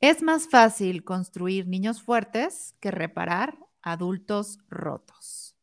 Es 0.00 0.22
más 0.22 0.48
fácil 0.48 1.02
construir 1.02 1.66
niños 1.66 2.00
fuertes 2.00 2.76
que 2.78 2.92
reparar 2.92 3.58
adultos 3.82 4.58
rotos. 4.68 5.56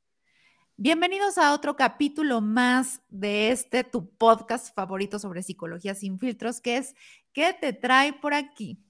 Bienvenidos 0.75 1.37
a 1.37 1.53
otro 1.53 1.77
capítulo 1.77 2.41
más 2.41 3.01
de 3.07 3.51
este 3.51 3.85
tu 3.85 4.09
podcast 4.09 4.75
favorito 4.75 5.17
sobre 5.17 5.43
psicología 5.43 5.95
sin 5.95 6.19
filtros, 6.19 6.59
que 6.59 6.75
es 6.75 6.93
¿Qué 7.31 7.53
te 7.53 7.71
trae 7.71 8.11
por 8.11 8.33
aquí? 8.33 8.83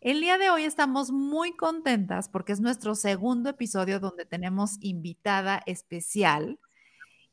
El 0.00 0.20
día 0.20 0.38
de 0.38 0.50
hoy 0.50 0.64
estamos 0.64 1.12
muy 1.12 1.56
contentas 1.56 2.28
porque 2.28 2.52
es 2.52 2.60
nuestro 2.60 2.94
segundo 2.94 3.50
episodio 3.50 4.00
donde 4.00 4.24
tenemos 4.24 4.76
invitada 4.80 5.62
especial. 5.66 6.58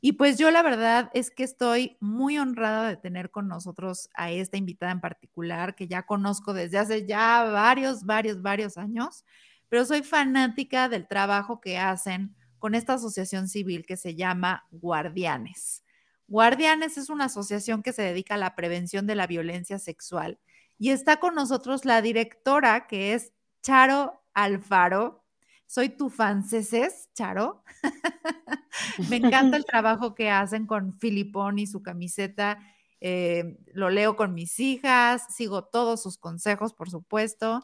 Y 0.00 0.12
pues 0.12 0.38
yo 0.38 0.50
la 0.50 0.62
verdad 0.62 1.10
es 1.12 1.30
que 1.30 1.42
estoy 1.42 1.96
muy 2.00 2.38
honrada 2.38 2.88
de 2.88 2.96
tener 2.96 3.30
con 3.30 3.48
nosotros 3.48 4.08
a 4.14 4.30
esta 4.30 4.56
invitada 4.56 4.92
en 4.92 5.00
particular, 5.00 5.74
que 5.74 5.88
ya 5.88 6.06
conozco 6.06 6.54
desde 6.54 6.78
hace 6.78 7.06
ya 7.06 7.44
varios, 7.44 8.04
varios, 8.04 8.40
varios 8.40 8.78
años, 8.78 9.24
pero 9.68 9.84
soy 9.84 10.02
fanática 10.02 10.88
del 10.88 11.08
trabajo 11.08 11.60
que 11.60 11.78
hacen 11.78 12.36
con 12.58 12.74
esta 12.74 12.94
asociación 12.94 13.48
civil 13.48 13.86
que 13.86 13.96
se 13.96 14.14
llama 14.14 14.66
Guardianes. 14.70 15.82
Guardianes 16.28 16.98
es 16.98 17.08
una 17.08 17.24
asociación 17.24 17.82
que 17.82 17.92
se 17.92 18.02
dedica 18.02 18.34
a 18.34 18.38
la 18.38 18.54
prevención 18.54 19.06
de 19.06 19.14
la 19.14 19.26
violencia 19.26 19.78
sexual 19.78 20.38
y 20.78 20.90
está 20.90 21.18
con 21.18 21.34
nosotros 21.34 21.84
la 21.84 22.02
directora 22.02 22.86
que 22.86 23.14
es 23.14 23.32
Charo 23.62 24.22
Alfaro. 24.34 25.24
Soy 25.68 25.90
tu 25.90 26.08
fanceses, 26.08 27.10
Charo. 27.12 27.62
Me 29.10 29.16
encanta 29.16 29.58
el 29.58 29.64
trabajo 29.66 30.14
que 30.14 30.30
hacen 30.30 30.66
con 30.66 30.98
Filipón 30.98 31.58
y 31.58 31.66
su 31.66 31.82
camiseta. 31.82 32.58
Eh, 33.02 33.58
lo 33.74 33.90
leo 33.90 34.16
con 34.16 34.32
mis 34.32 34.58
hijas, 34.60 35.26
sigo 35.28 35.64
todos 35.64 36.02
sus 36.02 36.16
consejos, 36.16 36.72
por 36.72 36.88
supuesto. 36.88 37.62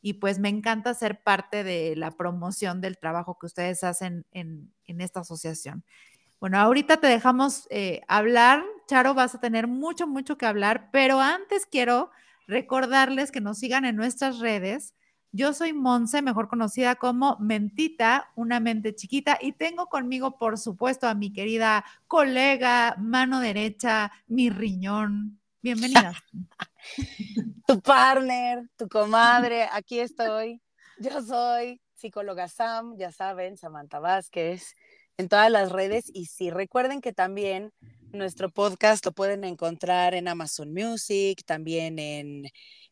Y 0.00 0.14
pues 0.14 0.38
me 0.38 0.48
encanta 0.48 0.94
ser 0.94 1.22
parte 1.22 1.62
de 1.62 1.94
la 1.94 2.12
promoción 2.12 2.80
del 2.80 2.96
trabajo 2.96 3.38
que 3.38 3.46
ustedes 3.46 3.84
hacen 3.84 4.24
en, 4.32 4.72
esta 4.86 5.20
asociación. 5.20 5.84
Bueno, 6.40 6.58
ahorita 6.58 6.96
te 6.96 7.06
dejamos 7.06 7.68
eh, 7.68 8.00
hablar. 8.08 8.64
Charo, 8.88 9.12
vas 9.12 9.34
a 9.34 9.40
tener 9.40 9.68
mucho, 9.68 10.06
mucho 10.06 10.38
que 10.38 10.46
hablar, 10.46 10.88
pero 10.90 11.20
antes 11.20 11.66
quiero 11.66 12.10
recordarles 12.46 13.30
que 13.30 13.42
nos 13.42 13.58
sigan 13.58 13.84
en 13.84 13.94
nuestras 13.94 14.38
redes 14.38 14.94
yo 15.32 15.54
soy 15.54 15.72
Monse, 15.72 16.20
mejor 16.20 16.48
conocida 16.48 16.96
como 16.96 17.38
Mentita, 17.40 18.30
una 18.36 18.60
mente 18.60 18.94
chiquita, 18.94 19.38
y 19.40 19.52
tengo 19.52 19.86
conmigo, 19.86 20.36
por 20.38 20.58
supuesto, 20.58 21.08
a 21.08 21.14
mi 21.14 21.32
querida 21.32 21.84
colega, 22.06 22.94
mano 22.98 23.40
derecha, 23.40 24.12
mi 24.26 24.50
riñón. 24.50 25.40
Bienvenida. 25.62 26.12
tu 27.66 27.80
partner, 27.80 28.68
tu 28.76 28.88
comadre, 28.88 29.68
aquí 29.72 30.00
estoy. 30.00 30.60
Yo 30.98 31.22
soy 31.22 31.80
psicóloga 31.94 32.48
Sam, 32.48 32.96
ya 32.98 33.10
saben, 33.10 33.56
Samantha 33.56 34.00
Vázquez, 34.00 34.74
en 35.16 35.30
todas 35.30 35.50
las 35.50 35.72
redes. 35.72 36.10
Y 36.12 36.26
sí, 36.26 36.50
recuerden 36.50 37.00
que 37.00 37.14
también 37.14 37.72
nuestro 38.12 38.50
podcast 38.50 39.04
lo 39.04 39.12
pueden 39.12 39.44
encontrar 39.44 40.14
en 40.14 40.28
Amazon 40.28 40.72
Music, 40.72 41.42
también 41.44 41.98
en 41.98 42.44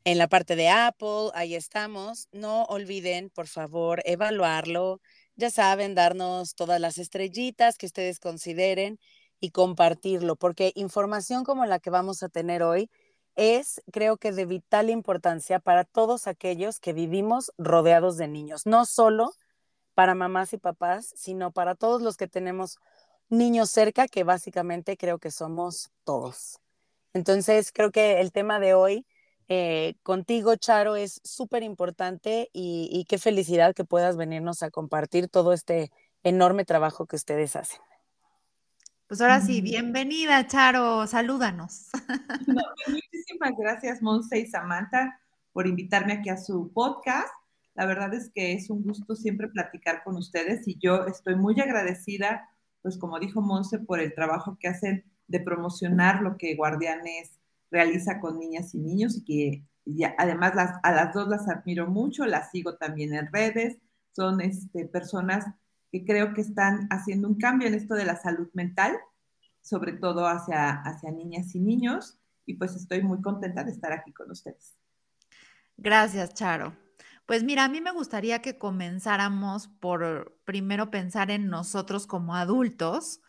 en 0.05 0.19
la 0.19 0.29
parte 0.29 0.57
de 0.57 0.69
Apple, 0.69 1.31
ahí 1.35 1.55
estamos. 1.55 2.29
No 2.33 2.65
olviden, 2.65 3.31
por 3.31 3.47
favor, 3.49 4.03
evaluarlo. 4.05 5.01
Ya 5.37 5.51
saben, 5.51 5.95
darnos 5.95 6.55
todas 6.55 6.81
las 6.81 6.99
estrellitas 6.99 7.77
que 7.77 7.87
ustedes 7.87 8.19
consideren 8.19 8.99
y 9.41 9.51
compartirlo, 9.51 10.37
porque 10.37 10.73
información 10.75 11.45
como 11.45 11.65
la 11.67 11.79
que 11.81 11.91
vamos 11.91 12.23
a 12.23 12.29
tener 12.29 12.63
hoy 12.63 12.91
es, 13.37 13.83
creo 13.93 14.17
que, 14.19 14.33
de 14.33 14.47
vital 14.47 14.91
importancia 14.91 15.61
para 15.61 15.85
todos 15.85 16.27
aquellos 16.27 16.79
que 16.81 16.93
vivimos 16.93 17.53
rodeados 17.59 18.17
de 18.17 18.29
niños, 18.29 18.67
no 18.67 18.85
solo 18.87 19.33
para 19.95 20.15
mamás 20.15 20.53
y 20.53 20.59
papás, 20.59 21.13
sino 21.17 21.53
para 21.53 21.75
todos 21.75 22.03
los 22.03 22.17
que 22.17 22.27
tenemos 22.27 22.79
niños 23.31 23.71
cerca, 23.71 24.09
que 24.09 24.25
básicamente 24.25 24.97
creo 24.97 25.19
que 25.19 25.31
somos 25.31 25.91
todos. 26.05 26.59
Entonces, 27.13 27.73
creo 27.73 27.91
que 27.91 28.21
el 28.21 28.33
tema 28.33 28.61
de 28.61 28.75
hoy 28.75 29.07
eh, 29.53 29.97
contigo, 30.05 30.55
Charo, 30.55 30.95
es 30.95 31.21
súper 31.25 31.65
importante 31.65 32.51
y, 32.53 33.05
qué 33.09 33.19
felicidad 33.19 33.75
que 33.75 33.85
puedas 33.85 34.17
venirnos 34.17 34.63
a 34.63 34.71
compartir 34.71 35.27
todo 35.27 35.53
este 35.53 35.91
enorme 36.23 36.65
trabajo 36.65 37.07
que 37.07 37.17
ustedes 37.17 37.57
hacen. 37.57 37.81
Pues 39.09 39.21
ahora 39.21 39.41
sí, 39.41 39.61
bienvenida, 39.61 40.47
Charo, 40.47 41.05
salúdanos. 41.09 41.89
Pues 42.47 43.03
muchísimas 43.03 43.53
gracias, 43.59 44.01
Monse 44.03 44.39
y 44.39 44.47
Samantha, 44.47 45.21
por 45.53 45.67
invitarme 45.67 46.13
aquí 46.13 46.29
a 46.29 46.37
su 46.37 46.73
podcast. 46.73 47.35
La 47.75 47.87
verdad 47.87 48.15
es 48.15 48.31
que 48.33 48.53
es 48.53 48.71
un 48.71 48.85
gusto 48.85 49.17
siempre 49.17 49.49
platicar 49.49 50.05
con 50.05 50.17
ustedes 50.17 50.69
y 50.69 50.79
yo 50.79 51.07
estoy 51.07 51.35
muy 51.35 51.61
agradecida, 51.61 52.49
pues 52.83 52.99
como 52.99 53.19
dijo 53.19 53.41
Monse, 53.41 53.79
por 53.79 54.01
el 54.01 54.15
trabajo 54.15 54.57
que 54.59 54.69
hacen 54.69 55.05
de 55.27 55.41
promocionar 55.41 56.23
lo 56.23 56.37
que 56.37 56.57
Guardianes 56.57 57.39
realiza 57.71 58.21
con 58.21 58.39
niñas 58.39 58.75
y 58.75 58.79
niños 58.79 59.17
y 59.17 59.25
que 59.25 59.65
además 60.19 60.53
a 60.83 60.93
las 60.93 61.15
dos 61.15 61.29
las 61.29 61.49
admiro 61.49 61.87
mucho, 61.87 62.27
las 62.27 62.51
sigo 62.51 62.77
también 62.77 63.15
en 63.15 63.33
redes, 63.33 63.79
son 64.13 64.41
este, 64.41 64.87
personas 64.87 65.47
que 65.91 66.05
creo 66.05 66.35
que 66.35 66.41
están 66.41 66.87
haciendo 66.91 67.29
un 67.29 67.37
cambio 67.37 67.69
en 67.69 67.75
esto 67.75 67.95
de 67.95 68.05
la 68.05 68.17
salud 68.17 68.49
mental, 68.55 68.97
sobre 69.61 69.93
todo 69.93 70.27
hacia, 70.27 70.71
hacia 70.83 71.11
niñas 71.11 71.55
y 71.55 71.61
niños, 71.61 72.19
y 72.47 72.55
pues 72.55 72.75
estoy 72.75 73.03
muy 73.03 73.21
contenta 73.21 73.65
de 73.65 73.73
estar 73.73 73.93
aquí 73.93 74.13
con 74.13 74.31
ustedes. 74.31 74.77
Gracias, 75.77 76.35
Charo. 76.35 76.90
Pues 77.31 77.45
mira, 77.45 77.63
a 77.63 77.69
mí 77.69 77.81
me 77.81 77.93
gustaría 77.93 78.43
que 78.43 78.59
comenzáramos 78.59 79.69
por 79.69 80.37
primero 80.45 80.91
pensar 80.91 81.31
en 81.31 81.47
nosotros 81.47 82.09
como 82.09 82.35
adultos, 82.35 83.21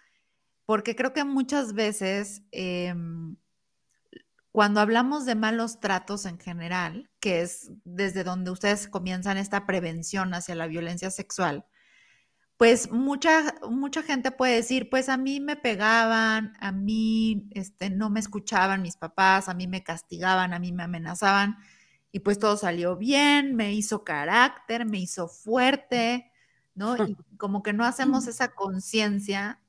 porque 0.66 0.96
creo 0.96 1.14
que 1.14 1.24
muchas 1.24 1.74
veces 1.74 2.42
em, 2.52 3.36
cuando 4.52 4.80
hablamos 4.80 5.28
de 5.28 5.36
malos 5.36 5.80
tratos 5.80 6.26
en 6.26 6.40
general, 6.40 7.12
que 7.20 7.42
es 7.42 7.70
desde 7.84 8.24
donde 8.24 8.50
ustedes 8.50 8.88
comienzan 8.88 9.38
esta 9.38 9.68
prevención 9.68 10.34
hacia 10.34 10.56
la 10.56 10.66
violencia 10.66 11.12
sexual, 11.12 11.68
pues 12.58 12.92
mucha, 12.92 13.54
mucha 13.70 14.02
gente 14.02 14.32
puede 14.32 14.56
decir, 14.56 14.90
pues 14.90 15.10
a 15.10 15.18
mí 15.18 15.40
me 15.40 15.58
pegaban, 15.58 16.54
a 16.60 16.72
mí 16.72 17.48
este, 17.52 17.92
no 17.92 18.10
me 18.10 18.20
escuchaban 18.20 18.82
mis 18.82 18.98
papás, 18.98 19.48
a 19.48 19.54
mí 19.54 19.68
me 19.68 19.84
castigaban, 19.84 20.56
a 20.56 20.60
mí 20.60 20.72
me 20.72 20.82
amenazaban 20.82 21.58
y 22.12 22.20
pues 22.20 22.40
todo 22.40 22.58
salió 22.58 22.98
bien, 22.98 23.56
me 23.56 23.74
hizo 23.74 24.04
carácter, 24.04 24.86
me 24.86 25.00
hizo 25.00 25.28
fuerte, 25.28 26.32
¿no? 26.76 26.96
Y 27.18 27.38
como 27.38 27.64
que 27.64 27.74
no 27.74 27.86
hacemos 27.86 28.28
esa 28.28 28.54
conciencia 28.54 29.62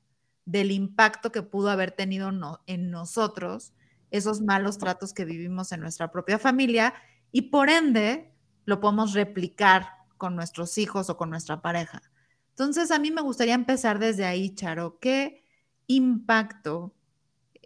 del 0.45 0.71
impacto 0.71 1.31
que 1.31 1.41
pudo 1.41 1.69
haber 1.69 1.91
tenido 1.91 2.31
en 2.67 2.91
nosotros 2.91 3.73
esos 4.11 4.41
malos 4.41 4.77
tratos 4.77 5.13
que 5.13 5.25
vivimos 5.25 5.71
en 5.71 5.79
nuestra 5.79 6.11
propia 6.11 6.37
familia 6.37 6.93
y 7.31 7.43
por 7.43 7.69
ende 7.69 8.31
lo 8.65 8.79
podemos 8.79 9.13
replicar 9.13 9.87
con 10.17 10.35
nuestros 10.35 10.77
hijos 10.77 11.09
o 11.09 11.17
con 11.17 11.29
nuestra 11.29 11.61
pareja. 11.61 12.01
Entonces, 12.49 12.91
a 12.91 12.99
mí 12.99 13.09
me 13.09 13.21
gustaría 13.21 13.55
empezar 13.55 13.97
desde 13.97 14.25
ahí, 14.25 14.53
Charo. 14.53 14.99
¿Qué 14.99 15.43
impacto 15.87 16.93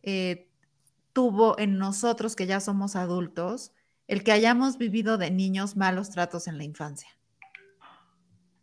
eh, 0.01 0.49
tuvo 1.11 1.59
en 1.59 1.77
nosotros 1.77 2.35
que 2.35 2.47
ya 2.47 2.59
somos 2.61 2.95
adultos 2.95 3.73
el 4.07 4.23
que 4.23 4.31
hayamos 4.31 4.77
vivido 4.77 5.17
de 5.17 5.31
niños 5.31 5.75
malos 5.75 6.09
tratos 6.09 6.47
en 6.47 6.57
la 6.57 6.63
infancia? 6.63 7.09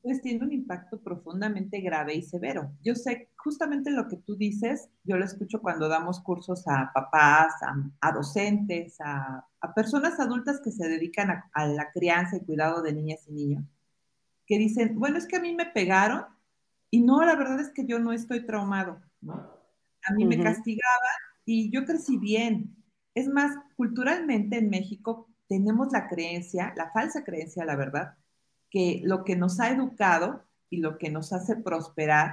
pues 0.05 0.21
tiene 0.21 0.45
un 0.45 0.53
impacto 0.53 1.01
profundamente 1.01 1.81
grave 1.81 2.15
y 2.15 2.21
severo. 2.21 2.71
Yo 2.85 2.95
sé 2.95 3.31
justamente 3.37 3.91
lo 3.91 4.07
que 4.07 4.19
tú 4.19 4.37
dices, 4.37 4.91
yo 5.03 5.17
lo 5.17 5.25
escucho 5.25 5.63
cuando 5.63 5.89
damos 5.89 6.21
cursos 6.21 6.69
a 6.69 6.91
papás, 6.93 7.55
a, 8.03 8.13
docentes, 8.13 8.99
a, 9.01 9.47
personas 9.75 10.21
adultas 10.21 10.61
que 10.63 10.71
se 10.73 10.87
dedican 10.89 11.31
a, 11.31 11.67
la 11.67 11.91
crianza 11.91 12.37
y 12.37 12.45
cuidado 12.45 12.83
de 12.83 12.93
niñas 12.93 13.27
y 13.29 13.33
niños, 13.33 13.65
que 14.47 14.59
dicen, 14.59 14.99
bueno, 14.99 15.17
es 15.17 15.27
que 15.27 15.37
a 15.37 15.41
mí 15.41 15.55
me 15.55 15.65
pegaron 15.65 16.27
y 16.91 17.01
no, 17.01 17.25
la 17.25 17.35
verdad 17.35 17.59
es 17.61 17.71
que 17.71 17.87
yo 17.87 17.99
no 17.99 18.13
estoy 18.13 18.45
traumado, 18.45 19.01
A 19.27 20.13
mí 20.13 20.27
me 20.27 20.39
castigaban 20.39 21.17
y 21.47 21.71
yo 21.71 21.87
crecí 21.87 22.19
bien. 22.19 22.77
Es 23.15 23.27
más, 23.27 23.57
culturalmente 23.75 24.59
en 24.59 24.69
México 24.69 25.31
tenemos 25.55 25.93
la 25.93 26.09
creencia, 26.09 26.75
la 26.77 26.91
falsa 26.91 27.23
creencia, 27.23 27.65
la 27.65 27.77
verdad, 27.77 28.15
que 28.71 29.03
lo 29.05 29.23
que 29.23 29.37
nos 29.37 29.61
ha 29.61 29.71
educado 29.71 30.43
y 30.69 30.79
lo 30.79 30.99
que 30.99 31.11
nos 31.11 31.33
hace 31.33 31.55
prosperar 31.55 32.33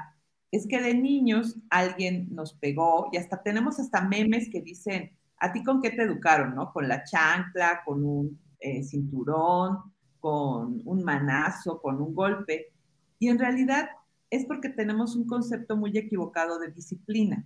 es 0.49 0.65
que 0.67 0.81
de 0.81 0.95
niños 0.95 1.59
alguien 1.69 2.29
nos 2.31 2.53
pegó 2.53 3.09
y 3.11 3.17
hasta 3.17 3.43
tenemos 3.43 3.79
hasta 3.79 4.01
memes 4.01 4.49
que 4.49 4.61
dicen, 4.61 5.11
¿a 5.37 5.53
ti 5.53 5.63
con 5.63 5.83
qué 5.83 5.91
te 5.91 6.01
educaron? 6.01 6.55
¿no? 6.55 6.73
Con 6.73 6.87
la 6.87 7.03
chancla, 7.03 7.83
con 7.85 8.03
un 8.03 8.39
eh, 8.59 8.83
cinturón, 8.83 9.93
con 10.19 10.81
un 10.83 11.03
manazo, 11.03 11.79
con 11.79 12.01
un 12.01 12.15
golpe. 12.15 12.73
Y 13.19 13.27
en 13.27 13.37
realidad 13.37 13.87
es 14.31 14.45
porque 14.45 14.69
tenemos 14.69 15.15
un 15.15 15.27
concepto 15.27 15.77
muy 15.77 15.95
equivocado 15.95 16.57
de 16.57 16.71
disciplina. 16.71 17.45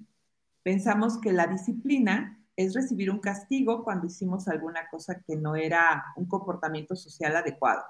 pensamos 0.63 1.19
que 1.19 1.33
la 1.33 1.47
disciplina 1.47 2.39
es 2.55 2.73
recibir 2.73 3.11
un 3.11 3.19
castigo 3.19 3.83
cuando 3.83 4.07
hicimos 4.07 4.47
alguna 4.47 4.87
cosa 4.89 5.21
que 5.25 5.35
no 5.35 5.55
era 5.55 6.05
un 6.15 6.25
comportamiento 6.25 6.95
social 6.95 7.35
adecuado. 7.35 7.83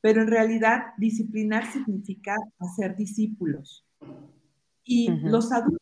Pero 0.00 0.22
en 0.22 0.28
realidad, 0.28 0.94
disciplinar 0.96 1.66
significa 1.72 2.36
hacer 2.58 2.96
discípulos. 2.96 3.84
Y 4.84 5.10
los 5.22 5.52
adultos 5.52 5.80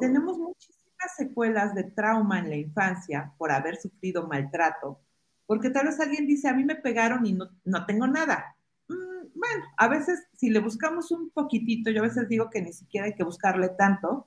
tenemos 0.00 0.38
muchísimas 0.38 1.16
secuelas 1.16 1.74
de 1.74 1.84
trauma 1.84 2.38
en 2.38 2.50
la 2.50 2.56
infancia 2.56 3.32
por 3.38 3.52
haber 3.52 3.76
sufrido 3.76 4.26
maltrato, 4.26 5.00
porque 5.46 5.70
tal 5.70 5.86
vez 5.86 6.00
alguien 6.00 6.26
dice, 6.26 6.48
a 6.48 6.54
mí 6.54 6.64
me 6.64 6.76
pegaron 6.76 7.26
y 7.26 7.34
no, 7.34 7.50
no 7.64 7.86
tengo 7.86 8.06
nada. 8.06 8.56
Mm, 8.88 9.38
bueno, 9.38 9.64
a 9.76 9.88
veces 9.88 10.26
si 10.34 10.50
le 10.50 10.60
buscamos 10.60 11.10
un 11.10 11.30
poquitito, 11.30 11.90
yo 11.90 12.00
a 12.00 12.08
veces 12.08 12.28
digo 12.28 12.50
que 12.50 12.62
ni 12.62 12.72
siquiera 12.72 13.06
hay 13.06 13.14
que 13.14 13.24
buscarle 13.24 13.68
tanto, 13.68 14.26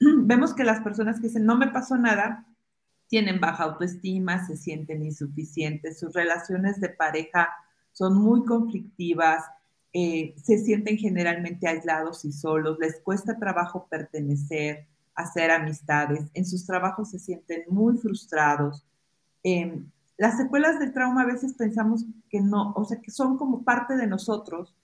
vemos 0.00 0.54
que 0.54 0.64
las 0.64 0.80
personas 0.80 1.20
que 1.20 1.28
dicen, 1.28 1.46
no 1.46 1.56
me 1.56 1.68
pasó 1.68 1.96
nada, 1.96 2.46
tienen 3.08 3.40
baja 3.40 3.64
autoestima, 3.64 4.46
se 4.46 4.56
sienten 4.56 5.04
insuficientes, 5.04 5.98
sus 5.98 6.12
relaciones 6.12 6.80
de 6.80 6.88
pareja 6.88 7.48
son 7.92 8.18
muy 8.18 8.44
conflictivas, 8.44 9.44
eh, 9.92 10.34
se 10.42 10.58
sienten 10.58 10.98
generalmente 10.98 11.68
aislados 11.68 12.24
y 12.24 12.32
solos, 12.32 12.78
les 12.78 13.00
cuesta 13.00 13.38
trabajo 13.38 13.86
pertenecer, 13.88 14.86
hacer 15.14 15.50
amistades, 15.50 16.30
en 16.34 16.44
sus 16.44 16.66
trabajos 16.66 17.10
se 17.10 17.18
sienten 17.18 17.62
muy 17.68 17.96
frustrados. 17.96 18.84
Em, 19.42 19.90
las 20.18 20.36
secuelas 20.36 20.78
del 20.78 20.92
trauma 20.92 21.22
a 21.22 21.26
veces 21.26 21.54
pensamos 21.54 22.04
que 22.28 22.40
no, 22.40 22.72
o 22.76 22.84
sea, 22.84 23.00
que 23.00 23.10
son 23.10 23.38
como 23.38 23.62
parte 23.62 23.96
de 23.96 24.06
nosotros, 24.06 24.74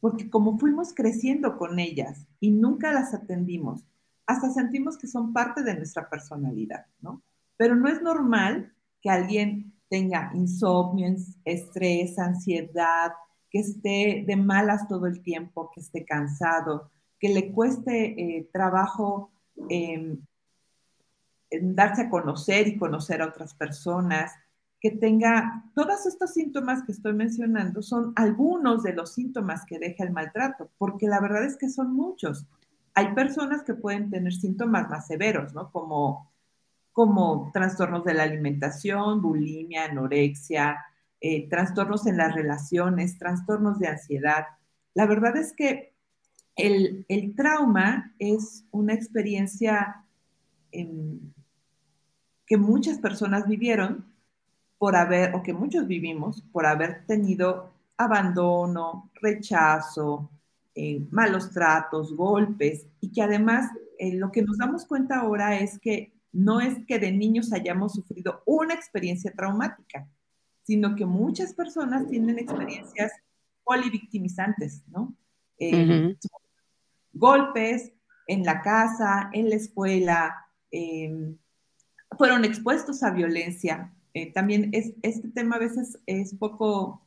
porque 0.00 0.28
como 0.28 0.58
fuimos 0.58 0.92
creciendo 0.94 1.56
con 1.58 1.78
ellas 1.78 2.26
y 2.40 2.50
nunca 2.50 2.92
las 2.92 3.14
atendimos, 3.14 3.84
hasta 4.26 4.50
sentimos 4.50 4.98
que 4.98 5.06
son 5.06 5.32
parte 5.32 5.62
de 5.62 5.74
nuestra 5.74 6.08
personalidad, 6.08 6.86
¿no? 7.00 7.22
Pero 7.56 7.76
no 7.76 7.88
es 7.88 8.02
normal 8.02 8.74
que 9.00 9.10
alguien 9.10 9.72
tenga 9.88 10.30
insomnio, 10.34 11.14
estrés, 11.44 12.18
ansiedad, 12.18 13.12
que 13.50 13.60
esté 13.60 14.24
de 14.26 14.36
malas 14.36 14.88
todo 14.88 15.06
el 15.06 15.22
tiempo, 15.22 15.70
que 15.72 15.80
esté 15.80 16.04
cansado, 16.04 16.90
que 17.18 17.28
le 17.28 17.52
cueste 17.52 18.20
eh, 18.20 18.50
trabajo 18.52 19.30
em, 19.70 20.18
darse 21.50 22.02
a 22.02 22.10
conocer 22.10 22.66
y 22.68 22.76
conocer 22.76 23.22
a 23.22 23.28
otras 23.28 23.54
personas, 23.54 24.32
que 24.80 24.90
tenga 24.90 25.64
todos 25.74 26.04
estos 26.06 26.34
síntomas 26.34 26.82
que 26.82 26.92
estoy 26.92 27.14
mencionando 27.14 27.80
son 27.80 28.12
algunos 28.14 28.82
de 28.82 28.92
los 28.92 29.14
síntomas 29.14 29.64
que 29.64 29.78
deja 29.78 30.04
el 30.04 30.12
maltrato, 30.12 30.70
porque 30.76 31.06
la 31.06 31.20
verdad 31.20 31.44
es 31.44 31.56
que 31.56 31.70
son 31.70 31.94
muchos 31.94 32.46
hay 32.96 33.12
personas 33.12 33.62
que 33.62 33.74
pueden 33.74 34.08
tener 34.08 34.32
síntomas 34.32 34.88
más 34.88 35.06
severos, 35.06 35.52
¿no? 35.52 35.70
Como, 35.70 36.32
como 36.92 37.50
trastornos 37.52 38.04
de 38.04 38.14
la 38.14 38.22
alimentación, 38.22 39.20
bulimia, 39.20 39.84
anorexia, 39.84 40.78
eh, 41.20 41.46
trastornos 41.50 42.06
en 42.06 42.16
las 42.16 42.34
relaciones, 42.34 43.18
trastornos 43.18 43.78
de 43.78 43.88
ansiedad. 43.88 44.46
La 44.94 45.04
verdad 45.04 45.36
es 45.36 45.52
que 45.52 45.92
el, 46.56 47.04
trauma 47.36 48.14
es 48.18 48.64
una 48.70 48.94
experiencia 48.94 50.02
em, 50.72 51.20
que 52.46 52.56
muchas 52.56 52.96
personas 52.96 53.46
vivieron 53.46 54.06
por 54.78 54.96
haber, 54.96 55.34
o 55.34 55.42
que 55.42 55.52
muchos 55.52 55.86
vivimos, 55.86 56.40
por 56.50 56.64
haber 56.64 57.04
tenido 57.06 57.74
abandono, 57.98 59.10
rechazo, 59.20 60.30
eh, 60.78 61.00
malos 61.10 61.52
tratos, 61.52 62.14
golpes, 62.14 62.86
y 63.00 63.10
que 63.10 63.22
además 63.22 63.70
eh, 63.98 64.14
lo 64.14 64.30
que 64.30 64.42
nos 64.42 64.58
damos 64.58 64.84
cuenta 64.84 65.20
ahora 65.20 65.58
es 65.58 65.78
que 65.78 66.12
no 66.32 66.60
es 66.60 66.84
que 66.86 66.98
de 66.98 67.12
niños 67.12 67.50
hayamos 67.54 67.94
sufrido 67.94 68.42
una 68.44 68.74
experiencia 68.74 69.32
traumática, 69.32 70.06
sino 70.64 70.94
que 70.94 71.06
muchas 71.06 71.54
personas 71.54 72.06
tienen 72.08 72.38
experiencias 72.38 73.10
polivictimizantes, 73.64 74.82
¿no? 74.88 75.16
Eh, 75.58 76.14
golpes 77.14 77.90
en 78.26 78.44
la 78.44 78.60
casa, 78.60 79.30
en 79.32 79.48
la 79.48 79.56
escuela, 79.56 80.46
em, 80.70 81.38
fueron 82.18 82.44
expuestos 82.44 83.02
a 83.02 83.12
violencia. 83.12 83.94
también 84.34 84.70
es, 84.72 84.94
este 85.02 85.28
tema 85.28 85.56
a 85.56 85.58
veces 85.58 85.98
es 86.06 86.34
poco 86.34 87.05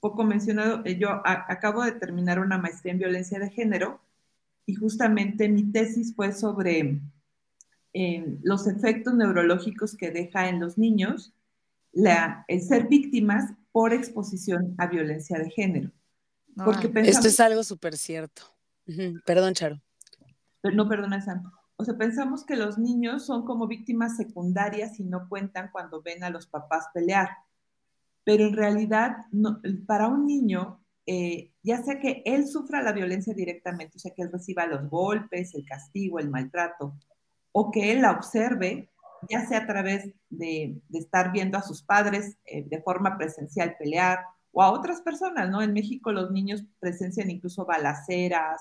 poco 0.00 0.24
mencionado, 0.24 0.82
eh, 0.84 0.98
yo 0.98 1.22
acabo 1.24 1.84
de 1.84 1.92
terminar 1.92 2.40
una 2.40 2.58
maestría 2.58 2.92
en 2.92 2.98
violencia 2.98 3.38
de 3.38 3.50
género 3.50 4.00
y 4.66 4.74
justamente 4.74 5.48
mi 5.48 5.70
tesis 5.70 6.14
fue 6.14 6.32
sobre 6.32 7.00
eh, 7.92 8.38
los 8.42 8.66
efectos 8.66 9.14
neurológicos 9.14 9.96
que 9.96 10.10
deja 10.10 10.48
en 10.48 10.60
los 10.60 10.78
niños 10.78 11.34
la, 11.92 12.44
el 12.48 12.62
ser 12.62 12.88
víctimas 12.88 13.52
por 13.72 13.92
exposición 13.92 14.74
a 14.78 14.86
violencia 14.86 15.38
de 15.38 15.50
género. 15.50 15.90
Porque 16.64 16.90
Esto 17.02 17.28
es 17.28 17.40
algo 17.40 17.62
súper 17.62 17.96
cierto. 17.96 18.42
Perdón, 19.24 19.54
Charo. 19.54 19.80
No, 20.62 20.88
perdona, 20.88 21.20
Sam. 21.20 21.50
O 21.76 21.84
sea, 21.84 21.96
pensamos 21.96 22.44
que 22.44 22.56
los 22.56 22.76
niños 22.76 23.24
son 23.24 23.44
como 23.44 23.66
víctimas 23.66 24.16
secundarias 24.16 25.00
y 25.00 25.04
no 25.04 25.28
cuentan 25.28 25.70
cuando 25.72 26.02
ven 26.02 26.22
a 26.24 26.30
los 26.30 26.46
papás 26.46 26.86
pelear 26.92 27.30
pero 28.24 28.46
en 28.46 28.54
realidad 28.54 29.16
para 29.86 30.08
un 30.08 30.26
niño, 30.26 30.80
eh, 31.06 31.52
ya 31.62 31.82
sea 31.82 31.98
que 31.98 32.22
él 32.24 32.46
sufra 32.46 32.82
la 32.82 32.92
violencia 32.92 33.34
directamente, 33.34 33.96
o 33.96 33.98
sea, 33.98 34.12
que 34.14 34.22
él 34.22 34.30
reciba 34.32 34.66
los 34.66 34.88
golpes, 34.88 35.54
el 35.54 35.64
castigo, 35.64 36.18
el 36.18 36.30
maltrato, 36.30 36.94
o 37.52 37.70
que 37.70 37.92
él 37.92 38.02
la 38.02 38.12
observe, 38.12 38.90
ya 39.28 39.46
sea 39.46 39.58
a 39.58 39.66
través 39.66 40.10
de, 40.28 40.80
estar 40.92 41.32
viendo 41.32 41.58
a 41.58 41.62
sus 41.62 41.82
padres 41.82 42.36
eh, 42.44 42.64
de 42.68 42.82
forma 42.82 43.18
presencial 43.18 43.76
pelear, 43.78 44.20
o 44.52 44.62
a 44.62 44.72
otras 44.72 45.00
personas, 45.00 45.48
¿no? 45.48 45.62
En 45.62 45.72
México 45.72 46.10
los 46.12 46.30
niños 46.32 46.64
presencian 46.80 47.30
incluso 47.30 47.64
balaceras, 47.64 48.60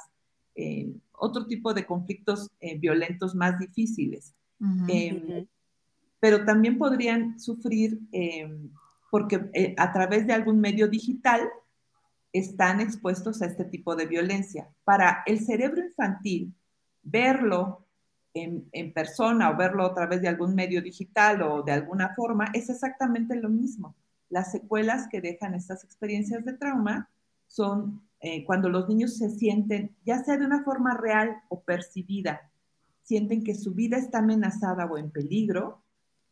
eh, 0.56 0.92
otro 1.14 1.48
tipo 1.48 1.74
de 1.74 1.86
conflictos 1.86 2.50
violentos 2.78 3.34
más 3.34 3.58
difíciles. 3.58 4.36
Em, 4.88 5.48
pero 6.20 6.46
también 6.46 6.78
podrían 6.78 7.40
sufrir 7.40 8.00
em, 8.12 8.70
porque 9.10 9.50
eh, 9.54 9.76
a 9.78 9.92
través 9.92 10.28
de 10.28 10.34
algún 10.34 10.60
medio 10.60 10.88
digital 10.88 11.50
están 12.32 12.80
expuestos 12.80 13.42
a 13.42 13.48
este 13.48 13.66
tipo 13.66 13.96
de 13.96 14.06
violencia. 14.06 14.70
Para 14.84 15.24
el 15.26 15.40
cerebro 15.40 15.84
infantil, 15.84 16.54
verlo 17.02 17.86
en, 18.34 18.94
persona 18.94 19.50
o 19.50 19.58
verlo 19.58 19.86
a 19.86 19.94
través 19.94 20.22
de 20.22 20.28
algún 20.28 20.54
medio 20.54 20.82
digital 20.82 21.42
o 21.42 21.64
de 21.64 21.72
alguna 21.72 22.14
forma 22.16 22.46
es 22.54 22.70
exactamente 22.70 23.36
lo 23.36 23.50
mismo. 23.50 23.96
Las 24.30 24.52
secuelas 24.52 25.08
que 25.10 25.22
dejan 25.22 25.56
estas 25.56 25.84
experiencias 25.84 26.46
de 26.46 26.54
trauma 26.54 27.10
son 27.48 28.02
eh, 28.22 28.46
cuando 28.46 28.70
los 28.70 28.88
niños 28.88 29.18
se 29.18 29.30
sienten, 29.30 29.96
ya 30.06 30.24
sea 30.24 30.38
de 30.38 30.46
una 30.46 30.64
forma 30.64 30.96
real 30.96 31.42
o 31.50 31.62
percibida, 31.62 32.52
sienten 33.02 33.44
que 33.44 33.56
su 33.56 33.74
vida 33.74 33.98
está 33.98 34.20
amenazada 34.20 34.86
o 34.86 34.98
en 34.98 35.10
peligro 35.10 35.82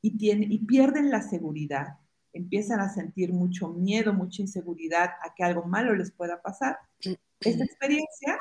y, 0.02 0.14
y 0.22 0.60
pierden 0.60 1.10
la 1.10 1.24
seguridad 1.24 1.98
empiezan 2.34 2.80
a 2.80 2.90
sentir 2.90 3.34
mucho 3.34 3.70
miedo, 3.70 4.14
mucha 4.14 4.42
inseguridad 4.42 5.12
a 5.24 5.34
que 5.36 5.44
algo 5.44 5.64
malo 5.64 5.96
les 5.96 6.12
pueda 6.12 6.42
pasar, 6.42 6.78
esta 7.40 7.64
experiencia 7.64 8.38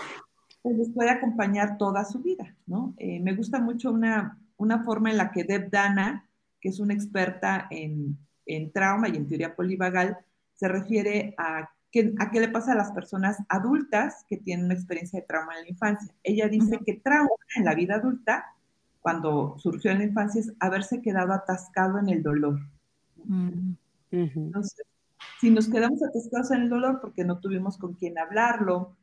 pues, 0.62 0.76
les 0.76 0.90
puede 0.90 1.10
acompañar 1.10 1.78
toda 1.78 2.04
su 2.04 2.20
vida, 2.22 2.56
¿no? 2.66 2.94
Eh, 2.98 3.20
me 3.20 3.34
gusta 3.34 3.60
mucho 3.60 3.92
una, 3.92 4.38
una 4.56 4.82
forma 4.84 5.10
en 5.10 5.18
la 5.18 5.30
que 5.30 5.44
Deb 5.44 5.70
Dana, 5.70 6.28
que 6.60 6.70
es 6.70 6.80
una 6.80 6.94
experta 6.94 7.66
en, 7.70 8.18
en 8.46 8.72
trauma 8.72 9.08
y 9.08 9.16
en 9.16 9.26
teoría 9.26 9.54
polivagal, 9.54 10.18
se 10.54 10.68
refiere 10.68 11.34
a, 11.38 11.70
qué 11.90 12.40
le 12.40 12.48
pasa 12.48 12.72
a 12.72 12.76
las 12.76 12.92
personas 12.92 13.38
adultas 13.48 14.24
que 14.28 14.36
tienen 14.36 14.66
una 14.66 14.74
experiencia 14.74 15.20
de 15.20 15.26
trauma 15.26 15.54
en 15.56 15.62
la 15.62 15.70
infancia. 15.70 16.14
Ella 16.22 16.48
dice 16.48 16.80
que 16.84 16.94
trauma 16.94 17.30
en 17.56 17.64
la 17.64 17.74
vida 17.74 17.96
adulta, 17.96 18.44
cuando 19.00 19.56
surgió 19.58 19.92
en 19.92 19.98
la 19.98 20.04
infancia, 20.04 20.40
es 20.40 20.52
haberse 20.58 21.00
quedado 21.00 21.32
atascado 21.32 21.98
en 21.98 22.08
el 22.08 22.22
dolor. 22.22 22.58
Mm. 23.26 23.74
Entonces, 24.10 24.86
si 25.40 25.50
nos 25.50 25.68
quedamos 25.68 26.02
atascados 26.02 26.50
en 26.50 26.62
el 26.62 26.70
dolor 26.70 27.00
porque 27.00 27.24
no 27.24 27.38
tuvimos 27.38 27.76
con 27.76 27.94
quién 27.94 28.18
hablarlo, 28.18 28.96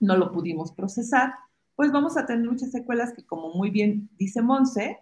no 0.00 0.16
lo 0.16 0.32
pudimos 0.32 0.72
procesar, 0.72 1.34
pues 1.76 1.92
vamos 1.92 2.16
a 2.16 2.26
tener 2.26 2.48
muchas 2.48 2.72
secuelas 2.72 3.12
que, 3.12 3.24
como 3.24 3.54
muy 3.54 3.70
bien 3.70 4.08
dice 4.18 4.42
Monse, 4.42 4.98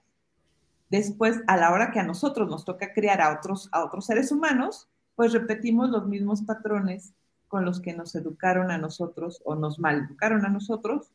después 0.90 1.40
a 1.46 1.56
la 1.56 1.72
hora 1.72 1.90
que 1.90 2.00
a 2.00 2.04
nosotros 2.04 2.48
nos 2.48 2.64
toca 2.64 2.92
criar 2.92 3.20
a 3.20 3.32
otros, 3.32 3.68
a 3.72 3.84
otros 3.84 4.06
seres 4.06 4.30
humanos, 4.30 4.88
pues 5.14 5.32
repetimos 5.32 5.90
los 5.90 6.06
mismos 6.06 6.42
patrones 6.42 7.14
con 7.48 7.64
los 7.64 7.80
que 7.80 7.94
nos 7.94 8.14
educaron 8.14 8.70
a 8.70 8.78
nosotros 8.78 9.40
o 9.44 9.54
nos 9.54 9.78
mal 9.78 10.04
educaron 10.04 10.44
a 10.44 10.50
nosotros 10.50 11.10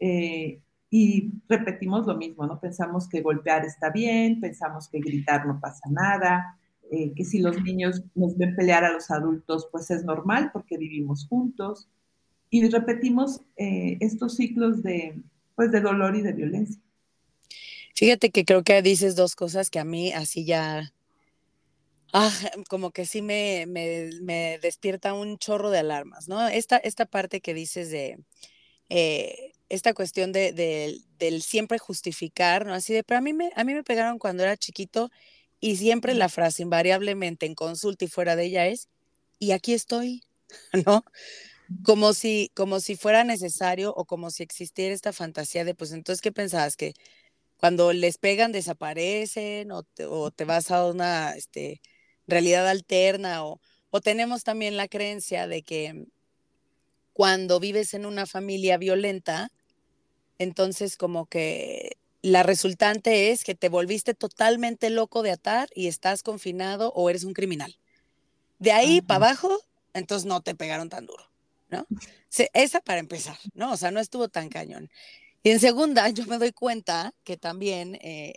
eh, 0.00 0.60
y 0.90 1.32
repetimos 1.48 2.06
lo 2.06 2.16
mismo, 2.16 2.46
¿no? 2.46 2.58
Pensamos 2.60 3.08
que 3.08 3.20
golpear 3.20 3.64
está 3.64 3.90
bien, 3.90 4.40
pensamos 4.40 4.88
que 4.88 5.00
gritar 5.00 5.46
no 5.46 5.60
pasa 5.60 5.88
nada, 5.90 6.57
eh, 6.90 7.12
que 7.14 7.24
si 7.24 7.38
los 7.38 7.62
niños 7.62 8.02
nos 8.14 8.36
ven 8.38 8.56
pelear 8.56 8.84
a 8.84 8.92
los 8.92 9.10
adultos, 9.10 9.68
pues 9.70 9.90
es 9.90 10.04
normal 10.04 10.50
porque 10.52 10.78
vivimos 10.78 11.26
juntos. 11.28 11.88
Y 12.50 12.66
repetimos 12.68 13.42
eh, 13.56 13.98
estos 14.00 14.36
ciclos 14.36 14.82
de, 14.82 15.20
pues, 15.54 15.70
de 15.70 15.80
dolor 15.80 16.16
y 16.16 16.22
de 16.22 16.32
violencia. 16.32 16.80
Fíjate 17.94 18.30
que 18.30 18.44
creo 18.44 18.62
que 18.62 18.80
dices 18.80 19.16
dos 19.16 19.34
cosas 19.34 19.70
que 19.70 19.78
a 19.78 19.84
mí 19.84 20.12
así 20.12 20.44
ya, 20.44 20.92
ah, 22.12 22.32
como 22.68 22.90
que 22.90 23.04
sí 23.04 23.22
me, 23.22 23.66
me, 23.66 24.58
despierta 24.62 25.14
un 25.14 25.36
chorro 25.36 25.68
de 25.70 25.80
alarmas, 25.80 26.28
¿no? 26.28 26.46
Esta, 26.48 26.76
esta 26.76 27.06
parte 27.06 27.40
que 27.40 27.54
dices 27.54 27.90
de 27.90 28.18
eh, 28.88 29.52
esta 29.68 29.92
cuestión 29.94 30.32
de, 30.32 31.02
del 31.18 31.42
siempre 31.42 31.78
justificar, 31.78 32.64
¿no? 32.64 32.72
Así 32.72 32.94
de, 32.94 33.02
pero 33.02 33.18
a 33.18 33.20
mí, 33.20 33.32
me, 33.32 33.50
a 33.56 33.64
mí 33.64 33.74
me 33.74 33.84
pegaron 33.84 34.18
cuando 34.18 34.44
era 34.44 34.56
chiquito 34.56 35.10
y 35.60 35.76
siempre 35.76 36.14
la 36.14 36.28
frase 36.28 36.62
invariablemente 36.62 37.46
en 37.46 37.54
consulta 37.54 38.04
y 38.04 38.08
fuera 38.08 38.36
de 38.36 38.46
ella 38.46 38.66
es, 38.66 38.88
y 39.38 39.52
aquí 39.52 39.74
estoy, 39.74 40.22
¿no? 40.86 41.04
Como 41.84 42.14
si, 42.14 42.50
como 42.54 42.80
si 42.80 42.96
fuera 42.96 43.24
necesario 43.24 43.92
o 43.94 44.04
como 44.06 44.30
si 44.30 44.42
existiera 44.42 44.94
esta 44.94 45.12
fantasía 45.12 45.64
de, 45.64 45.74
pues 45.74 45.92
entonces, 45.92 46.22
¿qué 46.22 46.32
pensabas? 46.32 46.76
Que 46.76 46.94
cuando 47.58 47.92
les 47.92 48.18
pegan 48.18 48.52
desaparecen 48.52 49.70
o 49.72 49.82
te, 49.82 50.44
vas 50.44 50.70
a 50.70 50.86
una 50.86 51.32
este, 51.32 51.80
realidad 52.26 52.68
alterna 52.68 53.44
o, 53.44 53.60
o 53.90 54.00
tenemos 54.00 54.44
también 54.44 54.76
la 54.76 54.88
creencia 54.88 55.46
de 55.46 55.62
que 55.62 56.06
cuando 57.12 57.58
vives 57.58 57.94
en 57.94 58.06
una 58.06 58.26
familia 58.26 58.78
violenta, 58.78 59.48
entonces 60.38 60.96
como 60.96 61.26
que 61.26 61.87
la 62.22 62.42
resultante 62.42 63.30
es 63.30 63.44
que 63.44 63.54
te 63.54 63.68
volviste 63.68 64.14
totalmente 64.14 64.90
loco 64.90 65.22
de 65.22 65.30
atar 65.30 65.68
y 65.74 65.86
estás 65.86 66.22
confinado 66.22 66.92
o 66.94 67.10
eres 67.10 67.24
un 67.24 67.32
criminal. 67.32 67.76
De 68.58 68.72
ahí 68.72 69.00
para 69.00 69.26
abajo, 69.26 69.56
entonces 69.94 70.26
no 70.26 70.40
te 70.40 70.54
pegaron 70.54 70.88
tan 70.88 71.06
duro, 71.06 71.30
¿no? 71.70 71.86
esa 72.52 72.80
para 72.80 72.98
empezar, 72.98 73.38
¿no? 73.54 73.72
O 73.72 73.76
sea, 73.76 73.90
no 73.90 74.00
estuvo 74.00 74.28
tan 74.28 74.48
cañón. 74.48 74.90
Y 75.42 75.50
en 75.50 75.60
segunda, 75.60 76.08
yo 76.10 76.26
me 76.26 76.38
doy 76.38 76.52
cuenta 76.52 77.14
que 77.24 77.36
también 77.36 77.94
eh, 78.02 78.34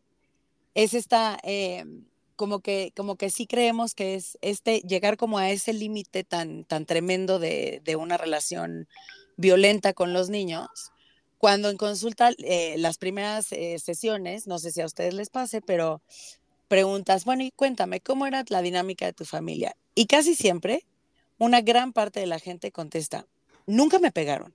es 0.75 0.93
esta, 0.93 1.37
eh, 1.43 1.83
como, 2.35 2.59
que, 2.59 2.93
como 2.95 3.15
que 3.15 3.29
sí 3.29 3.47
creemos 3.47 3.95
que 3.95 4.15
es 4.15 4.37
este, 4.41 4.81
llegar 4.81 5.17
como 5.17 5.39
a 5.39 5.49
ese 5.49 5.73
límite 5.73 6.23
tan, 6.23 6.63
tan 6.65 6.85
tremendo 6.85 7.39
de, 7.39 7.81
de, 7.83 7.95
una 7.95 8.17
relación 8.17 8.87
violenta 9.37 9.93
con 9.93 10.13
los 10.13 10.29
niños, 10.29 10.69
cuando 11.41 11.71
en 11.71 11.77
consulta 11.77 12.29
eh, 12.37 12.75
las 12.77 12.99
primeras 12.99 13.47
sesiones, 13.47 14.45
no 14.45 14.59
sé 14.59 14.71
si 14.71 14.79
a 14.79 14.85
ustedes 14.85 15.15
les 15.15 15.31
pase, 15.31 15.59
pero 15.59 16.03
preguntas, 16.67 17.25
bueno, 17.25 17.41
y 17.41 17.49
cuéntame, 17.49 17.99
¿cómo 17.99 18.27
era 18.27 18.45
la 18.49 18.61
dinámica 18.61 19.07
de 19.07 19.13
tu 19.13 19.25
familia? 19.25 19.75
Y 19.95 20.05
casi 20.05 20.35
siempre, 20.35 20.85
una 21.39 21.61
gran 21.61 21.93
parte 21.93 22.19
de 22.19 22.27
la 22.27 22.37
gente 22.37 22.71
contesta, 22.71 23.25
nunca 23.65 23.97
me 23.97 24.11
pegaron. 24.11 24.53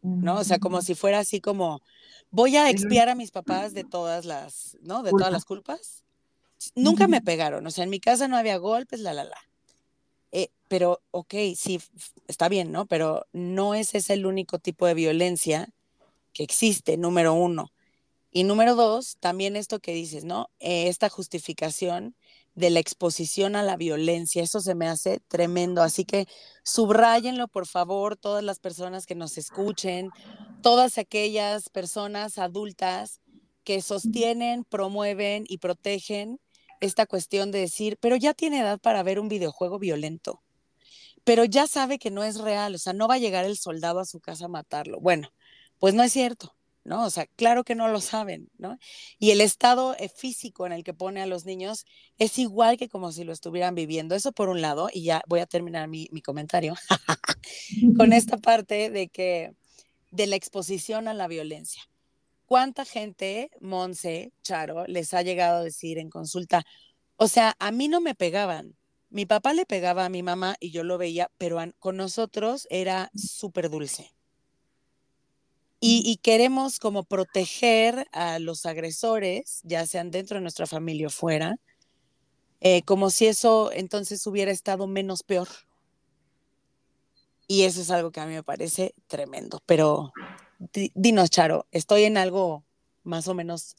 ¿no? 0.00 0.36
O 0.36 0.44
sea, 0.44 0.60
como 0.60 0.80
si 0.80 0.94
fuera 0.94 1.18
así 1.18 1.40
como, 1.40 1.82
voy 2.30 2.56
a 2.56 2.70
expiar 2.70 3.08
a 3.08 3.16
mis 3.16 3.32
papás 3.32 3.74
de 3.74 3.82
todas 3.82 4.26
las, 4.26 4.76
¿no? 4.80 5.02
De 5.02 5.10
todas 5.10 5.32
las 5.32 5.44
culpas. 5.44 6.04
Nunca 6.76 7.08
me 7.08 7.20
pegaron, 7.20 7.66
o 7.66 7.70
sea, 7.72 7.82
en 7.82 7.90
mi 7.90 7.98
casa 7.98 8.28
no 8.28 8.36
había 8.36 8.58
golpes, 8.58 9.00
la, 9.00 9.12
la, 9.12 9.24
la. 9.24 9.38
Eh, 10.34 10.50
pero, 10.66 11.00
ok, 11.12 11.32
sí, 11.54 11.80
está 12.26 12.48
bien, 12.48 12.72
¿no? 12.72 12.86
Pero 12.86 13.24
no 13.32 13.76
ese 13.76 13.98
es 13.98 14.10
el 14.10 14.26
único 14.26 14.58
tipo 14.58 14.84
de 14.84 14.94
violencia 14.94 15.68
que 16.32 16.42
existe, 16.42 16.96
número 16.96 17.34
uno. 17.34 17.72
Y 18.32 18.42
número 18.42 18.74
dos, 18.74 19.16
también 19.20 19.54
esto 19.54 19.78
que 19.78 19.94
dices, 19.94 20.24
¿no? 20.24 20.50
Eh, 20.58 20.88
esta 20.88 21.08
justificación 21.08 22.16
de 22.56 22.70
la 22.70 22.80
exposición 22.80 23.54
a 23.54 23.62
la 23.62 23.76
violencia. 23.76 24.42
Eso 24.42 24.60
se 24.60 24.74
me 24.74 24.88
hace 24.88 25.20
tremendo. 25.28 25.82
Así 25.82 26.04
que 26.04 26.26
subrayenlo, 26.64 27.46
por 27.46 27.68
favor, 27.68 28.16
todas 28.16 28.42
las 28.42 28.58
personas 28.58 29.06
que 29.06 29.14
nos 29.14 29.38
escuchen, 29.38 30.10
todas 30.62 30.98
aquellas 30.98 31.68
personas 31.68 32.38
adultas 32.38 33.20
que 33.62 33.82
sostienen, 33.82 34.64
promueven 34.64 35.44
y 35.48 35.58
protegen 35.58 36.40
esta 36.84 37.06
cuestión 37.06 37.50
de 37.50 37.60
decir, 37.60 37.98
pero 38.00 38.16
ya 38.16 38.34
tiene 38.34 38.60
edad 38.60 38.80
para 38.80 39.02
ver 39.02 39.20
un 39.20 39.28
videojuego 39.28 39.78
violento, 39.78 40.42
pero 41.24 41.44
ya 41.44 41.66
sabe 41.66 41.98
que 41.98 42.10
no 42.10 42.24
es 42.24 42.38
real, 42.38 42.74
o 42.74 42.78
sea, 42.78 42.92
no 42.92 43.08
va 43.08 43.14
a 43.14 43.18
llegar 43.18 43.44
el 43.44 43.56
soldado 43.56 44.00
a 44.00 44.04
su 44.04 44.20
casa 44.20 44.46
a 44.46 44.48
matarlo. 44.48 45.00
Bueno, 45.00 45.32
pues 45.78 45.94
no 45.94 46.02
es 46.02 46.12
cierto. 46.12 46.54
¿no? 46.84 47.04
O 47.04 47.10
sea, 47.10 47.26
claro 47.26 47.64
que 47.64 47.74
no 47.74 47.88
lo 47.88 48.00
saben, 48.00 48.50
¿no? 48.58 48.78
Y 49.18 49.30
el 49.30 49.40
estado 49.40 49.96
eh, 49.98 50.08
físico 50.08 50.66
en 50.66 50.72
el 50.72 50.84
que 50.84 50.94
pone 50.94 51.22
a 51.22 51.26
los 51.26 51.46
niños 51.46 51.86
es 52.18 52.38
igual 52.38 52.76
que 52.76 52.88
como 52.88 53.10
si 53.10 53.24
lo 53.24 53.32
estuvieran 53.32 53.74
viviendo. 53.74 54.14
Eso 54.14 54.32
por 54.32 54.48
un 54.50 54.60
lado, 54.60 54.90
y 54.92 55.04
ya 55.04 55.22
voy 55.26 55.40
a 55.40 55.46
terminar 55.46 55.88
mi, 55.88 56.08
comentario 56.22 56.74
con 57.96 58.12
esta 58.12 58.36
parte 58.36 58.90
de 58.90 59.08
que, 59.08 59.54
de 60.10 60.26
la 60.26 60.36
exposición 60.36 61.08
a 61.08 61.14
la 61.14 61.26
violencia. 61.26 61.82
¿Cuánta 62.54 62.84
gente, 62.84 63.50
Monse, 63.60 64.32
Charo, 64.44 64.86
les 64.86 65.12
ha 65.12 65.22
llegado 65.22 65.58
a 65.58 65.64
decir 65.64 65.98
en 65.98 66.08
consulta, 66.08 66.62
o 67.16 67.26
sea, 67.26 67.56
a 67.58 67.72
mí 67.72 67.88
no 67.88 68.00
me 68.00 68.14
pegaban, 68.14 68.76
mi 69.10 69.26
papá 69.26 69.54
le 69.54 69.66
pegaba 69.66 70.04
a 70.04 70.08
mi 70.08 70.22
mamá 70.22 70.54
y 70.60 70.70
yo 70.70 70.84
lo 70.84 70.96
veía, 70.96 71.32
pero 71.36 71.58
con 71.80 71.96
nosotros 71.96 72.68
era 72.70 73.10
súper 73.16 73.70
dulce 73.70 74.12
y, 75.80 76.16
queremos 76.22 76.78
como 76.78 77.02
proteger 77.02 78.06
a 78.12 78.38
los 78.38 78.66
agresores, 78.66 79.60
ya 79.64 79.84
sean 79.84 80.12
dentro 80.12 80.36
de 80.36 80.42
nuestra 80.42 80.68
familia 80.68 81.08
o 81.08 81.10
fuera, 81.10 81.56
eh, 82.60 82.82
como 82.82 83.10
si 83.10 83.26
eso 83.26 83.72
entonces 83.72 84.24
hubiera 84.28 84.52
estado 84.52 84.86
menos 84.86 85.24
peor. 85.24 85.48
Y 87.48 87.64
eso 87.64 87.80
es 87.80 87.90
algo 87.90 88.12
que 88.12 88.20
a 88.20 88.26
mí 88.26 88.32
me 88.32 88.44
parece 88.44 88.94
tremendo. 89.08 89.60
Pero 89.66 90.12
dinos, 90.94 91.30
Charo, 91.30 91.66
¿estoy 91.70 92.04
en 92.04 92.16
algo 92.16 92.64
más 93.02 93.28
o 93.28 93.34
menos 93.34 93.76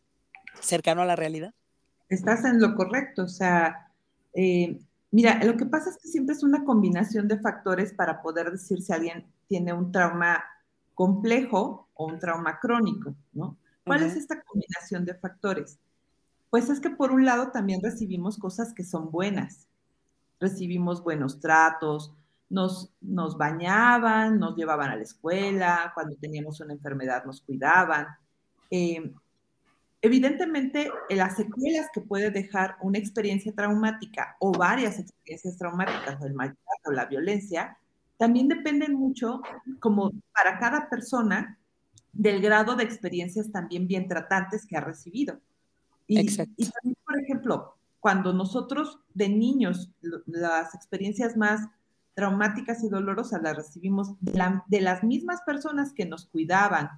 cercano 0.61 1.01
a 1.01 1.05
la 1.05 1.15
realidad? 1.15 1.53
Estás 2.09 2.45
en 2.45 2.61
lo 2.61 2.75
correcto. 2.75 3.23
O 3.23 3.27
sea, 3.27 3.91
eh, 4.33 4.79
mira, 5.11 5.43
lo 5.43 5.57
que 5.57 5.65
pasa 5.65 5.89
es 5.89 5.97
que 5.97 6.07
siempre 6.07 6.35
es 6.35 6.43
una 6.43 6.63
combinación 6.63 7.27
de 7.27 7.39
factores 7.39 7.93
para 7.93 8.21
poder 8.21 8.51
decir 8.51 8.81
si 8.81 8.93
alguien 8.93 9.25
tiene 9.47 9.73
un 9.73 9.91
trauma 9.91 10.43
complejo 10.93 11.89
o 11.93 12.05
un 12.05 12.19
trauma 12.19 12.59
crónico, 12.59 13.15
¿no? 13.33 13.57
¿Cuál 13.85 14.03
es 14.03 14.15
esta 14.15 14.41
combinación 14.41 15.05
de 15.05 15.13
factores? 15.13 15.77
Pues 16.49 16.69
es 16.69 16.79
que 16.79 16.89
por 16.89 17.11
un 17.11 17.25
lado 17.25 17.51
también 17.51 17.81
recibimos 17.83 18.37
cosas 18.37 18.73
que 18.73 18.83
son 18.83 19.11
buenas. 19.11 19.67
Recibimos 20.39 21.03
buenos 21.03 21.39
tratos, 21.39 22.13
nos, 22.49 22.93
nos 23.01 23.37
bañaban, 23.37 24.39
nos 24.39 24.55
llevaban 24.55 24.91
a 24.91 24.95
la 24.95 25.03
escuela, 25.03 25.91
cuando 25.93 26.15
teníamos 26.15 26.59
una 26.59 26.73
enfermedad 26.73 27.25
nos 27.25 27.41
cuidaban. 27.41 28.07
Eh, 28.69 29.11
evidentemente, 30.01 30.91
las 31.09 31.35
secuelas 31.35 31.89
que 31.93 32.01
puede 32.01 32.31
dejar 32.31 32.75
una 32.81 32.99
experiencia 32.99 33.53
traumática 33.53 34.35
o 34.39 34.51
varias 34.51 34.99
experiencias 34.99 35.57
traumáticas, 35.57 36.21
el 36.21 36.33
maltrato 36.33 36.89
o 36.89 36.91
la 36.91 37.05
violencia, 37.05 37.77
también 38.17 38.47
dependen 38.47 38.93
mucho, 38.93 39.41
como 39.79 40.11
para 40.33 40.57
cada 40.59 40.89
persona, 40.89 41.57
del 42.13 42.41
grado 42.41 42.75
de 42.75 42.83
experiencias 42.83 43.51
también 43.51 43.87
bien 43.87 44.07
tratantes 44.07 44.65
que 44.65 44.77
ha 44.77 44.81
recibido. 44.81 45.39
Y, 46.07 46.19
Exacto. 46.19 46.53
y 46.55 46.69
también, 46.69 46.97
por 47.05 47.19
ejemplo, 47.19 47.75
cuando 47.99 48.31
nosotros 48.31 48.99
de 49.13 49.27
niños 49.27 49.91
las 50.27 50.75
experiencias 50.75 51.35
más 51.35 51.67
traumáticas 52.15 52.83
y 52.83 52.89
dolorosas 52.89 53.41
las 53.41 53.55
recibimos 53.55 54.13
de, 54.21 54.81
las 54.81 55.03
mismas 55.03 55.41
personas 55.41 55.93
que 55.93 56.05
nos 56.05 56.25
cuidaban, 56.25 56.89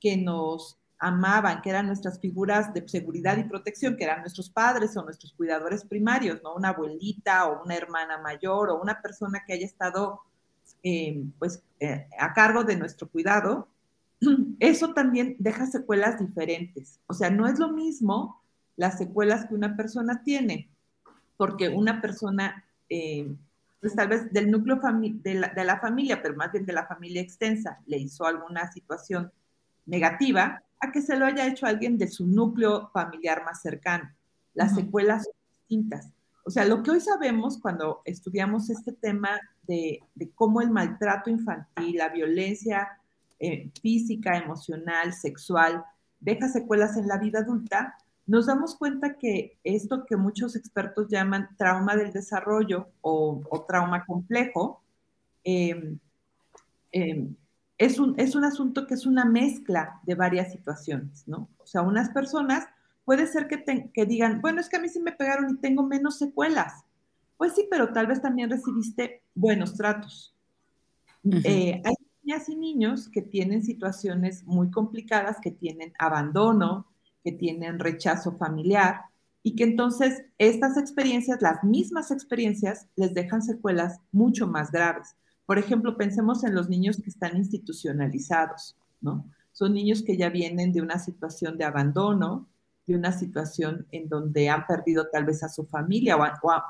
que 0.00 0.16
nos 0.16 0.78
amaban, 0.98 1.60
que 1.60 1.70
eran 1.70 1.86
nuestras 1.86 2.18
figuras 2.18 2.72
de 2.72 2.88
seguridad 2.88 3.36
y 3.36 3.44
protección, 3.44 3.96
que 3.96 4.04
eran 4.04 4.20
nuestros 4.20 4.50
padres 4.50 4.96
o 4.96 5.04
nuestros 5.04 5.34
cuidadores 5.34 5.84
primarios, 5.84 6.40
¿no? 6.42 6.54
Una 6.54 6.70
abuelita 6.70 7.46
o 7.46 7.62
una 7.64 7.76
hermana 7.76 8.18
mayor 8.18 8.70
o 8.70 8.80
una 8.80 9.00
persona 9.02 9.44
que 9.46 9.52
haya 9.52 9.66
estado 9.66 10.22
eh, 10.82 11.22
pues, 11.38 11.62
eh, 11.80 12.08
a 12.18 12.32
cargo 12.32 12.64
de 12.64 12.76
nuestro 12.76 13.08
cuidado, 13.08 13.68
eso 14.60 14.94
también 14.94 15.36
deja 15.38 15.66
secuelas 15.66 16.18
diferentes. 16.18 17.00
O 17.06 17.14
sea, 17.14 17.28
no 17.28 17.46
es 17.46 17.58
lo 17.58 17.72
mismo 17.72 18.42
las 18.76 18.98
secuelas 18.98 19.46
que 19.46 19.54
una 19.54 19.76
persona 19.76 20.22
tiene, 20.22 20.70
porque 21.36 21.68
una 21.68 22.00
persona, 22.00 22.64
eh, 22.88 23.34
pues 23.86 23.94
tal 23.94 24.08
vez 24.08 24.32
del 24.32 24.50
núcleo 24.50 24.80
de 24.82 25.34
la, 25.34 25.46
de 25.46 25.64
la 25.64 25.78
familia, 25.78 26.20
pero 26.20 26.34
más 26.34 26.50
bien 26.50 26.66
de 26.66 26.72
la 26.72 26.88
familia 26.88 27.22
extensa, 27.22 27.78
le 27.86 27.98
hizo 27.98 28.26
alguna 28.26 28.68
situación 28.72 29.30
negativa, 29.84 30.60
a 30.80 30.90
que 30.90 31.00
se 31.00 31.16
lo 31.16 31.24
haya 31.24 31.46
hecho 31.46 31.66
alguien 31.66 31.96
de 31.96 32.08
su 32.08 32.26
núcleo 32.26 32.90
familiar 32.92 33.44
más 33.44 33.62
cercano. 33.62 34.10
Las 34.54 34.74
secuelas 34.74 35.22
son 35.22 35.34
distintas. 35.48 36.10
O 36.44 36.50
sea, 36.50 36.64
lo 36.64 36.82
que 36.82 36.90
hoy 36.90 37.00
sabemos 37.00 37.60
cuando 37.60 38.02
estudiamos 38.04 38.70
este 38.70 38.90
tema 38.90 39.40
de, 39.68 40.00
cómo 40.34 40.60
el 40.60 40.70
maltrato 40.70 41.30
infantil, 41.30 41.98
la 41.98 42.08
violencia 42.08 42.88
eh, 43.38 43.70
física, 43.80 44.36
emocional, 44.36 45.12
sexual, 45.12 45.84
deja 46.18 46.48
secuelas 46.48 46.96
en 46.96 47.06
la 47.06 47.18
vida 47.18 47.38
adulta, 47.38 47.96
nos 48.26 48.46
damos 48.46 48.76
cuenta 48.76 49.16
que 49.16 49.58
esto 49.62 50.04
que 50.04 50.16
muchos 50.16 50.56
expertos 50.56 51.08
llaman 51.08 51.48
trauma 51.56 51.96
del 51.96 52.12
desarrollo 52.12 52.88
o, 53.00 53.64
trauma 53.68 54.04
complejo, 54.04 54.82
em, 55.44 55.98
em, 56.92 57.34
es 57.78 57.98
un, 57.98 58.18
es 58.18 58.34
un 58.34 58.44
asunto 58.44 58.86
que 58.86 58.94
es 58.94 59.06
una 59.06 59.24
mezcla 59.24 60.00
de 60.04 60.14
varias 60.14 60.50
situaciones, 60.52 61.28
¿no? 61.28 61.48
O 61.58 61.66
sea, 61.66 61.82
unas 61.82 62.10
personas 62.10 62.66
puede 63.04 63.26
ser 63.26 63.46
que, 63.48 63.90
que 63.92 64.06
digan, 64.06 64.40
bueno, 64.40 64.60
es 64.60 64.68
que 64.68 64.76
a 64.76 64.80
mí 64.80 64.88
sí 64.88 65.00
me 65.00 65.12
pegaron 65.12 65.50
y 65.50 65.56
tengo 65.58 65.82
menos 65.82 66.18
secuelas. 66.18 66.84
Pues 67.36 67.54
sí, 67.54 67.66
pero 67.70 67.92
tal 67.92 68.06
vez 68.06 68.20
también 68.22 68.50
recibiste 68.50 69.22
buenos 69.34 69.74
tratos. 69.74 70.34
Eh, 71.44 71.82
hay 71.84 71.94
niñas 72.22 72.48
y 72.48 72.56
niños 72.56 73.08
que 73.08 73.20
tienen 73.20 73.62
situaciones 73.62 74.44
muy 74.44 74.70
complicadas, 74.70 75.38
que 75.40 75.50
tienen 75.50 75.92
abandono, 75.98 76.86
que 77.26 77.32
tienen 77.32 77.80
rechazo 77.80 78.36
familiar 78.36 79.00
y 79.42 79.56
que 79.56 79.64
entonces 79.64 80.22
estas 80.38 80.76
experiencias, 80.76 81.42
las 81.42 81.64
mismas 81.64 82.12
experiencias, 82.12 82.86
les 82.94 83.14
dejan 83.14 83.42
secuelas 83.42 83.98
mucho 84.12 84.46
más 84.46 84.70
graves. 84.70 85.16
Por 85.44 85.58
ejemplo, 85.58 85.96
pensemos 85.96 86.44
en 86.44 86.54
los 86.54 86.68
niños 86.68 87.00
que 87.02 87.10
están 87.10 87.36
institucionalizados, 87.36 88.76
¿no? 89.00 89.28
Son 89.50 89.74
niños 89.74 90.04
que 90.04 90.16
ya 90.16 90.28
vienen 90.28 90.72
de 90.72 90.82
una 90.82 91.00
situación 91.00 91.58
de 91.58 91.64
abandono, 91.64 92.48
de 92.86 92.94
una 92.94 93.10
situación 93.10 93.88
en 93.90 94.08
donde 94.08 94.48
han 94.48 94.68
perdido 94.68 95.08
tal 95.08 95.24
vez 95.24 95.42
a 95.42 95.48
su 95.48 95.66
familia 95.66 96.16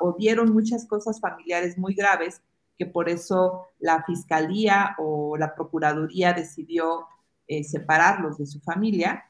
o, 0.00 0.16
vieron 0.16 0.54
muchas 0.54 0.86
cosas 0.86 1.20
familiares 1.20 1.76
muy 1.76 1.94
graves 1.94 2.40
que 2.78 2.86
por 2.86 3.10
eso 3.10 3.66
la 3.78 4.02
fiscalía 4.04 4.96
o 4.98 5.36
la 5.36 5.54
procuraduría 5.54 6.32
decidió 6.32 7.06
eh, 7.46 7.62
separarlos 7.62 8.38
de 8.38 8.46
su 8.46 8.60
familia. 8.60 9.24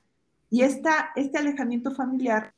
Y 0.50 0.62
esta, 0.62 1.10
este 1.16 1.38
alejamiento 1.38 1.94
familiar, 1.94 2.54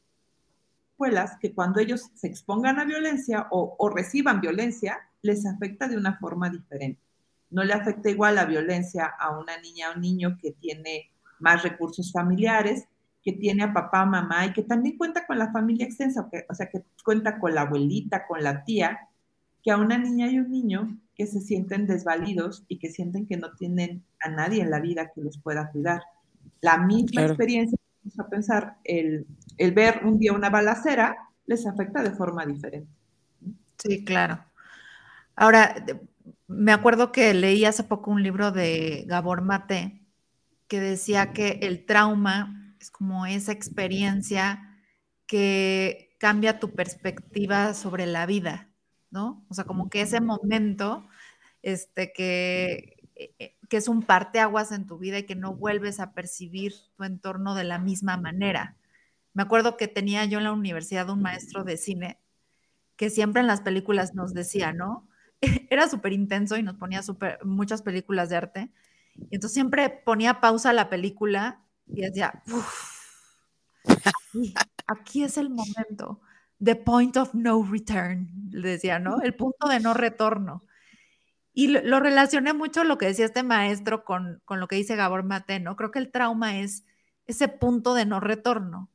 que 1.40 1.54
cuando 1.54 1.80
ellos 1.80 2.10
se 2.14 2.26
expongan 2.26 2.80
a 2.80 2.84
violencia 2.84 3.46
o, 3.50 3.76
o 3.78 3.88
reciban 3.88 4.40
violencia, 4.40 4.98
les 5.22 5.46
afecta 5.46 5.86
de 5.86 5.96
una 5.96 6.18
forma 6.18 6.50
diferente. 6.50 7.00
No 7.50 7.62
le 7.64 7.72
afecta 7.72 8.10
igual 8.10 8.34
la 8.34 8.44
violencia 8.44 9.06
a 9.06 9.38
una 9.38 9.58
niña 9.60 9.90
o 9.90 9.94
un 9.94 10.02
niño 10.02 10.36
que 10.40 10.52
tiene 10.52 11.10
más 11.38 11.62
recursos 11.62 12.12
familiares, 12.12 12.86
que 13.22 13.32
tiene 13.32 13.62
a 13.62 13.72
papá, 13.72 14.04
mamá 14.04 14.46
y 14.46 14.52
que 14.52 14.62
también 14.62 14.96
cuenta 14.96 15.26
con 15.26 15.38
la 15.38 15.52
familia 15.52 15.86
extensa, 15.86 16.28
o 16.48 16.54
sea, 16.54 16.68
que 16.68 16.82
cuenta 17.04 17.38
con 17.38 17.54
la 17.54 17.62
abuelita, 17.62 18.26
con 18.26 18.42
la 18.42 18.64
tía, 18.64 19.08
que 19.62 19.70
a 19.70 19.76
una 19.76 19.98
niña 19.98 20.30
y 20.30 20.38
un 20.38 20.50
niño 20.50 20.98
que 21.14 21.26
se 21.26 21.40
sienten 21.40 21.86
desvalidos 21.86 22.64
y 22.68 22.78
que 22.78 22.90
sienten 22.90 23.26
que 23.26 23.36
no 23.36 23.52
tienen 23.54 24.04
a 24.20 24.28
nadie 24.28 24.62
en 24.62 24.70
la 24.70 24.80
vida 24.80 25.10
que 25.14 25.20
los 25.20 25.38
pueda 25.38 25.70
cuidar. 25.70 26.02
La 26.60 26.78
misma 26.78 27.24
experiencia, 27.24 27.78
vamos 28.02 28.18
a 28.18 28.28
pensar, 28.28 28.76
el, 28.84 29.26
el 29.56 29.72
ver 29.72 30.00
un 30.04 30.18
día 30.18 30.32
una 30.32 30.50
balacera 30.50 31.16
les 31.46 31.66
afecta 31.66 32.02
de 32.02 32.10
forma 32.10 32.44
diferente. 32.44 32.90
Sí, 33.78 34.04
claro. 34.04 34.44
Ahora, 35.36 35.84
me 36.48 36.72
acuerdo 36.72 37.12
que 37.12 37.32
leí 37.34 37.64
hace 37.64 37.84
poco 37.84 38.10
un 38.10 38.22
libro 38.22 38.50
de 38.50 39.04
Gabor 39.06 39.42
Mate 39.42 40.02
que 40.66 40.80
decía 40.80 41.32
que 41.32 41.60
el 41.62 41.86
trauma 41.86 42.74
es 42.80 42.90
como 42.90 43.26
esa 43.26 43.52
experiencia 43.52 44.78
que 45.26 46.16
cambia 46.18 46.58
tu 46.58 46.74
perspectiva 46.74 47.74
sobre 47.74 48.06
la 48.06 48.26
vida, 48.26 48.68
¿no? 49.10 49.44
O 49.48 49.54
sea, 49.54 49.64
como 49.64 49.88
que 49.88 50.02
ese 50.02 50.20
momento, 50.20 51.08
este, 51.62 52.12
que, 52.12 52.96
que 53.68 53.76
es 53.76 53.88
un 53.88 54.02
parteaguas 54.02 54.72
en 54.72 54.86
tu 54.86 54.98
vida 54.98 55.18
y 55.18 55.24
que 55.24 55.34
no 55.34 55.54
vuelves 55.54 56.00
a 56.00 56.12
percibir 56.12 56.74
tu 56.96 57.04
entorno 57.04 57.54
de 57.54 57.64
la 57.64 57.78
misma 57.78 58.16
manera. 58.16 58.76
Me 59.34 59.42
acuerdo 59.42 59.76
que 59.76 59.88
tenía 59.88 60.24
yo 60.24 60.38
en 60.38 60.44
la 60.44 60.52
universidad 60.52 61.10
un 61.10 61.22
maestro 61.22 61.64
de 61.64 61.76
cine 61.76 62.18
que 62.96 63.10
siempre 63.10 63.40
en 63.40 63.46
las 63.46 63.60
películas 63.60 64.14
nos 64.14 64.34
decía, 64.34 64.72
¿no? 64.72 65.08
era 65.70 65.88
súper 65.88 66.12
intenso 66.12 66.56
y 66.56 66.62
nos 66.62 66.76
ponía 66.76 67.02
super, 67.02 67.38
muchas 67.44 67.82
películas 67.82 68.28
de 68.28 68.36
arte. 68.36 68.70
Y 69.14 69.36
entonces 69.36 69.54
siempre 69.54 69.88
ponía 69.88 70.40
pausa 70.40 70.70
a 70.70 70.72
la 70.72 70.90
película 70.90 71.62
y 71.86 72.02
decía, 72.02 72.42
aquí, 74.86 75.22
es 75.22 75.38
el 75.38 75.50
momento, 75.50 76.20
the 76.62 76.76
point 76.76 77.16
of 77.16 77.34
no 77.34 77.62
return, 77.62 78.28
le 78.50 78.68
decía, 78.68 78.98
¿no? 78.98 79.20
El 79.22 79.34
punto 79.34 79.68
de 79.68 79.80
no 79.80 79.94
retorno. 79.94 80.64
Y 81.58 81.66
lo, 81.66 81.98
relacioné 81.98 82.52
mucho 82.52 82.84
lo 82.84 82.98
que 82.98 83.06
decía 83.06 83.24
este 83.24 83.42
maestro 83.42 84.04
con, 84.04 84.40
con, 84.44 84.60
lo 84.60 84.68
que 84.68 84.76
dice 84.76 84.94
Gabor 84.94 85.24
Mate, 85.24 85.58
¿no? 85.58 85.74
Creo 85.74 85.90
que 85.90 85.98
el 85.98 86.12
trauma 86.12 86.60
es 86.60 86.84
ese 87.26 87.48
punto 87.48 87.94
de 87.94 88.06
no 88.06 88.20
retorno, 88.20 88.88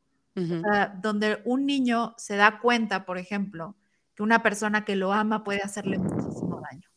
donde 1.02 1.41
un 1.43 1.65
niño 1.65 2.15
se 2.17 2.38
da 2.38 2.62
cuenta, 2.62 3.06
por 3.06 3.17
ejemplo, 3.17 3.76
que 4.15 4.23
una 4.23 4.41
persona 4.43 4.86
que 4.86 4.95
lo 4.95 5.12
ama 5.12 5.43
puede 5.43 5.62
hacerle 5.62 5.97
muchísimo 5.97 6.62
daño. 6.62 6.88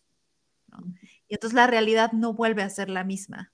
Y 1.27 1.35
entonces 1.35 1.57
la 1.57 1.67
realidad 1.67 2.13
no 2.13 2.33
vuelve 2.33 2.63
a 2.63 2.71
ser 2.71 2.89
la 2.89 3.03
misma. 3.03 3.53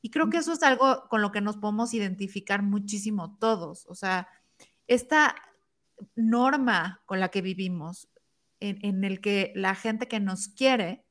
Y 0.00 0.08
creo 0.08 0.30
que 0.30 0.38
eso 0.38 0.54
es 0.54 0.62
algo 0.62 1.10
con 1.10 1.20
lo 1.20 1.30
que 1.30 1.42
nos 1.42 1.58
podemos 1.58 1.92
identificar 1.92 2.62
muchísimo 2.62 3.36
todos. 3.36 3.84
O 3.90 3.94
sea, 3.94 4.28
esta 4.86 5.34
norma 6.14 7.02
con 7.04 7.20
la 7.20 7.28
que 7.28 7.42
vivimos, 7.42 8.08
en, 8.60 9.04
el 9.04 9.20
que 9.20 9.52
la 9.54 9.74
gente 9.74 10.08
que 10.08 10.20
nos 10.20 10.48
quiere 10.48 11.03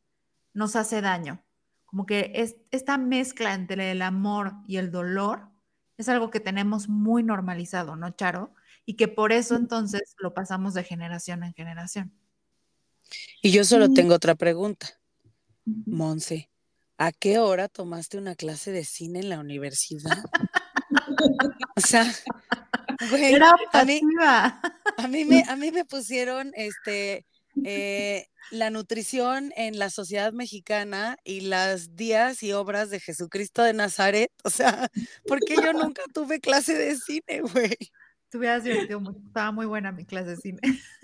nos 0.53 0.75
hace 0.75 1.01
daño. 1.01 1.43
Como 1.85 2.05
que 2.05 2.31
es, 2.35 2.55
esta 2.71 2.97
mezcla 2.97 3.53
entre 3.53 3.91
el 3.91 4.01
amor 4.01 4.53
y 4.67 4.77
el 4.77 4.91
dolor 4.91 5.49
es 5.97 6.09
algo 6.09 6.31
que 6.31 6.39
tenemos 6.39 6.89
muy 6.89 7.23
normalizado, 7.23 7.95
¿no, 7.95 8.09
Charo? 8.11 8.53
y 8.85 8.95
que 8.95 9.07
por 9.07 9.31
eso 9.31 9.55
entonces 9.55 10.15
lo 10.19 10.33
pasamos 10.33 10.73
de 10.73 10.83
generación 10.83 11.43
en 11.43 11.53
generación. 11.53 12.13
Y 13.41 13.51
yo 13.51 13.63
solo 13.63 13.93
tengo 13.93 14.15
otra 14.15 14.35
pregunta. 14.35 14.87
Monse, 15.65 16.49
¿a 16.97 17.11
qué 17.11 17.39
hora 17.39 17.69
tomaste 17.69 18.17
una 18.17 18.35
clase 18.35 18.71
de 18.71 18.83
cine 18.83 19.19
en 19.19 19.29
la 19.29 19.39
universidad? 19.39 20.23
o 21.75 21.81
sea, 21.81 22.11
a, 23.71 23.85
mí, 23.85 24.01
a, 24.97 25.07
mí, 25.07 25.25
me, 25.25 25.43
a 25.43 25.55
mí 25.55 25.71
me 25.71 25.85
pusieron 25.85 26.51
este, 26.55 27.25
eh, 27.63 28.27
la 28.51 28.69
nutrición 28.69 29.51
en 29.55 29.79
la 29.79 29.89
sociedad 29.89 30.33
mexicana 30.33 31.17
y 31.23 31.41
las 31.41 31.95
días 31.95 32.43
y 32.43 32.53
obras 32.53 32.89
de 32.89 32.99
Jesucristo 32.99 33.63
de 33.63 33.73
Nazaret. 33.73 34.31
O 34.43 34.49
sea, 34.49 34.89
porque 35.27 35.55
yo 35.55 35.73
nunca 35.73 36.03
tuve 36.13 36.39
clase 36.39 36.73
de 36.73 36.95
cine, 36.95 37.41
güey. 37.41 37.77
Te 38.29 38.37
hubieras 38.37 38.63
divertido 38.63 38.99
mucho. 38.99 39.19
Estaba 39.25 39.51
muy 39.51 39.65
buena 39.65 39.91
mi 39.91 40.05
clase 40.05 40.31
de 40.31 40.37
cine. 40.37 40.59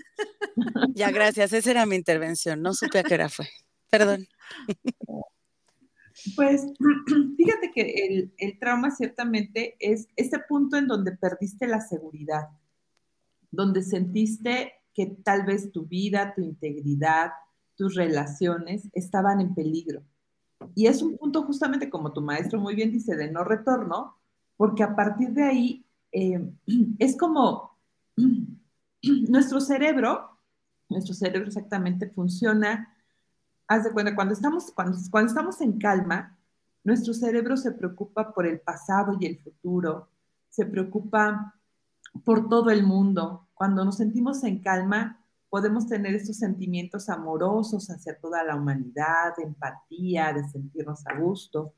Ya, 0.94 1.10
gracias. 1.10 1.50
Esa 1.54 1.70
era 1.70 1.86
mi 1.86 1.96
intervención. 1.96 2.60
No 2.60 2.74
supe 2.74 2.98
a 2.98 3.02
qué 3.02 3.14
hora 3.14 3.30
fue. 3.30 3.48
Perdón. 3.88 4.26
Pues 6.36 6.66
fíjate 7.36 7.70
que 7.74 8.30
el, 8.38 8.58
trauma 8.58 8.90
ciertamente 8.90 9.76
es 9.78 10.08
ese 10.16 10.38
punto 10.48 10.76
en 10.76 10.86
donde 10.86 11.12
perdiste 11.16 11.66
la 11.66 11.80
seguridad, 11.80 12.48
donde 13.50 13.82
sentiste 13.82 14.74
que 15.00 15.16
tal 15.24 15.46
vez 15.46 15.72
tu 15.72 15.86
vida, 15.86 16.34
tu 16.34 16.42
integridad, 16.42 17.32
tus 17.74 17.94
relaciones 17.94 18.90
estaban 18.92 19.40
en 19.40 19.54
peligro. 19.54 20.02
Y 20.74 20.88
es 20.88 21.00
un 21.00 21.16
punto 21.16 21.42
justamente 21.44 21.88
como 21.88 22.12
tu 22.12 22.20
maestro 22.20 22.60
muy 22.60 22.74
bien 22.74 22.92
dice, 22.92 23.16
de 23.16 23.30
no 23.30 23.42
retorno, 23.42 24.18
porque 24.58 24.82
a 24.82 24.94
partir 24.94 25.30
de 25.30 25.42
ahí 25.42 25.86
eh, 26.12 26.52
es 26.98 27.16
como 27.16 27.78
nuestro 29.30 29.62
cerebro, 29.62 30.38
nuestro 30.90 31.14
cerebro 31.14 31.48
exactamente 31.48 32.10
funciona, 32.10 32.94
haz 33.66 33.84
de 33.84 33.92
cuenta, 33.92 34.14
cuando 34.14 34.34
estamos, 34.34 34.70
cuando, 34.72 34.98
cuando 35.10 35.30
estamos 35.30 35.62
en 35.62 35.78
calma, 35.78 36.36
nuestro 36.84 37.14
cerebro 37.14 37.56
se 37.56 37.72
preocupa 37.72 38.34
por 38.34 38.46
el 38.46 38.60
pasado 38.60 39.16
y 39.18 39.24
el 39.24 39.38
futuro, 39.38 40.10
se 40.50 40.66
preocupa 40.66 41.54
por 42.24 42.48
todo 42.48 42.70
el 42.70 42.84
mundo. 42.84 43.48
Cuando 43.54 43.84
nos 43.84 43.96
sentimos 43.96 44.44
en 44.44 44.60
calma, 44.60 45.24
podemos 45.48 45.86
tener 45.86 46.14
estos 46.14 46.36
sentimientos 46.36 47.08
amorosos 47.08 47.90
hacia 47.90 48.18
toda 48.18 48.44
la 48.44 48.56
humanidad, 48.56 49.36
de 49.36 49.44
empatía, 49.44 50.32
de 50.32 50.48
sentirnos 50.48 51.06
a 51.06 51.18
gusto 51.18 51.74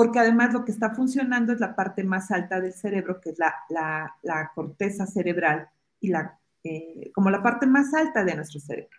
porque 0.00 0.18
además 0.18 0.54
lo 0.54 0.64
que 0.64 0.72
está 0.72 0.94
funcionando 0.94 1.52
es 1.52 1.60
la 1.60 1.74
parte 1.74 2.04
más 2.04 2.30
alta 2.30 2.58
del 2.58 2.72
cerebro, 2.72 3.20
que 3.20 3.30
es 3.30 3.38
la, 3.38 4.50
corteza 4.54 5.06
cerebral 5.06 5.68
y 6.00 6.08
la, 6.08 6.38
eh, 6.64 7.10
como 7.14 7.28
la 7.28 7.42
parte 7.42 7.66
más 7.66 7.92
alta 7.92 8.24
de 8.24 8.34
nuestro 8.34 8.60
cerebro. 8.60 8.96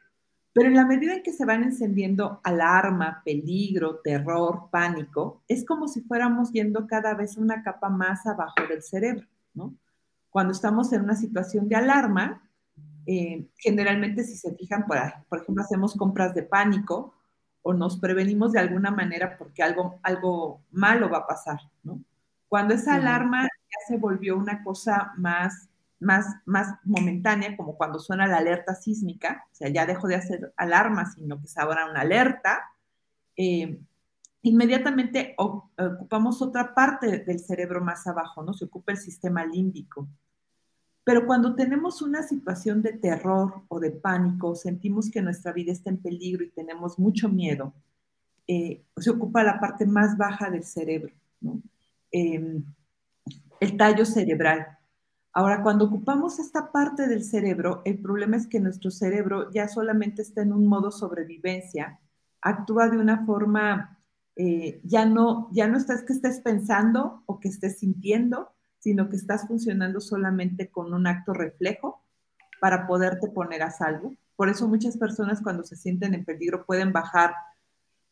Pero 0.53 0.67
en 0.67 0.75
la 0.75 0.85
medida 0.85 1.15
en 1.15 1.23
que 1.23 1.33
se 1.33 1.45
van 1.45 1.63
encendiendo 1.63 2.41
alarma, 2.43 3.23
peligro, 3.25 3.99
terror, 4.03 4.67
pánico, 4.69 5.41
es 5.47 5.65
como 5.65 5.87
si 5.87 6.01
fuéramos 6.01 6.51
yendo 6.51 6.85
cada 6.85 7.15
vez 7.15 7.37
una 7.37 7.63
capa 7.63 7.89
más 7.89 8.27
abajo 8.27 8.67
del 8.69 8.83
cerebro, 8.83 9.25
¿no? 9.55 9.73
Cuando 10.31 10.53
estamos 10.53 10.91
en 10.93 11.03
una 11.03 11.15
situación 11.15 11.69
de 11.69 11.75
alarma, 11.75 12.49
eh, 13.05 13.47
generalmente 13.57 14.23
si 14.23 14.35
se 14.35 14.55
fijan, 14.55 14.87
por, 14.87 14.97
por 15.29 15.41
ejemplo, 15.41 15.63
hacemos 15.63 15.93
compras 15.95 16.33
de 16.33 16.43
pánico, 16.43 17.13
o 17.63 17.73
nos 17.73 17.99
prevenimos 17.99 18.51
de 18.51 18.59
alguna 18.59 18.91
manera 18.91 19.37
porque 19.37 19.61
algo, 19.61 19.99
algo 20.03 20.63
malo 20.71 21.09
va 21.09 21.19
a 21.19 21.27
pasar, 21.27 21.59
¿no? 21.83 22.01
Cuando 22.47 22.73
esa 22.73 22.95
alarma 22.95 23.43
ya 23.43 23.87
se 23.87 23.97
volvió 23.97 24.35
una 24.35 24.63
cosa 24.63 25.13
más, 25.15 25.69
más, 25.99 26.25
más 26.45 26.75
momentánea, 26.83 27.55
como 27.55 27.77
cuando 27.77 27.99
suena 27.99 28.27
la 28.27 28.37
alerta 28.37 28.75
sísmica, 28.75 29.45
o 29.51 29.55
sea, 29.55 29.69
ya 29.69 29.85
dejó 29.85 30.07
de 30.07 30.15
hacer 30.15 30.53
alarma, 30.57 31.05
sino 31.11 31.39
que 31.39 31.45
es 31.45 31.57
ahora 31.57 31.89
una 31.89 32.01
alerta, 32.01 32.61
eh, 33.37 33.79
inmediatamente 34.43 35.35
ocupamos 35.37 36.41
otra 36.41 36.73
parte 36.73 37.19
del 37.19 37.39
cerebro 37.39 37.81
más 37.81 38.07
abajo, 38.07 38.43
¿no? 38.43 38.53
Se 38.53 38.65
ocupa 38.65 38.91
el 38.91 38.97
sistema 38.97 39.45
límbico. 39.45 40.07
Pero 41.03 41.25
cuando 41.25 41.55
tenemos 41.55 42.01
una 42.01 42.23
situación 42.23 42.81
de 42.81 42.93
terror 42.93 43.63
o 43.67 43.79
de 43.79 43.91
pánico, 43.91 44.55
sentimos 44.55 45.09
que 45.09 45.21
nuestra 45.21 45.51
vida 45.51 45.71
está 45.71 45.89
en 45.89 45.97
peligro 45.97 46.43
y 46.43 46.51
tenemos 46.51 46.99
mucho 46.99 47.27
miedo, 47.27 47.73
eh, 48.47 48.83
se 48.97 49.09
ocupa 49.09 49.43
la 49.43 49.59
parte 49.59 49.85
más 49.85 50.17
baja 50.17 50.49
del 50.49 50.63
cerebro, 50.63 51.13
¿no? 51.39 51.61
Em, 52.11 52.63
el 53.59 53.77
tallo 53.77 54.05
cerebral. 54.05 54.77
Ahora, 55.33 55.63
cuando 55.63 55.85
ocupamos 55.85 56.39
esta 56.39 56.71
parte 56.71 57.07
del 57.07 57.23
cerebro, 57.23 57.81
el 57.85 57.99
problema 57.99 58.35
es 58.35 58.47
que 58.47 58.59
nuestro 58.59 58.91
cerebro 58.91 59.49
ya 59.51 59.67
solamente 59.67 60.21
está 60.21 60.41
en 60.41 60.51
un 60.51 60.67
modo 60.67 60.91
sobrevivencia, 60.91 61.99
actúa 62.41 62.89
de 62.89 62.97
una 62.97 63.25
forma, 63.25 64.00
eh, 64.35 64.81
ya, 64.83 65.05
no, 65.05 65.49
ya 65.51 65.67
no 65.67 65.77
estás 65.77 66.03
que 66.03 66.13
estés 66.13 66.39
pensando 66.39 67.23
o 67.25 67.39
que 67.39 67.49
estés 67.49 67.79
sintiendo, 67.79 68.51
sino 68.79 69.09
que 69.09 69.15
estás 69.15 69.47
funcionando 69.47 69.99
solamente 69.99 70.69
con 70.69 70.93
un 70.93 71.07
acto 71.07 71.33
reflejo 71.33 72.01
para 72.59 72.87
poderte 72.87 73.27
poner 73.27 73.63
a 73.63 73.71
salvo. 73.71 74.15
Por 74.35 74.49
eso 74.49 74.67
muchas 74.67 74.97
personas 74.97 75.41
cuando 75.41 75.63
se 75.63 75.75
sienten 75.75 76.13
en 76.13 76.25
peligro 76.25 76.65
pueden 76.65 76.91
bajar 76.91 77.33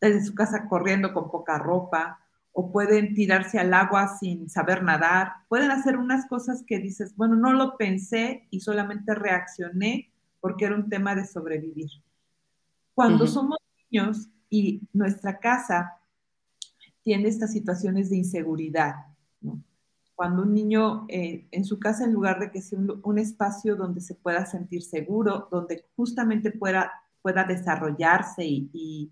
desde 0.01 0.23
su 0.23 0.35
casa 0.35 0.67
corriendo 0.67 1.13
con 1.13 1.31
poca 1.31 1.57
ropa 1.57 2.19
o 2.51 2.71
pueden 2.71 3.13
tirarse 3.13 3.59
al 3.59 3.73
agua 3.73 4.17
sin 4.19 4.49
saber 4.49 4.83
nadar, 4.83 5.33
pueden 5.47 5.71
hacer 5.71 5.97
unas 5.97 6.27
cosas 6.27 6.63
que 6.65 6.79
dices, 6.79 7.15
bueno, 7.15 7.35
no 7.35 7.53
lo 7.53 7.77
pensé 7.77 8.47
y 8.49 8.59
solamente 8.59 9.15
reaccioné 9.15 10.11
porque 10.41 10.65
era 10.65 10.75
un 10.75 10.89
tema 10.89 11.15
de 11.15 11.25
sobrevivir. 11.25 11.89
Cuando 12.93 13.27
somos 13.27 13.57
niños 13.89 14.27
y 14.49 14.81
nuestra 14.93 15.39
casa 15.39 15.98
tiene 17.09 17.27
estas 17.27 17.51
situaciones 17.53 18.11
de 18.11 18.17
inseguridad, 18.17 18.93
cuando 20.13 20.43
un 20.43 20.53
niño 20.53 21.07
eh, 21.09 21.47
en 21.49 21.65
su 21.65 21.79
casa, 21.79 22.03
en 22.05 22.13
lugar 22.13 22.39
de 22.39 22.51
que 22.51 22.61
sea 22.61 22.77
un, 22.77 23.17
espacio 23.17 23.75
donde 23.75 23.99
se 23.99 24.13
pueda 24.13 24.45
sentir 24.45 24.83
seguro, 24.83 25.47
donde 25.49 25.85
justamente 25.95 26.51
pueda, 26.51 26.91
pueda 27.23 27.45
desarrollarse 27.45 28.45
y 28.45 29.11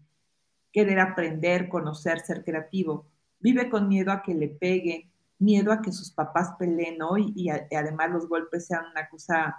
querer 0.71 0.99
aprender, 0.99 1.69
conocer, 1.69 2.19
ser 2.19 2.43
creativo, 2.43 3.07
vive 3.39 3.67
con 3.67 3.87
miedo 3.87 4.11
a 4.11 4.21
que 4.21 4.35
le 4.35 4.49
peguen, 4.49 5.09
miedo 5.39 5.71
a 5.71 5.81
que 5.81 5.91
sus 5.91 6.11
papás 6.11 6.51
peleen, 6.59 6.99
¿no? 6.99 7.17
Y, 7.17 7.49
además 7.49 8.11
los 8.11 8.29
golpes 8.29 8.67
sean 8.67 8.85
una 8.91 9.09
cosa 9.09 9.55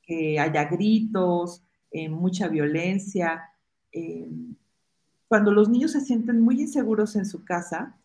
que 0.00 0.38
haya 0.38 0.66
gritos, 0.66 1.64
eh, 1.90 2.08
mucha 2.08 2.46
violencia. 2.46 3.50
Eh, 3.90 4.28
cuando 5.30 5.52
los 5.52 5.68
niños 5.68 5.92
se 5.92 6.00
sienten 6.00 6.40
muy 6.40 6.60
inseguros 6.60 7.14
en 7.14 7.24
su 7.24 7.44
casa, 7.44 7.96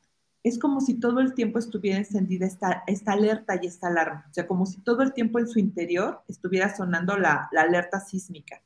es 0.44 0.60
como 0.60 0.80
si 0.80 0.94
todo 0.94 1.22
el 1.22 1.34
tiempo 1.34 1.58
estuviera 1.58 1.98
encendida 1.98 2.46
esta, 2.46 2.84
esta 2.86 3.14
alerta 3.14 3.58
y 3.60 3.66
esta 3.66 3.88
alarma. 3.88 4.28
O 4.30 4.34
sea, 4.36 4.46
como 4.46 4.68
si 4.68 4.80
todo 4.82 5.02
el 5.02 5.12
tiempo 5.12 5.40
en 5.40 5.48
su 5.48 5.58
interior 5.58 6.22
estuviera 6.28 6.76
sonando 6.76 7.18
la, 7.18 7.50
alerta 7.58 8.00
sísmica. 8.00 8.62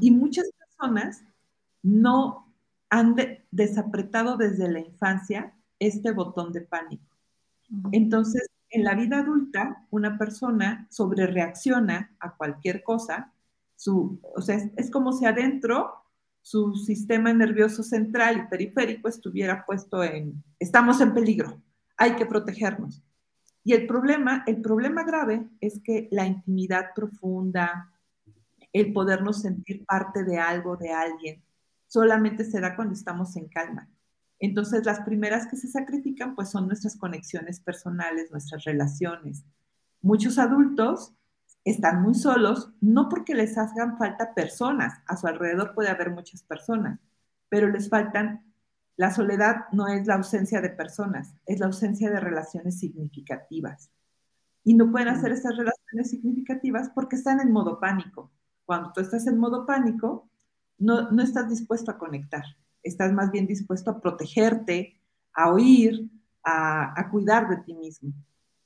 Y 0.00 0.10
muchas 0.10 0.50
personas 0.58 1.22
no 1.82 2.50
han 2.88 3.14
desapretado 3.50 4.38
desde 4.38 4.70
la 4.70 4.80
infancia 4.80 5.52
este 5.78 6.12
botón 6.12 6.54
de 6.54 6.62
pánico. 6.62 7.14
Entonces, 7.92 8.48
en 8.70 8.84
la 8.84 8.94
vida 8.94 9.18
adulta, 9.18 9.86
una 9.90 10.16
persona 10.16 10.86
sobre 10.90 11.26
reacciona 11.26 12.16
a 12.20 12.34
cualquier 12.36 12.82
cosa, 12.82 13.34
su, 13.74 14.18
o 14.34 14.40
sea, 14.40 14.56
es, 14.76 14.90
como 14.90 15.12
si 15.12 15.26
adentro 15.26 16.05
su 16.46 16.76
sistema 16.76 17.32
nervioso 17.32 17.82
central 17.82 18.36
y 18.36 18.48
periférico 18.48 19.08
estuviera 19.08 19.66
puesto 19.66 20.04
en, 20.04 20.44
estamos 20.60 21.00
en 21.00 21.12
peligro, 21.12 21.60
hay 21.96 22.14
que 22.14 22.24
protegernos. 22.24 23.02
Y 23.64 23.72
el 23.72 23.88
problema, 23.88 24.44
el 24.46 24.60
problema 24.60 25.02
grave 25.02 25.48
es 25.60 25.80
que 25.82 26.06
la 26.12 26.24
intimidad 26.24 26.90
profunda, 26.94 27.90
el 28.72 28.92
podernos 28.92 29.42
sentir 29.42 29.84
parte 29.86 30.22
de 30.22 30.38
algo, 30.38 30.76
de 30.76 30.92
alguien, 30.92 31.42
solamente 31.88 32.44
se 32.44 32.60
da 32.60 32.76
cuando 32.76 32.94
estamos 32.94 33.34
en 33.36 33.48
calma. 33.48 33.90
Entonces, 34.38 34.86
las 34.86 35.00
primeras 35.00 35.48
que 35.48 35.56
se 35.56 35.66
sacrifican, 35.66 36.36
pues 36.36 36.50
son 36.50 36.68
nuestras 36.68 36.96
conexiones 36.96 37.58
personales, 37.58 38.30
nuestras 38.30 38.62
relaciones. 38.62 39.44
Muchos 40.00 40.38
adultos 40.38 41.12
están 41.70 42.02
muy 42.02 42.14
solos, 42.14 42.72
no 42.80 43.08
porque 43.08 43.34
les 43.34 43.58
hagan 43.58 43.98
falta 43.98 44.34
personas, 44.34 45.02
a 45.06 45.16
su 45.16 45.26
alrededor 45.26 45.74
puede 45.74 45.90
haber 45.90 46.10
muchas 46.10 46.42
personas, 46.42 46.98
pero 47.48 47.68
les 47.68 47.88
faltan, 47.88 48.44
la 48.96 49.12
soledad 49.12 49.66
no 49.72 49.88
es 49.88 50.06
la 50.06 50.14
ausencia 50.14 50.60
de 50.60 50.70
personas, 50.70 51.34
es 51.44 51.60
la 51.60 51.66
ausencia 51.66 52.10
de 52.10 52.20
relaciones 52.20 52.78
significativas. 52.78 53.90
Y 54.64 54.74
no 54.74 54.90
pueden 54.90 55.08
hacer 55.08 55.32
esas 55.32 55.56
relaciones 55.56 56.10
significativas 56.10 56.90
porque 56.94 57.16
están 57.16 57.40
en 57.40 57.52
modo 57.52 57.78
pánico. 57.78 58.32
Cuando 58.64 58.92
tú 58.92 59.00
estás 59.00 59.26
en 59.26 59.38
modo 59.38 59.66
pánico, 59.66 60.28
no, 60.78 61.10
no 61.10 61.22
estás 61.22 61.48
dispuesto 61.48 61.90
a 61.90 61.98
conectar 61.98 62.44
estás 62.86 63.12
más 63.12 63.30
bien 63.30 63.46
dispuesto 63.46 63.90
a 63.90 64.00
protegerte, 64.00 65.00
a 65.34 65.52
oír, 65.52 66.08
a, 66.42 67.08
cuidar 67.10 67.48
de 67.48 67.56
ti 67.58 67.74
mismo. 67.74 68.12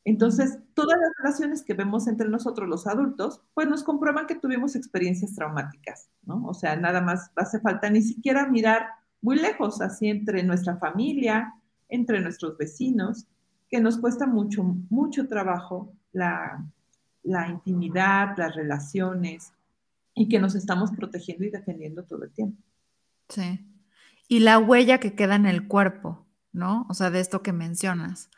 Entonces, 0.04 0.58
todas 0.74 0.98
las 0.98 1.10
relaciones 1.18 1.62
que 1.62 1.74
vemos 1.74 2.08
entre 2.08 2.28
nosotros 2.28 2.68
los 2.68 2.86
adultos, 2.86 3.42
pues 3.54 3.68
nos 3.68 3.84
comprueban 3.84 4.26
que 4.26 4.34
tuvimos 4.34 4.74
experiencias 4.74 5.34
traumáticas, 5.34 6.08
¿no? 6.22 6.46
O 6.46 6.54
sea, 6.54 6.76
nada 6.76 7.00
más 7.00 7.30
hace 7.36 7.60
falta 7.60 7.90
ni 7.90 8.02
siquiera 8.02 8.46
mirar 8.46 8.86
muy 9.20 9.36
lejos, 9.36 9.80
así 9.80 10.08
entre 10.08 10.42
nuestra 10.42 10.78
familia, 10.78 11.54
entre 11.88 12.20
nuestros 12.20 12.56
vecinos, 12.56 13.26
que 13.68 13.80
nos 13.80 13.98
cuesta 13.98 14.26
mucho, 14.26 14.62
mucho 14.88 15.28
trabajo 15.28 15.92
la, 16.12 16.64
la 17.22 17.48
intimidad, 17.48 18.36
las 18.38 18.54
relaciones, 18.54 19.52
y 20.14 20.28
que 20.28 20.40
nos 20.40 20.54
estamos 20.54 20.90
protegiendo 20.92 21.44
y 21.44 21.50
defendiendo 21.50 22.04
todo 22.04 22.24
el 22.24 22.32
tiempo. 22.32 22.60
Sí 23.28 23.66
y 24.30 24.38
la 24.38 24.60
huella 24.60 25.00
que 25.00 25.16
queda 25.16 25.34
en 25.34 25.44
el 25.44 25.66
cuerpo, 25.66 26.24
¿no? 26.52 26.86
O 26.88 26.94
sea, 26.94 27.10
de 27.10 27.18
esto 27.18 27.42
que 27.42 27.52
mencionas. 27.52 28.30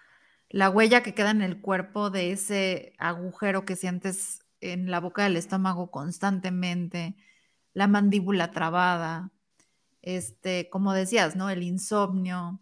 La 0.53 0.71
huella 0.71 1.03
que 1.03 1.15
queda 1.15 1.31
en 1.31 1.43
el 1.43 1.61
cuerpo 1.61 2.11
de 2.11 2.33
ese 2.33 2.93
agujero 2.99 3.65
que 3.65 3.75
sientes 3.75 4.41
en 4.61 4.91
la 4.91 5.01
boca 5.01 5.25
del 5.25 5.37
estómago 5.37 5.91
constantemente, 5.91 7.17
la 7.75 7.89
mandíbula 7.89 8.53
trabada, 8.53 9.33
este, 10.03 10.69
como 10.71 10.93
decías, 10.93 11.37
¿no? 11.37 11.51
El 11.51 11.63
insomnio, 11.63 12.61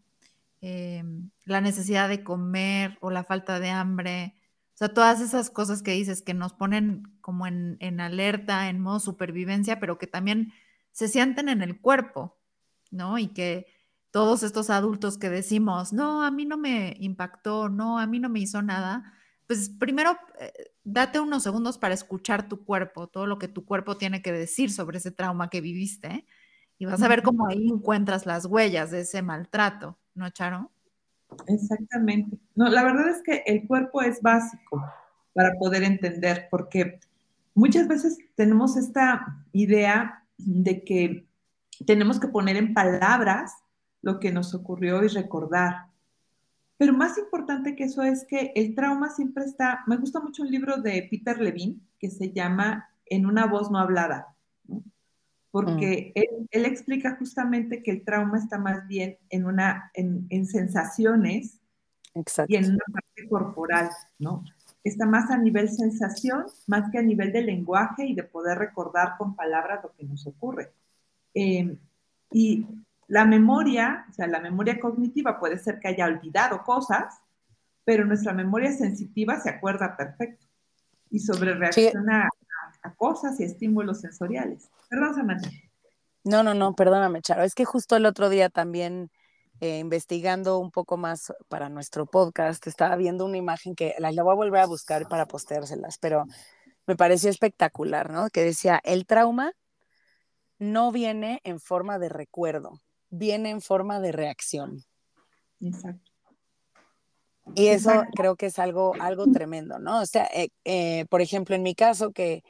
em, 0.60 1.30
la 1.44 1.60
necesidad 1.60 2.08
de 2.08 2.24
comer 2.24 2.96
o 3.00 3.10
la 3.10 3.24
falta 3.24 3.60
de 3.60 3.70
hambre. 3.70 4.36
O 4.74 4.78
sea, 4.78 4.94
todas 4.94 5.20
esas 5.20 5.50
cosas 5.50 5.82
que 5.82 5.92
dices 5.92 6.22
que 6.22 6.32
nos 6.34 6.52
ponen 6.54 7.02
como 7.20 7.46
en, 7.46 7.76
en 7.80 8.00
alerta, 8.00 8.68
en 8.70 8.80
modo 8.80 9.00
supervivencia, 9.00 9.80
pero 9.80 9.98
que 9.98 10.06
también 10.06 10.52
se 10.92 11.08
sienten 11.08 11.48
en 11.48 11.62
el 11.62 11.80
cuerpo. 11.80 12.40
¿no? 12.90 13.18
Y 13.18 13.28
que 13.28 13.66
todos 14.10 14.42
estos 14.42 14.70
adultos 14.70 15.18
que 15.18 15.30
decimos, 15.30 15.92
no, 15.92 16.22
a 16.22 16.30
mí 16.30 16.44
no 16.44 16.56
me 16.56 16.96
impactó, 16.98 17.68
no, 17.68 17.98
a 17.98 18.06
mí 18.06 18.18
no 18.18 18.28
me 18.28 18.40
hizo 18.40 18.62
nada, 18.62 19.14
pues 19.46 19.68
primero 19.68 20.16
eh, 20.38 20.52
date 20.84 21.20
unos 21.20 21.42
segundos 21.42 21.78
para 21.78 21.94
escuchar 21.94 22.48
tu 22.48 22.64
cuerpo, 22.64 23.06
todo 23.08 23.26
lo 23.26 23.38
que 23.38 23.48
tu 23.48 23.64
cuerpo 23.64 23.96
tiene 23.96 24.22
que 24.22 24.32
decir 24.32 24.70
sobre 24.72 24.98
ese 24.98 25.10
trauma 25.10 25.50
que 25.50 25.60
viviste, 25.60 26.26
y 26.78 26.86
vas 26.86 27.02
a 27.02 27.08
ver 27.08 27.22
cómo 27.22 27.46
ahí 27.46 27.68
encuentras 27.68 28.24
las 28.24 28.46
huellas 28.46 28.90
de 28.90 29.00
ese 29.00 29.20
maltrato, 29.20 29.98
¿no, 30.14 30.30
Charo? 30.30 30.70
Exactamente. 31.46 32.38
No, 32.54 32.68
la 32.70 32.82
verdad 32.82 33.10
es 33.10 33.22
que 33.22 33.42
el 33.44 33.66
cuerpo 33.66 34.00
es 34.00 34.22
básico 34.22 34.82
para 35.34 35.52
poder 35.58 35.82
entender, 35.82 36.48
porque 36.50 36.98
muchas 37.54 37.86
veces 37.86 38.16
tenemos 38.34 38.78
esta 38.78 39.44
idea 39.52 40.24
de 40.38 40.82
que 40.82 41.26
tenemos 41.86 42.18
que 42.18 42.28
poner 42.28 42.56
en 42.56 42.72
palabras 42.72 43.52
lo 44.02 44.20
que 44.20 44.32
nos 44.32 44.54
ocurrió 44.54 45.02
y 45.04 45.08
recordar. 45.08 45.86
Pero 46.76 46.94
más 46.94 47.18
importante 47.18 47.76
que 47.76 47.84
eso 47.84 48.02
es 48.02 48.24
que 48.24 48.52
el 48.54 48.74
trauma 48.74 49.10
siempre 49.10 49.44
está, 49.44 49.80
me 49.86 49.96
gusta 49.96 50.20
mucho 50.20 50.42
un 50.42 50.50
libro 50.50 50.78
de 50.78 51.06
Peter 51.10 51.38
Levine 51.38 51.76
que 51.98 52.10
se 52.10 52.32
llama 52.32 52.88
En 53.04 53.26
una 53.26 53.46
voz 53.46 53.70
no 53.70 53.78
hablada, 53.78 54.34
porque 55.50 56.12
mm. 56.16 56.46
él, 56.50 56.64
explica 56.64 57.16
justamente 57.16 57.82
que 57.82 57.90
el 57.90 58.04
trauma 58.04 58.38
está 58.38 58.56
más 58.56 58.86
bien 58.86 59.18
en, 59.28 59.44
una, 59.44 59.90
en, 59.94 60.46
sensaciones 60.46 61.60
y 62.48 62.56
en 62.56 62.64
una 62.64 62.84
parte 62.90 63.28
corporal, 63.28 63.90
¿no? 64.18 64.44
Está 64.82 65.04
más 65.04 65.30
a 65.30 65.36
nivel 65.36 65.68
sensación, 65.68 66.46
más 66.66 66.90
que 66.90 66.98
a 66.98 67.02
nivel 67.02 67.32
de 67.32 67.42
lenguaje 67.42 68.06
y 68.06 68.14
de 68.14 68.22
poder 68.22 68.56
recordar 68.56 69.18
con 69.18 69.36
palabras 69.36 69.80
lo 69.82 69.92
que 69.92 70.04
nos 70.04 70.26
ocurre. 70.26 70.72
Em, 71.34 71.76
y 72.32 72.64
la 73.10 73.24
memoria, 73.24 74.06
o 74.08 74.12
sea, 74.12 74.28
la 74.28 74.38
memoria 74.38 74.78
cognitiva 74.78 75.40
puede 75.40 75.58
ser 75.58 75.80
que 75.80 75.88
haya 75.88 76.06
olvidado 76.06 76.62
cosas, 76.62 77.20
pero 77.84 78.04
nuestra 78.04 78.32
memoria 78.32 78.70
sensitiva 78.72 79.40
se 79.40 79.50
acuerda 79.50 79.96
perfecto 79.96 80.46
y 81.10 81.18
sobre 81.18 81.54
reacciona 81.54 82.28
a, 82.84 82.94
cosas 82.94 83.40
y 83.40 83.44
estímulos 83.44 84.02
sensoriales. 84.02 84.70
Perdón, 84.88 85.16
Samantha. 85.16 85.50
No, 86.22 86.44
no, 86.44 86.54
no, 86.54 86.74
perdóname, 86.74 87.20
Charo. 87.20 87.42
Es 87.42 87.56
que 87.56 87.64
justo 87.64 87.96
el 87.96 88.06
otro 88.06 88.28
día 88.28 88.48
también 88.48 89.10
eh, 89.58 89.78
investigando 89.78 90.60
un 90.60 90.70
poco 90.70 90.96
más 90.96 91.32
para 91.48 91.68
nuestro 91.68 92.06
podcast, 92.06 92.64
estaba 92.68 92.94
viendo 92.94 93.24
una 93.24 93.38
imagen 93.38 93.74
que 93.74 93.96
la, 93.98 94.12
la 94.12 94.22
voy 94.22 94.34
a 94.34 94.36
volver 94.36 94.60
a 94.60 94.66
buscar 94.66 95.08
para 95.08 95.26
posteárselas, 95.26 95.98
pero 95.98 96.26
me 96.86 96.94
pareció 96.94 97.28
espectacular, 97.28 98.08
¿no? 98.10 98.28
Que 98.28 98.44
decía, 98.44 98.80
el 98.84 99.04
trauma 99.04 99.52
no 100.60 100.92
viene 100.92 101.40
en 101.42 101.58
forma 101.58 101.98
de 101.98 102.08
recuerdo, 102.08 102.80
viene 103.10 103.50
en 103.50 103.60
forma 103.60 104.00
de 104.00 104.12
reacción. 104.12 104.84
Exacto. 105.60 106.10
Y 107.54 107.68
eso 107.68 108.04
creo 108.14 108.36
que 108.36 108.46
es 108.46 108.58
algo, 108.58 108.94
algo 109.00 109.26
tremendo, 109.32 109.78
¿no? 109.78 110.00
O 110.00 110.06
sea, 110.06 110.28
eh, 110.32 110.50
eh, 110.64 111.06
por 111.10 111.20
ejemplo, 111.20 111.54
en 111.54 111.62
mi 111.62 111.74
caso 111.74 112.12
que 112.12 112.44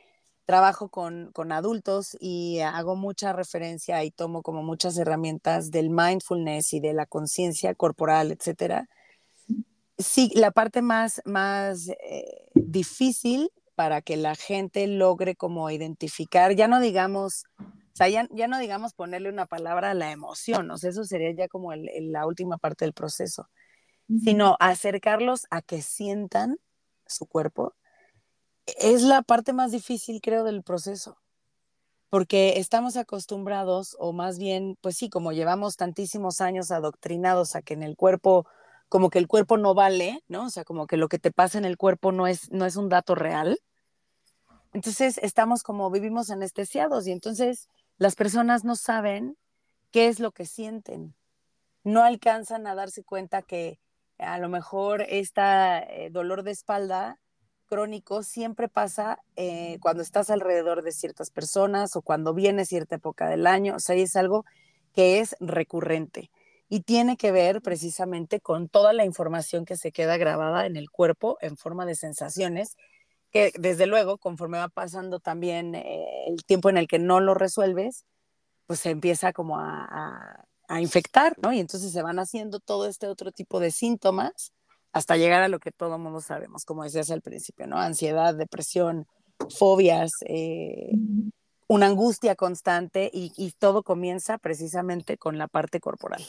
trabajo 0.44 0.88
con, 0.88 1.30
con, 1.32 1.52
adultos 1.52 2.16
y 2.20 2.58
hago 2.58 2.96
mucha 2.96 3.32
referencia 3.32 4.02
y 4.04 4.10
tomo 4.10 4.42
como 4.42 4.62
muchas 4.62 4.98
herramientas 4.98 5.70
del 5.70 5.90
mindfulness 5.90 6.72
y 6.72 6.80
de 6.80 6.92
la 6.92 7.06
conciencia 7.06 7.74
corporal, 7.74 8.32
etcétera. 8.32 8.88
Sí, 9.96 10.32
la 10.34 10.50
parte 10.50 10.82
más, 10.82 11.22
más 11.24 11.88
eh, 11.88 12.48
difícil 12.54 13.50
para 13.74 14.02
que 14.02 14.16
la 14.16 14.34
gente 14.34 14.86
logre 14.86 15.36
como 15.36 15.70
identificar, 15.70 16.54
ya 16.54 16.68
no 16.68 16.80
digamos, 16.80 17.44
sea, 18.04 18.08
ya, 18.08 18.28
ya 18.30 18.48
no 18.48 18.58
digamos 18.58 18.94
ponerle 18.94 19.28
una 19.28 19.46
palabra 19.46 19.90
a 19.90 19.94
la 19.94 20.10
emoción, 20.12 20.70
o 20.70 20.78
sea, 20.78 20.90
eso 20.90 21.04
sería 21.04 21.32
ya 21.32 21.48
como 21.48 21.72
el, 21.72 21.88
la 22.12 22.26
última 22.26 22.58
parte 22.58 22.84
del 22.84 22.92
proceso 22.92 23.48
sino 24.18 24.56
acercarlos 24.58 25.46
a 25.50 25.62
que 25.62 25.82
sientan 25.82 26.58
su 27.06 27.26
cuerpo, 27.26 27.74
es 28.78 29.02
la 29.02 29.22
parte 29.22 29.52
más 29.52 29.72
difícil, 29.72 30.20
creo, 30.20 30.44
del 30.44 30.62
proceso. 30.62 31.18
Porque 32.08 32.58
estamos 32.58 32.96
acostumbrados, 32.96 33.96
o 34.00 34.12
más 34.12 34.38
bien, 34.38 34.76
pues 34.80 34.96
sí, 34.96 35.08
como 35.08 35.32
llevamos 35.32 35.76
tantísimos 35.76 36.40
años 36.40 36.72
adoctrinados 36.72 37.54
a 37.54 37.62
que 37.62 37.74
en 37.74 37.84
el 37.84 37.96
cuerpo, 37.96 38.46
como 38.88 39.10
que 39.10 39.18
el 39.18 39.28
cuerpo 39.28 39.56
no 39.58 39.74
vale, 39.74 40.22
¿no? 40.26 40.46
O 40.46 40.50
sea, 40.50 40.64
como 40.64 40.88
que 40.88 40.96
lo 40.96 41.08
que 41.08 41.20
te 41.20 41.30
pasa 41.30 41.58
en 41.58 41.64
el 41.64 41.76
cuerpo 41.76 42.10
no 42.10 42.26
es, 42.26 42.50
no 42.50 42.66
es 42.66 42.74
un 42.74 42.88
dato 42.88 43.14
real. 43.14 43.60
Entonces 44.72 45.18
estamos 45.18 45.62
como 45.62 45.90
vivimos 45.90 46.30
anestesiados 46.30 47.06
y 47.06 47.12
entonces 47.12 47.68
las 48.00 48.16
personas 48.16 48.64
no 48.64 48.76
saben 48.76 49.36
qué 49.90 50.08
es 50.08 50.20
lo 50.20 50.32
que 50.32 50.46
sienten. 50.46 51.14
No 51.84 52.02
alcanzan 52.02 52.66
a 52.66 52.74
darse 52.74 53.04
cuenta 53.04 53.42
que 53.42 53.78
a 54.16 54.38
lo 54.38 54.48
mejor 54.48 55.02
este 55.02 56.08
dolor 56.10 56.42
de 56.42 56.50
espalda 56.50 57.18
crónico 57.66 58.22
siempre 58.22 58.70
pasa 58.70 59.18
eh, 59.36 59.76
cuando 59.82 60.02
estás 60.02 60.30
alrededor 60.30 60.82
de 60.82 60.92
ciertas 60.92 61.30
personas 61.30 61.94
o 61.94 62.00
cuando 62.00 62.32
viene 62.32 62.64
cierta 62.64 62.96
época 62.96 63.28
del 63.28 63.46
año, 63.46 63.76
o 63.76 63.80
sea, 63.80 63.96
es 63.96 64.16
algo 64.16 64.46
que 64.94 65.20
es 65.20 65.36
recurrente 65.38 66.30
y 66.70 66.80
tiene 66.80 67.18
que 67.18 67.32
ver 67.32 67.60
precisamente 67.60 68.40
con 68.40 68.70
toda 68.70 68.94
la 68.94 69.04
información 69.04 69.66
que 69.66 69.76
se 69.76 69.92
queda 69.92 70.16
grabada 70.16 70.64
en 70.64 70.76
el 70.76 70.90
cuerpo 70.90 71.36
en 71.42 71.58
forma 71.58 71.84
de 71.84 71.96
sensaciones, 71.96 72.78
que 73.30 73.52
desde 73.58 73.86
luego, 73.86 74.18
conforme 74.18 74.58
va 74.58 74.68
pasando 74.68 75.20
también 75.20 75.74
eh, 75.74 76.26
el 76.28 76.44
tiempo 76.44 76.70
en 76.70 76.76
el 76.76 76.88
que 76.88 76.98
no 76.98 77.20
lo 77.20 77.34
resuelves, 77.34 78.04
pues 78.66 78.80
se 78.80 78.90
empieza 78.90 79.32
como 79.32 79.58
a 79.58 80.46
a 80.70 80.80
infectar, 80.80 81.36
¿no? 81.42 81.52
Y 81.52 81.58
entonces 81.58 81.92
se 81.92 82.00
van 82.00 82.20
haciendo 82.20 82.60
todo 82.60 82.86
este 82.86 83.08
otro 83.08 83.32
tipo 83.32 83.58
de 83.58 83.72
síntomas 83.72 84.52
hasta 84.92 85.16
llegar 85.16 85.42
a 85.42 85.48
lo 85.48 85.58
que 85.58 85.72
todo 85.72 85.98
mundo 85.98 86.20
sabemos, 86.20 86.64
como 86.64 86.84
decías 86.84 87.10
al 87.10 87.22
principio, 87.22 87.66
¿no? 87.66 87.76
Ansiedad, 87.76 88.36
depresión, 88.36 89.06
fobias, 89.58 90.12
eh, 90.26 90.92
una 91.66 91.86
angustia 91.86 92.36
constante 92.36 93.10
y, 93.12 93.32
y, 93.36 93.50
todo 93.52 93.82
comienza 93.82 94.38
precisamente 94.38 95.18
con 95.18 95.38
la 95.38 95.48
parte 95.48 95.80
corporal. 95.80 96.24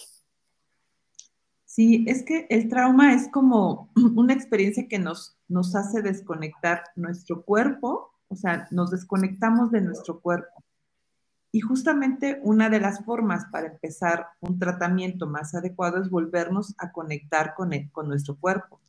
Sí, 1.73 2.03
es 2.05 2.23
que 2.23 2.47
el 2.49 2.67
trauma 2.67 3.13
es 3.13 3.29
como 3.29 3.89
una 4.17 4.33
experiencia 4.33 4.89
que 4.89 4.99
nos, 4.99 5.37
nos 5.47 5.73
hace 5.73 6.01
desconectar 6.01 6.83
nuestro 6.97 7.45
cuerpo, 7.45 8.11
o 8.27 8.35
sea, 8.35 8.67
nos 8.71 8.91
desconectamos 8.91 9.71
de 9.71 9.79
nuestro 9.79 10.19
cuerpo. 10.19 10.65
Y 11.49 11.61
justamente 11.61 12.41
una 12.43 12.69
de 12.69 12.81
las 12.81 13.05
formas 13.05 13.45
para 13.53 13.67
empezar 13.67 14.27
un 14.41 14.59
tratamiento 14.59 15.27
más 15.27 15.55
adecuado 15.55 16.01
es 16.01 16.09
volvernos 16.09 16.75
a 16.77 16.91
conectar 16.91 17.53
con, 17.55 17.71
con 17.93 18.09
nuestro 18.09 18.35
cuerpo. 18.35 18.81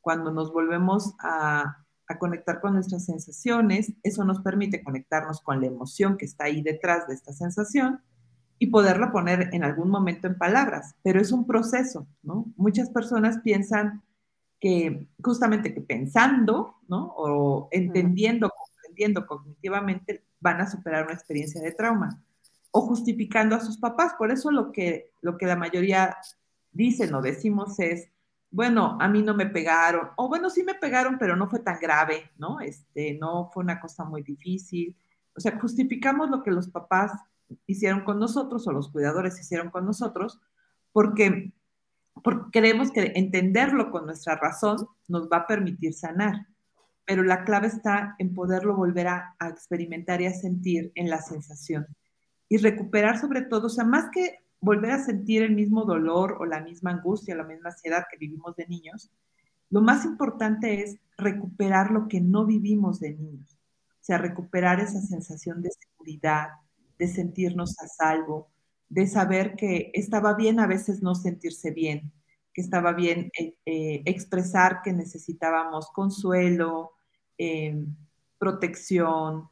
Cuando 0.00 0.32
nos 0.32 0.50
volvemos 0.50 1.12
a, 1.18 1.84
a 2.06 2.18
conectar 2.18 2.62
con 2.62 2.72
nuestras 2.72 3.04
sensaciones, 3.04 3.92
eso 4.02 4.24
nos 4.24 4.40
permite 4.40 4.82
conectarnos 4.82 5.42
con 5.42 5.60
la 5.60 5.66
emoción 5.66 6.16
que 6.16 6.24
está 6.24 6.44
ahí 6.44 6.62
detrás 6.62 7.06
de 7.06 7.12
esta 7.12 7.34
sensación 7.34 8.00
y 8.58 8.68
poderla 8.68 9.12
poner 9.12 9.50
en 9.52 9.64
algún 9.64 9.90
momento 9.90 10.26
en 10.26 10.38
palabras, 10.38 10.94
pero 11.02 11.20
es 11.20 11.32
un 11.32 11.46
proceso, 11.46 12.06
¿no? 12.22 12.46
Muchas 12.56 12.90
personas 12.90 13.38
piensan 13.38 14.02
que 14.60 15.06
justamente 15.22 15.74
que 15.74 15.80
pensando, 15.80 16.76
¿no? 16.88 17.12
O 17.16 17.68
entendiendo, 17.70 18.50
comprendiendo 18.50 19.26
cognitivamente 19.26 20.24
van 20.40 20.60
a 20.60 20.70
superar 20.70 21.04
una 21.04 21.14
experiencia 21.14 21.60
de 21.60 21.72
trauma 21.72 22.22
o 22.70 22.82
justificando 22.82 23.54
a 23.56 23.60
sus 23.60 23.78
papás. 23.78 24.14
Por 24.18 24.30
eso 24.30 24.50
lo 24.50 24.72
que, 24.72 25.12
lo 25.20 25.36
que 25.36 25.46
la 25.46 25.56
mayoría 25.56 26.16
dicen 26.72 27.14
o 27.14 27.22
decimos 27.22 27.78
es, 27.78 28.08
bueno, 28.50 28.96
a 29.00 29.08
mí 29.08 29.22
no 29.22 29.34
me 29.34 29.46
pegaron, 29.46 30.10
o 30.16 30.28
bueno, 30.28 30.48
sí 30.48 30.62
me 30.62 30.74
pegaron, 30.74 31.18
pero 31.18 31.34
no 31.34 31.48
fue 31.48 31.60
tan 31.60 31.78
grave, 31.80 32.30
¿no? 32.38 32.60
Este, 32.60 33.14
no 33.14 33.50
fue 33.52 33.64
una 33.64 33.80
cosa 33.80 34.04
muy 34.04 34.22
difícil. 34.22 34.96
O 35.36 35.40
sea, 35.40 35.58
justificamos 35.58 36.30
lo 36.30 36.42
que 36.42 36.52
los 36.52 36.68
papás 36.68 37.12
hicieron 37.66 38.04
con 38.04 38.18
nosotros 38.18 38.66
o 38.66 38.72
los 38.72 38.90
cuidadores 38.90 39.38
hicieron 39.40 39.70
con 39.70 39.84
nosotros, 39.84 40.40
porque, 40.92 41.52
porque 42.22 42.50
creemos 42.52 42.90
que 42.90 43.12
entenderlo 43.14 43.90
con 43.90 44.06
nuestra 44.06 44.36
razón 44.36 44.86
nos 45.08 45.28
va 45.28 45.38
a 45.38 45.46
permitir 45.46 45.94
sanar. 45.94 46.46
Pero 47.04 47.22
la 47.22 47.44
clave 47.44 47.66
está 47.66 48.14
en 48.18 48.34
poderlo 48.34 48.76
volver 48.76 49.08
a, 49.08 49.36
experimentar 49.50 50.22
y 50.22 50.26
a 50.26 50.32
sentir 50.32 50.90
en 50.94 51.10
la 51.10 51.20
sensación. 51.20 51.86
Y 52.48 52.56
recuperar 52.58 53.18
sobre 53.18 53.42
todo, 53.42 53.66
o 53.66 53.70
sea, 53.70 53.84
más 53.84 54.10
que 54.10 54.38
volver 54.60 54.92
a 54.92 55.04
sentir 55.04 55.42
el 55.42 55.54
mismo 55.54 55.84
dolor 55.84 56.38
o 56.40 56.46
la 56.46 56.60
misma 56.60 56.92
angustia, 56.92 57.34
la 57.34 57.44
misma 57.44 57.70
ansiedad 57.70 58.04
que 58.10 58.16
vivimos 58.16 58.56
de 58.56 58.66
niños, 58.66 59.10
lo 59.70 59.82
más 59.82 60.04
importante 60.04 60.82
es 60.82 60.96
recuperar 61.18 61.90
lo 61.90 62.08
que 62.08 62.20
no 62.20 62.46
vivimos 62.46 63.00
de 63.00 63.14
niños, 63.14 63.58
o 64.00 64.04
sea, 64.04 64.18
recuperar 64.18 64.80
esa 64.80 65.00
sensación 65.00 65.62
de 65.62 65.70
seguridad, 65.70 66.48
de 66.98 67.08
sentirnos 67.08 67.78
a 67.80 67.88
salvo, 67.88 68.48
de 68.88 69.06
saber 69.06 69.56
que 69.56 69.90
estaba 69.94 70.34
bien 70.34 70.60
a 70.60 70.66
veces 70.66 71.02
no 71.02 71.14
sentirse 71.14 71.70
bien, 71.70 72.12
que 72.52 72.60
estaba 72.60 72.92
bien 72.92 73.30
eh, 73.38 73.56
eh, 73.66 74.02
expresar 74.04 74.80
que 74.82 74.92
necesitábamos 74.92 75.90
consuelo, 75.90 76.92
eh, 77.36 77.84
protección, 78.38 79.48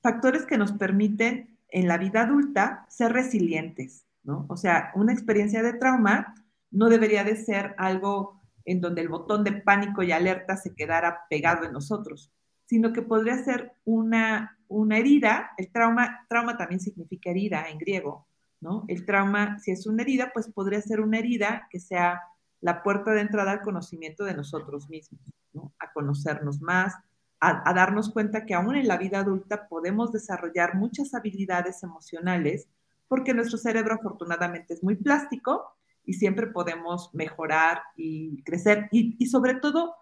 factores 0.00 0.46
que 0.46 0.58
nos 0.58 0.72
permiten 0.72 1.58
en 1.70 1.88
la 1.88 1.98
vida 1.98 2.22
adulta 2.22 2.86
ser 2.88 3.12
resilientes, 3.12 4.06
¿no? 4.22 4.46
O 4.48 4.56
sea, 4.56 4.92
una 4.94 5.12
experiencia 5.12 5.62
de 5.62 5.72
trauma 5.72 6.34
no 6.70 6.88
debería 6.88 7.24
de 7.24 7.36
ser 7.36 7.74
algo 7.78 8.40
en 8.64 8.80
donde 8.80 9.00
el 9.00 9.08
botón 9.08 9.44
de 9.44 9.52
pánico 9.52 10.02
y 10.02 10.12
alerta 10.12 10.56
se 10.56 10.74
quedara 10.74 11.26
pegado 11.30 11.64
en 11.64 11.72
nosotros, 11.72 12.30
sino 12.66 12.92
que 12.92 13.02
podría 13.02 13.42
ser 13.42 13.72
una, 13.84 14.57
una 14.68 14.98
herida, 14.98 15.50
el 15.56 15.70
trauma, 15.70 16.26
trauma 16.28 16.56
también 16.56 16.80
significa 16.80 17.30
herida 17.30 17.68
en 17.68 17.78
griego, 17.78 18.26
¿no? 18.60 18.84
El 18.88 19.04
trauma, 19.04 19.58
si 19.58 19.70
es 19.70 19.86
una 19.86 20.02
herida, 20.02 20.30
pues 20.32 20.48
podría 20.48 20.80
ser 20.80 21.00
una 21.00 21.18
herida 21.18 21.66
que 21.70 21.80
sea 21.80 22.22
la 22.60 22.82
puerta 22.82 23.12
de 23.12 23.22
entrada 23.22 23.52
al 23.52 23.62
conocimiento 23.62 24.24
de 24.24 24.34
nosotros 24.34 24.88
mismos, 24.88 25.20
¿no? 25.52 25.72
A 25.78 25.92
conocernos 25.92 26.60
más, 26.60 26.94
a, 27.40 27.72
darnos 27.72 28.12
cuenta 28.12 28.44
que 28.44 28.54
aún 28.54 28.76
en 28.76 28.88
la 28.88 28.96
vida 28.96 29.20
adulta 29.20 29.68
podemos 29.68 30.12
desarrollar 30.12 30.74
muchas 30.74 31.14
habilidades 31.14 31.82
emocionales 31.82 32.68
porque 33.06 33.32
nuestro 33.32 33.58
cerebro 33.58 33.94
afortunadamente 33.94 34.74
es 34.74 34.82
muy 34.82 34.96
plástico 34.96 35.76
y 36.04 36.14
siempre 36.14 36.48
podemos 36.48 37.14
mejorar 37.14 37.82
y 37.96 38.42
crecer. 38.42 38.88
Y, 38.90 39.16
y 39.18 39.26
sobre 39.26 39.54
todo, 39.54 39.94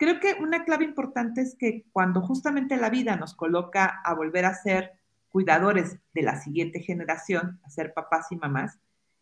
creo 0.00 0.18
que 0.18 0.34
una 0.40 0.64
clave 0.64 0.86
importante 0.86 1.42
es 1.42 1.54
que 1.54 1.84
cuando 1.92 2.22
justamente 2.22 2.78
la 2.78 2.88
vida 2.88 3.16
nos 3.16 3.34
coloca 3.34 4.00
a 4.02 4.14
volver 4.14 4.46
a 4.46 4.54
ser 4.54 4.92
cuidadores 5.28 5.98
de 6.14 6.22
la 6.22 6.40
siguiente 6.40 6.80
generación, 6.80 7.60
a 7.64 7.70
ser 7.70 7.92
papás 7.92 8.28
y 8.32 8.36
mamás, 8.36 8.78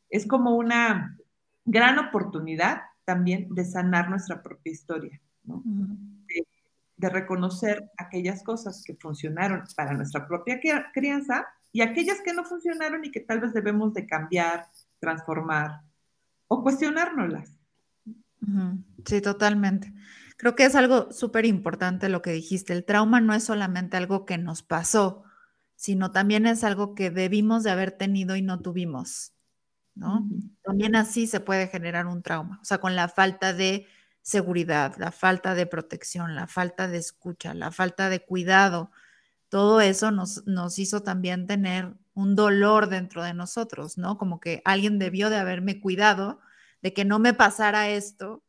es 0.09 0.25
como 0.25 0.55
una 0.55 1.19
gran 1.65 1.99
oportunidad 1.99 2.83
también 3.05 3.53
de 3.53 3.65
sanar 3.65 4.09
nuestra 4.09 4.41
propia 4.41 4.71
historia, 4.71 5.21
¿no? 5.43 5.63
de, 5.65 6.47
de, 6.97 7.09
reconocer 7.09 7.91
aquellas 7.99 8.45
cosas 8.45 8.85
que 8.87 8.95
funcionaron 8.95 9.65
para 9.77 9.95
nuestra 9.95 10.29
propia 10.29 10.61
crianza 10.95 11.49
y 11.73 11.81
aquellas 11.81 12.21
que 12.21 12.33
no 12.33 12.45
funcionaron 12.45 13.05
y 13.05 13.11
que 13.11 13.21
tal 13.21 13.41
vez 13.41 13.53
debemos 13.53 13.95
de 13.95 14.07
cambiar, 14.07 14.69
transformar 15.01 15.81
o 16.47 16.63
cuestionárnoslas. 16.63 17.53
Sí, 19.05 19.21
totalmente. 19.21 19.93
Creo 20.39 20.55
que 20.57 20.65
es 20.65 20.75
algo 20.77 21.13
súper 21.13 21.45
importante 21.45 22.09
lo 22.09 22.23
que 22.23 22.31
dijiste. 22.33 22.73
El 22.73 22.85
trauma 22.85 23.21
no 23.21 23.35
es 23.35 23.45
solamente 23.45 23.97
algo 23.97 24.25
que 24.25 24.39
nos 24.39 24.63
pasó, 24.63 25.25
sino 25.77 26.13
también 26.13 26.47
es 26.47 26.65
algo 26.65 26.95
que 26.95 27.11
debimos 27.11 27.65
de 27.65 27.71
haber 27.71 27.93
tenido 27.93 28.37
y 28.37 28.43
no 28.43 28.61
tuvimos. 28.61 29.33
¿no? 29.99 30.29
También 30.63 30.97
así 30.97 31.27
se 31.27 31.41
puede 31.41 31.67
generar 31.67 32.07
un 32.07 32.23
trauma, 32.23 32.61
o 32.63 32.65
sea, 32.65 32.79
con 32.79 32.95
la 32.95 33.09
falta 33.09 33.53
de 33.53 33.87
seguridad, 34.23 34.95
la 34.97 35.11
falta 35.11 35.55
de 35.55 35.67
protección, 35.67 36.37
la 36.37 36.47
falta 36.47 36.87
de 36.87 36.99
escucha, 36.99 37.53
la 37.53 37.73
falta 37.73 38.09
de 38.09 38.21
cuidado, 38.25 38.93
todo 39.49 39.81
eso 39.81 40.11
nos, 40.13 40.47
nos 40.47 40.79
hizo 40.79 41.03
también 41.03 41.47
tener 41.47 41.95
un 42.15 42.37
dolor 42.37 42.89
dentro 42.89 43.25
de 43.25 43.35
nosotros, 43.35 43.99
¿no? 43.99 44.19
Como 44.19 44.41
que 44.41 44.63
alguien 44.65 44.99
debió 44.99 45.31
de 45.31 45.37
haberme 45.39 45.81
cuidado 45.81 46.41
de 46.83 46.93
que 46.93 47.05
no 47.05 47.19
me 47.19 47.35
pasara 47.35 47.89
esto 47.89 48.45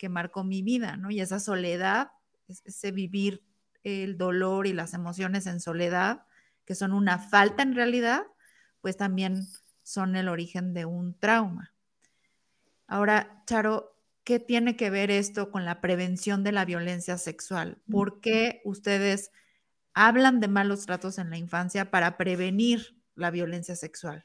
que 0.00 0.08
marcó 0.08 0.44
mi 0.44 0.62
vida, 0.62 0.96
¿no? 0.96 1.10
Y 1.10 1.20
esa 1.20 1.38
soledad, 1.38 2.10
ese 2.48 2.90
vivir 2.90 3.44
el 3.82 4.16
dolor 4.16 4.66
y 4.66 4.72
las 4.72 4.94
emociones 4.94 5.46
en 5.46 5.60
soledad, 5.60 6.24
que 6.64 6.74
son 6.74 6.94
una 6.94 7.18
falta 7.18 7.62
en 7.62 7.74
realidad, 7.74 8.22
pues 8.80 8.96
también 8.96 9.42
son 9.82 10.16
el 10.16 10.30
origen 10.30 10.72
de 10.72 10.86
un 10.86 11.18
trauma. 11.18 11.74
Ahora, 12.86 13.42
Charo, 13.44 13.94
¿qué 14.24 14.40
tiene 14.40 14.74
que 14.74 14.88
ver 14.88 15.10
esto 15.10 15.50
con 15.50 15.66
la 15.66 15.82
prevención 15.82 16.44
de 16.44 16.52
la 16.52 16.64
violencia 16.64 17.18
sexual? 17.18 17.82
¿Por 17.90 18.22
qué 18.22 18.62
ustedes 18.64 19.32
hablan 19.92 20.40
de 20.40 20.48
malos 20.48 20.86
tratos 20.86 21.18
en 21.18 21.28
la 21.28 21.36
infancia 21.36 21.90
para 21.90 22.16
prevenir 22.16 22.96
la 23.16 23.30
violencia 23.30 23.76
sexual? 23.76 24.24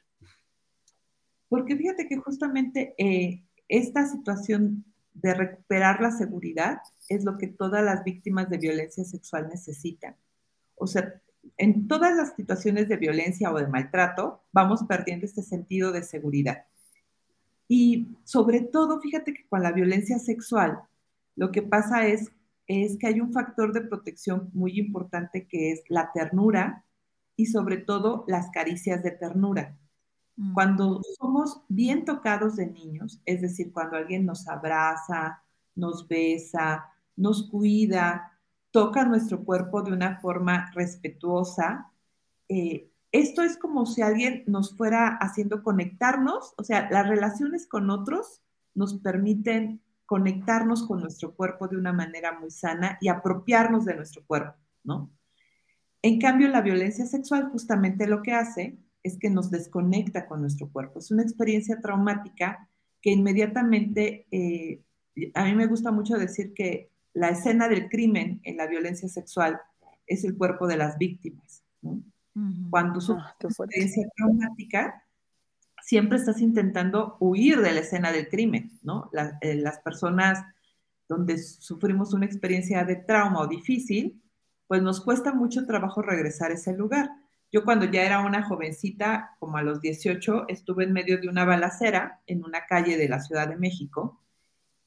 Porque 1.50 1.76
fíjate 1.76 2.08
que 2.08 2.16
justamente 2.16 2.94
eh, 2.96 3.44
esta 3.68 4.06
situación 4.06 4.86
de 5.22 5.34
recuperar 5.34 6.00
la 6.00 6.10
seguridad 6.10 6.80
es 7.08 7.24
lo 7.24 7.38
que 7.38 7.48
todas 7.48 7.84
las 7.84 8.04
víctimas 8.04 8.50
de 8.50 8.58
violencia 8.58 9.04
sexual 9.04 9.48
necesitan. 9.48 10.16
O 10.74 10.86
sea, 10.86 11.20
en 11.56 11.88
todas 11.88 12.14
las 12.14 12.34
situaciones 12.34 12.88
de 12.88 12.96
violencia 12.96 13.50
o 13.52 13.58
de 13.58 13.66
maltrato, 13.66 14.42
vamos 14.52 14.84
perdiendo 14.84 15.26
este 15.26 15.42
sentido 15.42 15.92
de 15.92 16.02
seguridad. 16.02 16.66
Y 17.68 18.08
sobre 18.24 18.60
todo, 18.60 19.00
fíjate 19.00 19.32
que 19.32 19.46
con 19.48 19.62
la 19.62 19.72
violencia 19.72 20.18
sexual, 20.18 20.80
lo 21.34 21.50
que 21.50 21.62
pasa 21.62 22.06
es, 22.06 22.30
es 22.66 22.98
que 22.98 23.06
hay 23.06 23.20
un 23.20 23.32
factor 23.32 23.72
de 23.72 23.82
protección 23.82 24.50
muy 24.52 24.78
importante 24.78 25.46
que 25.46 25.72
es 25.72 25.82
la 25.88 26.10
ternura 26.12 26.84
y 27.36 27.46
sobre 27.46 27.78
todo 27.78 28.24
las 28.28 28.50
caricias 28.50 29.02
de 29.02 29.12
ternura. 29.12 29.76
Mm. 30.36 30.54
Cuando 30.54 31.00
somos 31.18 31.62
bien 31.68 32.04
tocados 32.04 32.56
de 32.56 32.66
niños, 32.66 33.20
es 33.24 33.40
decir, 33.40 33.72
cuando 33.72 33.96
alguien 33.96 34.26
nos 34.26 34.46
abraza, 34.48 35.42
nos 35.74 36.06
besa, 36.06 36.86
nos 37.16 37.48
cuida, 37.48 38.32
toca 38.70 39.04
nuestro 39.04 39.44
cuerpo 39.44 39.82
de 39.82 39.92
una 39.92 40.20
forma 40.20 40.70
respetuosa, 40.74 41.90
eh, 42.48 42.90
esto 43.12 43.42
es 43.42 43.56
como 43.56 43.86
si 43.86 44.02
alguien 44.02 44.44
nos 44.46 44.76
fuera 44.76 45.08
haciendo 45.08 45.62
conectarnos, 45.62 46.54
o 46.58 46.64
sea, 46.64 46.88
las 46.90 47.08
relaciones 47.08 47.66
con 47.66 47.88
otros 47.88 48.42
nos 48.74 48.94
permiten 48.94 49.80
conectarnos 50.04 50.86
con 50.86 51.00
nuestro 51.00 51.34
cuerpo 51.34 51.66
de 51.66 51.76
una 51.76 51.92
manera 51.92 52.38
muy 52.38 52.50
sana 52.50 52.98
y 53.00 53.08
apropiarnos 53.08 53.84
de 53.84 53.96
nuestro 53.96 54.24
cuerpo, 54.26 54.56
¿no? 54.84 55.10
En 56.02 56.20
cambio, 56.20 56.48
la 56.48 56.60
violencia 56.60 57.06
sexual 57.06 57.48
justamente 57.50 58.06
lo 58.06 58.22
que 58.22 58.32
hace 58.32 58.78
es 59.06 59.18
que 59.18 59.30
nos 59.30 59.50
desconecta 59.50 60.26
con 60.26 60.40
nuestro 60.40 60.68
cuerpo. 60.68 60.98
Es 60.98 61.10
una 61.10 61.22
experiencia 61.22 61.80
traumática 61.80 62.68
que 63.00 63.12
inmediatamente, 63.12 64.26
eh, 64.30 64.82
a 65.34 65.44
mí 65.44 65.54
me 65.54 65.66
gusta 65.66 65.92
mucho 65.92 66.16
decir 66.16 66.52
que 66.54 66.90
la 67.14 67.28
escena 67.28 67.68
del 67.68 67.88
crimen 67.88 68.40
en 68.42 68.56
la 68.56 68.66
violencia 68.66 69.08
sexual 69.08 69.60
es 70.06 70.24
el 70.24 70.36
cuerpo 70.36 70.66
de 70.66 70.76
las 70.76 70.98
víctimas. 70.98 71.62
Cuando 72.68 73.00
su 73.00 73.12
ah, 73.12 73.34
experiencia 73.40 74.06
traumática, 74.16 75.04
siempre 75.82 76.18
estás 76.18 76.40
intentando 76.40 77.16
huir 77.20 77.60
de 77.60 77.72
la 77.72 77.80
escena 77.80 78.10
del 78.10 78.28
crimen, 78.28 78.78
¿no? 78.82 79.08
Eh, 79.40 79.54
las 79.54 79.78
personas 79.78 80.44
donde 81.08 81.38
sufrimos 81.38 82.12
una 82.12 82.26
experiencia 82.26 82.84
de 82.84 82.96
trauma 82.96 83.40
o 83.40 83.46
difícil, 83.46 84.20
pues 84.66 84.82
nos 84.82 85.00
cuesta 85.00 85.32
mucho 85.32 85.64
trabajo 85.64 86.02
regresar 86.02 86.50
a 86.50 86.54
ese 86.54 86.76
lugar. 86.76 87.08
Yo 87.52 87.64
cuando 87.64 87.86
ya 87.86 88.02
era 88.02 88.20
una 88.20 88.42
jovencita, 88.42 89.36
como 89.38 89.56
a 89.56 89.62
los 89.62 89.80
18, 89.80 90.46
estuve 90.48 90.84
en 90.84 90.92
medio 90.92 91.20
de 91.20 91.28
una 91.28 91.44
balacera 91.44 92.20
en 92.26 92.44
una 92.44 92.66
calle 92.66 92.96
de 92.96 93.08
la 93.08 93.20
Ciudad 93.20 93.48
de 93.48 93.56
México 93.56 94.20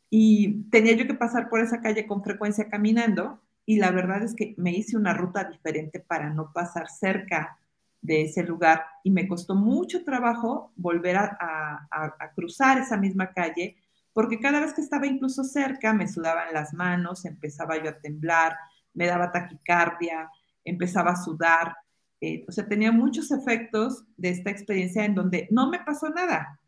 y 0.10 0.63
tenía 0.69 0.93
yo 0.93 1.08
que 1.08 1.13
pasar 1.13 1.50
por 1.50 1.62
esa 1.62 1.82
calle 1.82 2.08
con 2.08 2.24
frecuencia 2.24 2.69
caminando 2.69 3.41
y 3.65 3.78
la 3.78 3.91
verdad 3.91 4.24
es 4.24 4.36
que 4.36 4.56
me 4.58 4.72
hice 4.72 4.98
una 4.98 5.13
ruta 5.13 5.43
diferente 5.43 6.00
para 6.00 6.32
no 6.32 6.52
pasar 6.54 6.89
cerca 6.89 7.58
de 8.02 8.24
ese 8.24 8.43
lugar 8.43 8.84
y 9.04 9.12
me 9.12 9.28
costó 9.28 9.56
mucho 9.56 10.04
trabajo 10.04 10.72
volver 10.76 11.17
a, 11.17 11.88
a 11.91 12.32
cruzar 12.34 12.80
esa 12.80 12.98
misma 12.98 13.32
calle 13.34 13.76
porque 14.13 14.39
cada 14.39 14.60
vez 14.60 14.74
que 14.74 14.82
estaba 14.82 15.08
incluso 15.08 15.43
cerca 15.43 15.93
me 15.93 16.08
sudaban 16.08 16.54
las 16.54 16.74
manos, 16.74 17.26
empezaba 17.26 17.82
yo 17.82 17.89
a 17.89 18.00
temblar, 18.00 18.58
me 18.93 19.06
daba 19.06 19.32
taquicardia, 19.32 20.30
empezaba 20.65 21.12
a 21.12 21.24
sudar 21.24 21.76
eh, 22.22 22.46
o 22.48 22.52
sea, 22.52 22.68
tenía 22.68 22.92
muchos 22.92 23.32
efectos 23.32 24.04
de 24.18 24.30
esta 24.30 24.50
experiencia 24.50 25.06
en 25.06 25.16
donde 25.16 25.48
no 25.52 25.70
me 25.70 25.80
pasó 25.80 26.10
nada. 26.10 26.60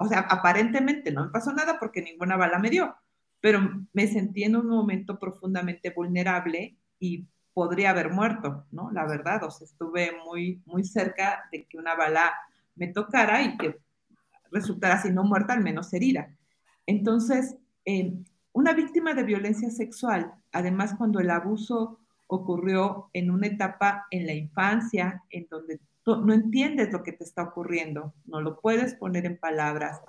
O 0.00 0.06
sea, 0.08 0.20
aparentemente 0.20 1.10
no 1.10 1.24
me 1.24 1.30
pasó 1.30 1.52
nada 1.52 1.78
porque 1.78 2.02
ninguna 2.02 2.36
bala 2.36 2.58
me 2.58 2.70
dio, 2.70 2.94
pero 3.40 3.60
me 3.92 4.06
sentí 4.06 4.44
en 4.44 4.56
un 4.56 4.68
momento 4.68 5.18
profundamente 5.18 5.90
vulnerable 5.90 6.76
y 6.98 7.26
podría 7.52 7.90
haber 7.90 8.10
muerto, 8.10 8.66
¿no? 8.72 8.90
La 8.92 9.06
verdad, 9.06 9.42
o 9.44 9.50
sea, 9.50 9.64
estuve 9.64 10.12
muy, 10.24 10.62
muy 10.66 10.84
cerca 10.84 11.48
de 11.50 11.64
que 11.66 11.78
una 11.78 11.94
bala 11.94 12.34
me 12.74 12.88
tocara 12.88 13.42
y 13.42 13.56
que 13.56 13.78
resultara, 14.50 15.00
si 15.00 15.10
no 15.10 15.24
muerta, 15.24 15.54
al 15.54 15.62
menos 15.62 15.92
herida. 15.92 16.34
Entonces, 16.86 17.56
eh, 17.84 18.12
una 18.52 18.72
víctima 18.72 19.14
de 19.14 19.22
violencia 19.22 19.70
sexual, 19.70 20.34
además 20.52 20.94
cuando 20.96 21.20
el 21.20 21.30
abuso 21.30 22.00
ocurrió 22.26 23.10
en 23.12 23.30
una 23.30 23.46
etapa 23.46 24.06
en 24.10 24.26
la 24.26 24.34
infancia 24.34 25.22
en 25.30 25.46
donde 25.50 25.80
no 26.06 26.32
entiendes 26.32 26.92
lo 26.92 27.02
que 27.02 27.12
te 27.12 27.24
está 27.24 27.42
ocurriendo, 27.42 28.14
no 28.26 28.40
lo 28.40 28.60
puedes 28.60 28.94
poner 28.94 29.24
en 29.24 29.38
palabras 29.38 30.00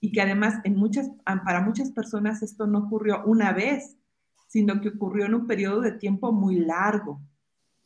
y 0.00 0.12
que 0.12 0.20
además 0.20 0.60
en 0.64 0.76
muchas, 0.76 1.10
para 1.24 1.60
muchas 1.60 1.90
personas 1.90 2.42
esto 2.42 2.66
no 2.66 2.80
ocurrió 2.80 3.24
una 3.24 3.52
vez, 3.52 3.96
sino 4.46 4.80
que 4.80 4.88
ocurrió 4.88 5.26
en 5.26 5.34
un 5.34 5.46
periodo 5.46 5.80
de 5.80 5.92
tiempo 5.92 6.32
muy 6.32 6.56
largo. 6.56 7.20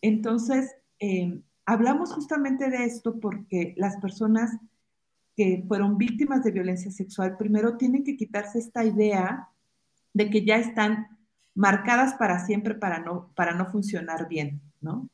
Entonces, 0.01 0.75
em, 0.99 1.43
hablamos 1.65 2.13
justamente 2.13 2.69
de 2.69 2.85
esto 2.85 3.19
porque 3.19 3.75
las 3.77 3.97
personas 3.97 4.57
que 5.37 5.65
fueron 5.67 5.97
víctimas 5.97 6.45
de 6.45 6.51
violencia 6.51 6.91
sexual 6.91 7.37
primero 7.37 7.77
tienen 7.77 8.05
que 8.05 8.17
quitarse 8.17 8.59
esta 8.59 8.85
idea 8.85 9.49
de 10.13 10.29
que 10.29 10.45
ya 10.45 10.57
están 10.57 11.19
marcadas 11.55 12.15
para 12.15 12.45
siempre 12.45 12.75
para 12.75 13.01
no, 13.01 13.31
para 13.35 13.55
no 13.55 13.67
funcionar 13.67 14.29
bien, 14.29 14.61
¿no? 14.81 15.09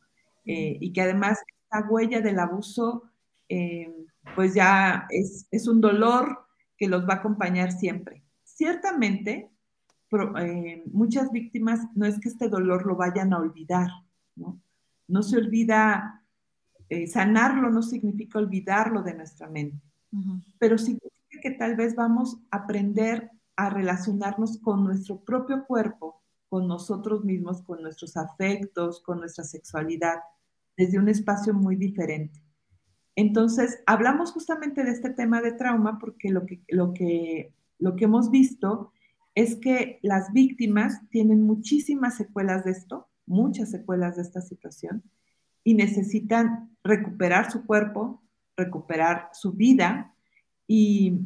Eh, 0.45 0.79
y 0.81 0.93
que 0.93 1.03
además 1.03 1.39
esta 1.65 1.87
huella 1.89 2.21
del 2.21 2.39
abuso, 2.39 3.05
eh, 3.49 3.93
pues 4.35 4.55
ya 4.55 5.07
es, 5.11 5.47
es, 5.51 5.69
un 5.69 5.81
dolor 5.81 6.47
que 6.77 6.89
los 6.89 7.07
va 7.09 7.15
a 7.15 7.17
acompañar 7.17 7.73
siempre. 7.73 8.23
Ciertamente, 8.45 9.51
eh, 10.39 10.85
muchas 10.91 11.31
víctimas 11.33 11.81
no 11.95 12.07
es 12.07 12.19
que 12.19 12.29
este 12.29 12.49
dolor 12.49 12.87
lo 12.87 12.97
vayan 12.97 13.33
a 13.33 13.39
olvidar, 13.39 13.91
¿no? 14.37 14.59
No 15.07 15.23
se 15.23 15.39
olvida, 15.39 16.23
sanarlo 17.07 17.71
no 17.71 17.83
significa 17.83 18.39
olvidarlo 18.39 19.03
de 19.03 19.15
nuestra 19.15 19.49
mente, 19.49 19.83
pero 20.59 20.77
significa 20.77 21.41
que 21.43 21.51
tal 21.53 21.77
vez 21.77 21.95
vamos 21.95 22.39
a 22.51 22.59
aprender 22.59 23.31
a 23.57 23.71
relacionarnos 23.71 24.59
con 24.59 24.85
nuestro 24.85 25.21
propio 25.21 25.65
cuerpo 25.67 26.18
con 26.49 26.67
nosotros 26.67 27.25
mismos, 27.25 27.63
con 27.63 27.83
nuestros 27.83 28.17
afectos, 28.17 29.01
con 29.03 29.19
nuestra 29.21 29.45
sexualidad, 29.45 30.21
desde 30.77 30.99
un 30.99 31.09
espacio 31.09 31.53
muy 31.55 31.77
diferente. 31.77 32.43
Entonces, 33.17 33.83
hablamos 33.87 34.33
justamente 34.33 34.85
de 34.85 34.93
este 34.93 35.11
tema 35.11 35.43
de 35.43 35.53
trauma 35.53 35.99
porque 35.99 36.31
lo 36.31 36.47
que, 36.47 36.63
lo 36.69 36.95
que, 36.95 37.53
lo 37.79 37.97
que 37.97 38.05
hemos 38.05 38.31
visto 38.31 38.93
es 39.35 39.57
que 39.57 39.99
las 40.03 40.33
víctimas 40.33 41.01
tienen 41.11 41.43
muchísimas 41.43 42.17
secuelas 42.17 42.65
de 42.65 42.73
esto, 42.73 43.09
muchas 43.27 43.71
secuelas 43.71 44.17
de 44.17 44.23
esta 44.23 44.41
situación, 44.41 45.03
y 45.65 45.75
necesitan 45.75 46.77
recuperar 46.83 47.51
su 47.51 47.67
cuerpo, 47.67 48.23
recuperar 48.57 49.31
su 49.33 49.53
vida 49.53 50.15
y 50.67 51.21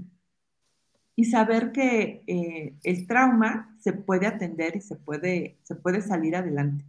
y 1.15 1.25
saber 1.27 1.73
que 1.73 2.25
eh, 2.27 2.75
el 2.83 3.07
trauma 3.07 3.77
se 3.81 3.93
puede 3.93 4.27
atender 4.27 4.77
y 4.77 4.81
se 4.81 4.97
puede, 4.97 5.59
se 5.63 5.75
puede 5.75 6.01
salir 6.01 6.37
adelante. 6.37 6.85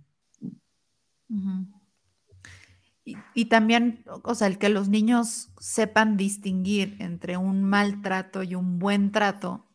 y, 3.33 3.45
también, 3.45 4.05
o 4.23 4.35
sea, 4.35 4.47
el 4.47 4.57
que 4.57 4.69
los 4.69 4.87
niños 4.87 5.51
sepan 5.59 6.15
distinguir 6.15 6.95
entre 6.99 7.37
un 7.37 7.63
maltrato 7.63 8.43
y 8.43 8.55
un 8.55 8.79
buen 8.79 9.11
trato, 9.11 9.65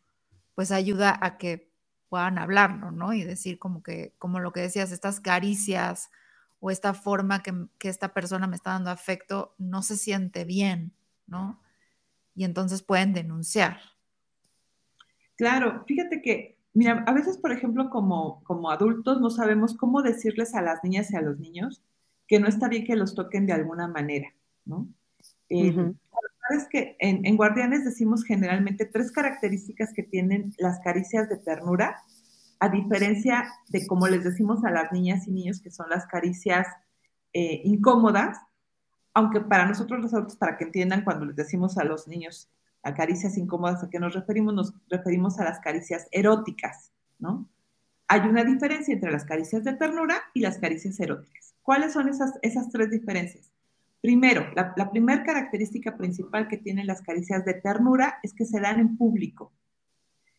pues 0.55 0.73
ayuda 0.73 1.19
a 1.21 1.37
que 1.37 1.71
puedan 2.09 2.39
hablarlo, 2.39 2.91
¿no? 2.91 3.13
Y 3.13 3.23
decir 3.23 3.59
como 3.59 3.83
que, 3.83 4.15
como 4.19 4.41
lo 4.41 4.53
que 4.53 4.61
decías, 4.61 4.93
estas 4.93 5.21
caricias 5.21 6.11
o 6.61 6.71
esta 6.71 6.95
forma 6.95 7.43
que, 7.43 7.53
que 7.79 7.89
esta 7.89 8.15
persona 8.15 8.47
me 8.47 8.57
está 8.57 8.71
dando 8.71 8.91
afecto 8.91 9.55
no 9.59 9.83
se 9.83 9.97
siente 9.97 10.45
bien, 10.45 10.93
¿no? 11.27 11.61
y 12.39 12.45
entonces 12.45 12.83
pueden 12.83 13.13
denunciar. 13.13 13.81
Claro, 15.39 15.85
fíjate 15.87 16.21
que, 16.21 16.59
mira, 16.75 17.05
a 17.07 17.13
veces, 17.13 17.39
por 17.39 17.53
ejemplo, 17.53 17.91
como, 17.91 18.43
como 18.43 18.71
adultos 18.71 19.21
no 19.21 19.31
sabemos 19.31 19.77
cómo 19.77 20.03
decirles 20.03 20.53
a 20.57 20.63
las 20.63 20.83
niñas 20.83 21.13
y 21.13 21.17
a 21.17 21.23
los 21.23 21.39
niños 21.39 21.81
que 22.27 22.41
no 22.41 22.49
está 22.49 22.69
bien 22.69 22.85
que 22.85 22.97
los 22.97 23.15
toquen 23.15 23.47
de 23.47 23.53
alguna 23.53 23.87
manera, 23.87 24.35
¿no? 24.65 24.89
Eh, 25.49 25.73
sabes 26.49 26.67
que 26.69 26.97
en, 26.99 27.25
en, 27.25 27.37
Guardianes 27.37 27.85
decimos 27.85 28.25
generalmente 28.25 28.85
tres 28.85 29.13
características 29.13 29.93
que 29.95 30.03
tienen 30.03 30.53
las 30.59 30.81
caricias 30.81 31.29
de 31.29 31.39
ternura, 31.39 32.03
a 32.59 32.69
diferencia 32.69 33.49
de 33.69 33.87
como 33.87 34.09
les 34.09 34.25
decimos 34.25 34.65
a 34.65 34.73
las 34.73 34.91
niñas 34.91 35.29
y 35.29 35.31
niños 35.31 35.61
que 35.61 35.71
son 35.71 35.89
las 35.89 36.07
caricias 36.07 36.67
eh, 37.33 37.61
incómodas, 37.63 38.39
aunque 39.15 39.41
para 39.41 39.67
nosotros 39.67 40.01
los 40.01 40.13
adultos, 40.13 40.37
para 40.37 40.57
que 40.57 40.65
entiendan 40.65 41.05
cuando 41.05 41.27
les 41.27 41.37
decimos 41.37 41.79
a 41.79 41.85
los 41.85 42.09
niños 42.09 42.51
a 42.83 42.95
caricias 42.95 43.37
incómodas, 43.37 43.83
¿a 43.83 43.91
qué 43.91 43.99
nos 43.99 44.15
referimos? 44.15 44.55
Nos 44.55 44.75
referimos 44.89 45.39
a 45.39 45.45
las 45.45 45.61
caricias 45.61 46.07
eróticas, 46.11 46.93
¿no? 47.19 47.49
Hay 48.07 48.21
una 48.21 48.45
diferencia 48.45 48.95
entre 48.95 49.13
las 49.13 49.25
caricias 49.25 49.65
de 49.65 49.75
ternura 49.75 50.23
y 50.33 50.41
las 50.41 50.59
caricias 50.59 50.99
eróticas. 50.99 51.55
¿Cuáles 51.63 51.93
son 51.93 52.09
esas, 52.09 52.39
esas 52.41 52.71
tres 52.71 52.91
diferencias? 52.91 53.53
Primero, 54.01 54.47
la, 54.55 54.73
la 54.77 54.91
primera 54.91 55.23
característica 55.25 55.97
principal 55.97 56.49
que 56.49 56.57
tienen 56.57 56.87
las 56.87 57.03
caricias 57.03 57.45
de 57.45 57.55
ternura 57.55 58.19
es 58.23 58.33
que 58.33 58.47
se 58.47 58.61
dan 58.61 58.81
en 58.81 58.97
público. 58.97 59.53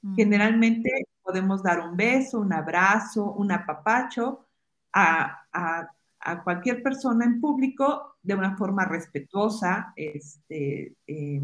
Mm. 0.02 0.16
Generalmente 0.16 1.08
podemos 1.22 1.62
dar 1.62 1.82
un 1.82 1.96
beso, 1.96 2.40
un 2.40 2.54
abrazo, 2.54 3.34
un 3.34 3.52
apapacho 3.52 4.48
a, 4.94 5.46
a, 5.52 5.92
a 6.22 6.44
cualquier 6.44 6.82
persona 6.82 7.26
en 7.26 7.40
público 7.40 8.16
de 8.24 8.34
una 8.34 8.58
forma 8.58 8.86
respetuosa, 8.86 9.94
este, 9.96 10.96
eh, 11.06 11.42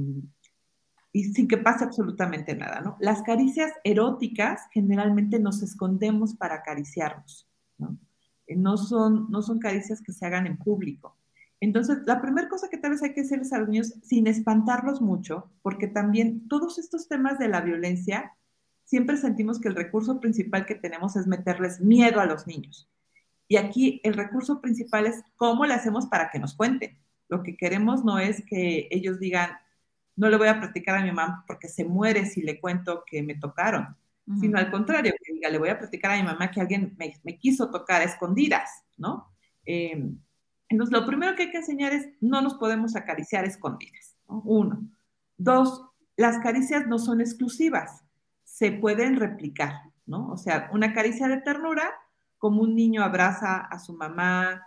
y 1.16 1.24
sin 1.32 1.48
que 1.48 1.56
pase 1.56 1.86
absolutamente 1.86 2.58
nada, 2.58 2.82
¿no? 2.82 2.98
Las 3.00 3.22
caricias 3.22 3.72
eróticas 3.86 4.64
generalmente 4.74 5.40
nos 5.40 5.64
escondemos 5.64 6.36
para 6.36 6.56
acariciarnos, 6.56 7.48
¿no? 7.78 7.98
Eh, 8.48 8.58
no 8.58 8.76
son, 8.76 9.32
no 9.32 9.42
son 9.42 9.60
caricias 9.60 10.02
que 10.02 10.12
se 10.12 10.26
hagan 10.26 10.46
en 10.46 10.58
público. 10.58 11.16
Entonces, 11.62 12.00
la 12.06 12.22
primera 12.22 12.50
cosa 12.50 12.68
que 12.70 12.78
tal 12.78 12.92
vez 12.92 13.02
hay 13.02 13.14
que 13.14 13.22
hacerles 13.22 13.54
a 13.54 13.60
los 13.60 13.70
niños, 13.70 13.94
sin 14.04 14.28
espantarlos 14.28 15.00
mucho, 15.00 15.50
porque 15.62 15.88
también 15.88 16.50
todos 16.50 16.78
estos 16.80 17.08
temas 17.08 17.40
de 17.40 17.48
la 17.48 17.62
violencia, 17.62 18.34
siempre 18.84 19.16
sentimos 19.16 19.62
que 19.62 19.70
el 19.70 19.76
recurso 19.76 20.20
principal 20.20 20.66
que 20.66 20.76
tenemos 20.76 21.16
es 21.16 21.28
meterles 21.28 21.80
miedo 21.80 22.20
a 22.20 22.26
los 22.26 22.46
niños. 22.46 22.90
Y 23.48 23.56
aquí 23.56 24.02
el 24.04 24.16
recurso 24.16 24.60
principal 24.60 25.06
es 25.06 25.24
cómo 25.38 25.66
le 25.66 25.76
hacemos 25.76 26.08
para 26.08 26.30
que 26.30 26.40
nos 26.40 26.56
cuenten. 26.56 26.98
Lo 27.30 27.42
que 27.42 27.56
queremos 27.56 28.04
no 28.04 28.20
es 28.20 28.44
que 28.46 28.90
ellos 28.92 29.18
digan, 29.18 29.52
no 30.16 30.30
le 30.30 30.38
voy 30.38 30.48
a 30.48 30.60
platicar 30.60 30.98
a 30.98 31.02
mi 31.02 31.12
mamá 31.12 31.44
porque 31.48 31.68
se 31.68 31.84
muere 31.84 32.26
si 32.26 32.42
le 32.42 32.60
cuento 32.60 33.04
que 33.06 33.22
me 33.22 33.36
tocaron, 33.36 33.96
sino 34.40 34.58
al 34.58 34.72
contrario, 34.72 35.14
que 35.22 35.34
diga, 35.34 35.50
le 35.50 35.60
voy 35.60 35.70
a 35.70 35.78
platicar 35.78 36.12
a 36.12 36.18
mi 36.18 36.24
mamá 36.24 36.50
que 36.50 36.60
alguien 36.60 36.96
me, 36.98 37.38
quiso 37.38 37.70
tocar 37.70 38.02
a 38.02 38.06
escondidas, 38.06 38.84
¿no? 38.98 39.30
Em, 39.66 40.18
entonces, 40.68 40.92
lo 40.92 41.06
primero 41.06 41.36
que 41.36 41.44
hay 41.44 41.52
que 41.52 41.58
enseñar 41.58 41.94
es, 41.94 42.10
no 42.22 42.42
nos 42.42 42.56
podemos 42.56 42.96
acariciar 42.96 43.46
escondidas, 43.46 44.16
¿no? 44.28 44.42
Uno. 44.46 44.82
Dos, 45.38 45.86
las 46.16 46.40
caricias 46.40 46.88
no 46.88 46.98
son 46.98 47.22
exclusivas, 47.22 48.04
se 48.44 48.72
pueden 48.72 49.18
replicar, 49.18 49.92
¿no? 50.08 50.32
O 50.32 50.38
sea, 50.38 50.70
una 50.74 50.94
caricia 50.94 51.28
de 51.28 51.42
ternura, 51.42 51.94
como 52.40 52.64
un 52.64 52.74
niño 52.74 53.04
abraza 53.04 53.58
a 53.58 53.78
su 53.78 53.94
mamá, 53.94 54.66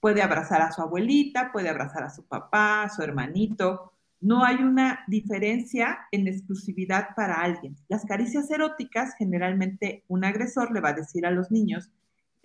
puede 0.00 0.22
abrazar 0.22 0.60
a 0.60 0.72
su 0.72 0.82
abuelita, 0.82 1.50
puede 1.52 1.68
abrazar 1.68 2.02
a 2.02 2.10
su 2.10 2.26
papá, 2.26 2.82
a 2.82 2.88
su 2.90 3.02
hermanito, 3.02 3.92
no 4.22 4.44
hay 4.44 4.56
una 4.56 5.00
diferencia 5.08 6.06
en 6.12 6.28
exclusividad 6.28 7.08
para 7.16 7.42
alguien. 7.42 7.76
Las 7.88 8.04
caricias 8.04 8.48
eróticas, 8.50 9.14
generalmente 9.18 10.04
un 10.06 10.24
agresor 10.24 10.72
le 10.72 10.80
va 10.80 10.90
a 10.90 10.94
decir 10.94 11.26
a 11.26 11.32
los 11.32 11.50
niños, 11.50 11.90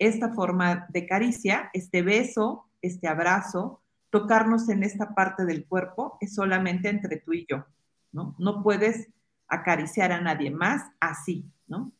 esta 0.00 0.30
forma 0.30 0.88
de 0.90 1.06
caricia, 1.06 1.70
este 1.72 2.02
beso, 2.02 2.66
este 2.82 3.06
abrazo, 3.06 3.80
tocarnos 4.10 4.68
en 4.68 4.82
esta 4.82 5.14
parte 5.14 5.44
del 5.44 5.66
cuerpo 5.66 6.18
es 6.20 6.34
solamente 6.34 6.88
entre 6.88 7.18
tú 7.18 7.32
y 7.32 7.46
yo, 7.48 7.64
¿no? 8.10 8.34
No 8.38 8.62
puedes 8.64 9.08
acariciar 9.46 10.10
a 10.10 10.20
nadie 10.20 10.50
más 10.50 10.82
así, 10.98 11.44
¿no? 11.68 11.92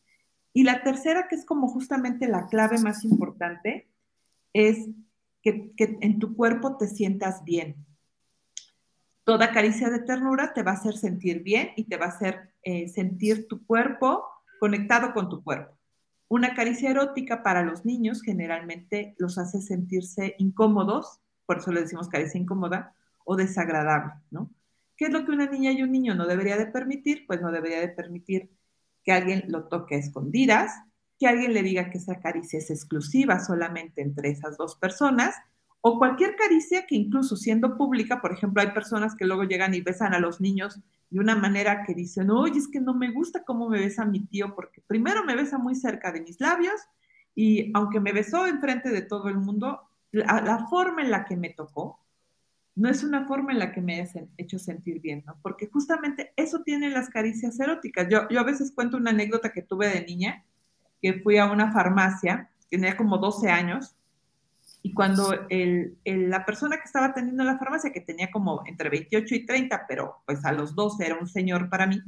Y 0.52 0.64
la 0.64 0.82
tercera, 0.82 1.28
que 1.28 1.36
es 1.36 1.44
como 1.44 1.68
justamente 1.68 2.26
la 2.26 2.46
clave 2.46 2.78
más 2.80 3.04
importante, 3.04 3.88
es 4.52 4.88
que, 5.40 5.70
que 5.76 5.98
en 6.00 6.18
tu 6.18 6.34
cuerpo 6.34 6.76
te 6.76 6.88
sientas 6.88 7.44
bien, 7.44 7.86
Toda 9.28 9.52
caricia 9.52 9.90
de 9.90 9.98
ternura 9.98 10.54
te 10.54 10.62
va 10.62 10.70
a 10.70 10.74
hacer 10.76 10.96
sentir 10.96 11.42
bien 11.42 11.72
y 11.76 11.84
te 11.84 11.98
va 11.98 12.06
a 12.06 12.08
hacer 12.08 12.54
eh, 12.62 12.88
sentir 12.88 13.46
tu 13.46 13.62
cuerpo 13.66 14.24
conectado 14.58 15.12
con 15.12 15.28
tu 15.28 15.44
cuerpo. 15.44 15.76
Una 16.28 16.54
caricia 16.54 16.90
erótica 16.90 17.42
para 17.42 17.62
los 17.62 17.84
niños 17.84 18.22
generalmente 18.22 19.14
los 19.18 19.36
hace 19.36 19.60
sentirse 19.60 20.34
incómodos, 20.38 21.20
por 21.44 21.58
eso 21.58 21.72
le 21.72 21.82
decimos 21.82 22.08
caricia 22.08 22.40
incómoda, 22.40 22.94
o 23.26 23.36
desagradable, 23.36 24.14
¿no? 24.30 24.50
¿Qué 24.96 25.04
es 25.04 25.12
lo 25.12 25.26
que 25.26 25.32
una 25.32 25.44
niña 25.44 25.72
y 25.72 25.82
un 25.82 25.92
niño 25.92 26.14
no 26.14 26.26
debería 26.26 26.56
de 26.56 26.64
permitir? 26.64 27.26
Pues 27.26 27.42
no 27.42 27.52
debería 27.52 27.80
de 27.80 27.88
permitir 27.88 28.48
que 29.04 29.12
alguien 29.12 29.44
lo 29.48 29.64
toque 29.64 29.96
a 29.96 29.98
escondidas, 29.98 30.72
que 31.18 31.26
alguien 31.26 31.52
le 31.52 31.62
diga 31.62 31.90
que 31.90 31.98
esa 31.98 32.18
caricia 32.18 32.60
es 32.60 32.70
exclusiva 32.70 33.40
solamente 33.40 34.00
entre 34.00 34.30
esas 34.30 34.56
dos 34.56 34.76
personas, 34.76 35.34
o 35.89 35.99
cualquier 35.99 36.36
caricia 36.36 36.86
que 36.86 36.95
incluso 36.95 37.34
siendo 37.34 37.76
pública, 37.76 38.20
por 38.20 38.32
ejemplo, 38.32 38.61
hay 38.61 38.72
personas 38.72 39.14
que 39.14 39.24
luego 39.24 39.45
llegan 39.45 39.72
y 39.72 39.80
besan 39.80 40.12
a 40.12 40.18
los 40.18 40.39
niños 40.41 40.80
de 41.09 41.18
una 41.18 41.34
manera 41.34 41.82
que 41.84 41.95
dicen, 41.95 42.30
oye, 42.30 42.59
es 42.59 42.68
que 42.68 42.80
no 42.80 42.93
me 42.93 43.11
gusta 43.11 43.43
cómo 43.43 43.70
me 43.70 43.78
besa 43.78 44.05
mi 44.05 44.20
tío, 44.26 44.55
porque 44.55 44.82
primero 44.86 45.24
me 45.24 45.34
besa 45.34 45.57
muy 45.57 45.74
cerca 45.74 46.12
de 46.12 46.20
mis 46.20 46.41
labios 46.41 46.74
y 47.34 47.70
aunque 47.74 48.01
me 48.01 48.12
besó 48.12 48.47
enfrente 48.47 48.91
de 48.91 49.01
todo 49.01 49.28
el 49.28 49.39
mundo, 49.39 49.80
la, 50.12 50.66
forma 50.68 51.01
en 51.03 51.11
la 51.11 51.24
que 51.24 51.36
me 51.36 51.51
tocó 51.51 52.01
no 52.74 52.91
es 52.91 53.03
una 53.03 53.26
forma 53.26 53.53
en 53.53 53.59
la 53.59 53.72
que 53.72 53.80
me 53.80 54.01
ha 54.01 54.09
hecho 54.36 54.59
sentir 54.59 55.01
bien, 55.01 55.24
¿no? 55.26 55.39
Porque 55.43 55.68
justamente 55.68 56.32
eso 56.36 56.62
tienen 56.62 56.93
las 56.93 57.09
caricias 57.09 57.59
eróticas. 57.59 58.09
Yo, 58.11 58.28
yo 58.28 58.41
a 58.41 58.45
veces 58.45 58.72
cuento 58.72 58.99
una 58.99 59.11
anécdota 59.11 59.53
que 59.53 59.62
tuve 59.62 59.89
de 59.89 60.05
niña, 60.05 60.45
que 61.01 61.14
fui 61.14 61.39
a 61.39 61.51
una 61.51 61.72
farmacia, 61.72 62.51
tenía 62.70 62.97
como 62.97 63.18
12 63.18 63.49
años, 63.51 63.97
y 64.82 64.94
cuando 64.94 65.34
la 66.04 66.46
persona 66.46 66.76
que 66.76 66.84
estaba 66.84 67.06
atendiendo 67.06 67.44
la 67.44 67.58
farmacia, 67.58 67.92
que 67.92 68.00
tenía 68.00 68.30
como 68.30 68.62
entre 68.66 68.88
28 68.88 69.34
y 69.34 69.46
30, 69.46 69.86
pero 69.88 70.22
pues 70.24 70.44
a 70.44 70.52
los 70.52 70.74
12 70.74 71.04
era 71.04 71.18
un 71.18 71.28
señor 71.28 71.68
para 71.68 71.86
mí, 71.86 72.00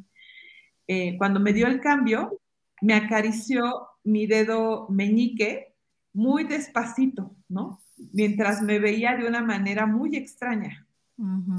eh, 0.87 1.17
cuando 1.19 1.41
me 1.41 1.53
dio 1.53 1.67
el 1.67 1.81
cambio, 1.81 2.41
me 2.81 2.95
acarició 2.95 3.89
mi 4.05 4.27
dedo 4.27 4.89
meñique 4.89 5.75
muy 6.13 6.45
despacito, 6.45 7.37
¿no? 7.49 7.81
Mientras 8.13 8.63
me 8.63 8.79
veía 8.79 9.17
de 9.17 9.27
una 9.27 9.43
manera 9.43 9.87
muy 9.87 10.17
extraña. 10.17 10.87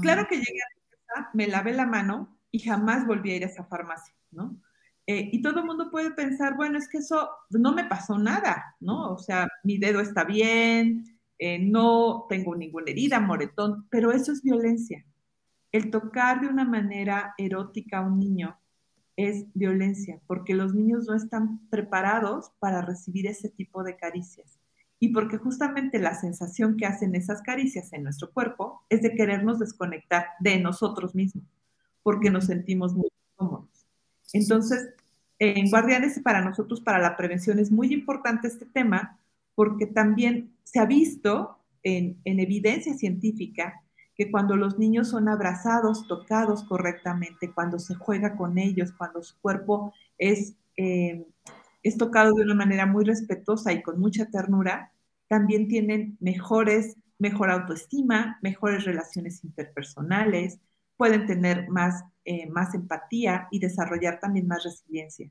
Claro 0.00 0.26
que 0.28 0.36
llegué 0.36 0.58
a 0.60 0.74
la 0.74 1.06
casa, 1.06 1.30
me 1.34 1.46
lavé 1.46 1.72
la 1.72 1.86
mano 1.86 2.36
y 2.50 2.58
jamás 2.58 3.06
volví 3.06 3.30
a 3.30 3.36
ir 3.36 3.44
a 3.44 3.46
esa 3.46 3.64
farmacia, 3.64 4.12
¿no? 4.32 4.56
Eh, 5.12 5.28
y 5.30 5.42
todo 5.42 5.60
el 5.60 5.66
mundo 5.66 5.90
puede 5.90 6.12
pensar, 6.12 6.56
bueno, 6.56 6.78
es 6.78 6.88
que 6.88 6.98
eso 6.98 7.28
no 7.50 7.74
me 7.74 7.84
pasó 7.84 8.18
nada, 8.18 8.76
¿no? 8.80 9.12
O 9.12 9.18
sea, 9.18 9.46
mi 9.62 9.76
dedo 9.76 10.00
está 10.00 10.24
bien, 10.24 11.04
eh, 11.38 11.58
no 11.58 12.24
tengo 12.30 12.56
ninguna 12.56 12.90
herida, 12.90 13.20
moretón, 13.20 13.86
pero 13.90 14.10
eso 14.10 14.32
es 14.32 14.42
violencia. 14.42 15.04
El 15.70 15.90
tocar 15.90 16.40
de 16.40 16.48
una 16.48 16.64
manera 16.64 17.34
erótica 17.36 17.98
a 17.98 18.06
un 18.06 18.20
niño 18.20 18.56
es 19.16 19.44
violencia, 19.52 20.18
porque 20.26 20.54
los 20.54 20.72
niños 20.72 21.04
no 21.06 21.14
están 21.14 21.68
preparados 21.68 22.50
para 22.58 22.80
recibir 22.80 23.26
ese 23.26 23.50
tipo 23.50 23.84
de 23.84 23.96
caricias. 23.96 24.58
Y 24.98 25.12
porque 25.12 25.36
justamente 25.36 25.98
la 25.98 26.14
sensación 26.14 26.78
que 26.78 26.86
hacen 26.86 27.14
esas 27.14 27.42
caricias 27.42 27.92
en 27.92 28.04
nuestro 28.04 28.32
cuerpo 28.32 28.80
es 28.88 29.02
de 29.02 29.14
querernos 29.14 29.58
desconectar 29.58 30.28
de 30.40 30.58
nosotros 30.58 31.14
mismos, 31.14 31.44
porque 32.02 32.30
nos 32.30 32.46
sentimos 32.46 32.94
muy 32.94 33.10
cómodos. 33.36 33.68
Entonces, 34.32 34.94
en 35.44 35.70
Guardianes, 35.70 36.20
para 36.20 36.40
nosotros, 36.40 36.80
para 36.80 37.00
la 37.00 37.16
prevención, 37.16 37.58
es 37.58 37.72
muy 37.72 37.92
importante 37.92 38.46
este 38.46 38.64
tema 38.64 39.18
porque 39.56 39.86
también 39.86 40.52
se 40.62 40.78
ha 40.78 40.86
visto 40.86 41.58
en, 41.82 42.16
evidencia 42.24 42.94
científica 42.94 43.82
que 44.14 44.30
cuando 44.30 44.54
los 44.54 44.78
niños 44.78 45.08
son 45.08 45.28
abrazados, 45.28 46.06
tocados 46.06 46.62
correctamente, 46.62 47.50
cuando 47.52 47.80
se 47.80 47.96
juega 47.96 48.36
con 48.36 48.56
ellos, 48.56 48.92
cuando 48.92 49.20
su 49.24 49.36
cuerpo 49.40 49.92
es, 50.16 50.54
eh, 50.76 51.26
es 51.82 51.96
tocado 51.96 52.34
de 52.34 52.44
una 52.44 52.54
manera 52.54 52.86
muy 52.86 53.04
respetuosa 53.04 53.72
y 53.72 53.82
con 53.82 53.98
mucha 53.98 54.26
ternura, 54.26 54.92
también 55.26 55.66
tienen 55.66 56.16
mejores, 56.20 56.96
mejor 57.18 57.50
autoestima, 57.50 58.38
mejores 58.42 58.84
relaciones 58.84 59.42
interpersonales, 59.42 60.60
pueden 61.02 61.26
tener 61.26 61.68
más 61.68 62.04
eh, 62.24 62.48
más 62.48 62.72
empatía 62.72 63.48
y 63.50 63.58
desarrollar 63.58 64.20
también 64.20 64.46
más 64.46 64.62
resiliencia. 64.62 65.28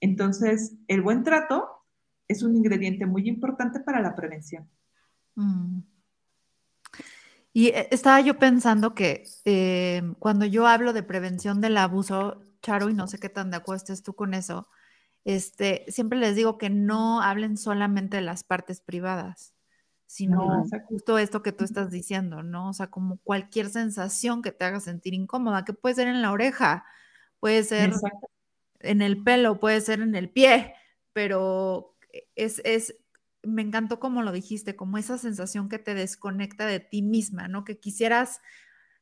Entonces, 0.00 0.72
el 0.88 1.02
buen 1.02 1.22
trato 1.22 1.68
es 2.28 2.42
un 2.42 2.56
ingrediente 2.56 3.04
muy 3.04 3.28
importante 3.28 3.78
para 3.80 4.00
la 4.00 4.16
prevención. 4.16 4.66
Mm. 5.34 5.80
Y 7.52 7.66
eh, 7.68 7.88
estaba 7.90 8.22
yo 8.22 8.38
pensando 8.38 8.94
que 8.94 9.24
eh, 9.44 10.02
cuando 10.18 10.46
yo 10.46 10.66
hablo 10.66 10.94
de 10.94 11.02
prevención 11.02 11.60
del 11.60 11.76
abuso, 11.76 12.42
Charo, 12.62 12.88
y 12.88 12.94
no 12.94 13.06
sé 13.06 13.18
qué 13.18 13.28
tan 13.28 13.50
de 13.50 13.58
acuerdo 13.58 13.76
estés 13.76 14.02
tú 14.02 14.14
con 14.14 14.32
eso, 14.32 14.66
este, 15.26 15.84
siempre 15.88 16.18
les 16.18 16.36
digo 16.36 16.56
que 16.56 16.70
no 16.70 17.20
hablen 17.20 17.58
solamente 17.58 18.16
de 18.16 18.22
las 18.22 18.44
partes 18.44 18.80
privadas, 18.80 19.52
sino 20.10 20.64
justo 20.88 21.18
esto 21.18 21.40
que 21.40 21.52
tú 21.52 21.62
estás 21.62 21.88
diciendo, 21.88 22.42
¿no? 22.42 22.70
O 22.70 22.72
sea, 22.72 22.88
como 22.88 23.18
cualquier 23.18 23.68
sensación 23.68 24.42
que 24.42 24.50
te 24.50 24.64
haga 24.64 24.80
sentir 24.80 25.14
incómoda, 25.14 25.64
que 25.64 25.72
puede 25.72 25.94
ser 25.94 26.08
en 26.08 26.20
la 26.20 26.32
oreja, 26.32 26.84
puede 27.38 27.62
ser 27.62 27.92
en 28.80 29.02
el 29.02 29.22
pelo, 29.22 29.60
puede 29.60 29.80
ser 29.80 30.00
en 30.00 30.16
el 30.16 30.28
pie, 30.28 30.74
pero 31.12 31.96
es, 32.34 32.60
es, 32.64 32.96
me 33.44 33.62
encantó 33.62 34.00
como 34.00 34.22
lo 34.22 34.32
dijiste, 34.32 34.74
como 34.74 34.98
esa 34.98 35.16
sensación 35.16 35.68
que 35.68 35.78
te 35.78 35.94
desconecta 35.94 36.66
de 36.66 36.80
ti 36.80 37.02
misma, 37.02 37.46
¿no? 37.46 37.62
Que 37.62 37.78
quisieras 37.78 38.40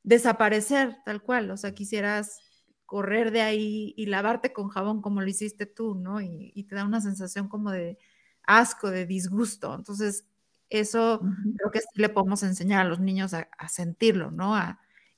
desaparecer 0.03 0.99
tal 1.07 1.23
cual, 1.23 1.51
o 1.51 1.57
sea, 1.57 1.73
quisieras 1.73 2.39
correr 2.85 3.31
de 3.31 3.41
ahí 3.41 3.95
y 3.97 4.05
lavarte 4.05 4.53
con 4.53 4.69
jabón 4.69 5.01
como 5.01 5.23
lo 5.23 5.29
hiciste 5.29 5.65
tú, 5.65 5.95
¿no? 5.95 6.21
Y, 6.21 6.67
te 6.69 6.75
da 6.75 6.85
una 6.85 7.01
sensación 7.01 7.49
como 7.49 7.71
de 7.71 7.97
asco, 8.43 8.91
de 8.91 9.07
disgusto. 9.07 9.75
Entonces, 9.75 10.27
eso 10.71 11.21
creo 11.57 11.71
que 11.71 11.81
sí 11.81 11.87
le 11.95 12.09
podemos 12.09 12.43
enseñar 12.43 12.87
a 12.87 12.89
los 12.89 13.01
niños 13.01 13.35
a, 13.35 13.49
sentirlo, 13.69 14.31
¿no? 14.31 14.55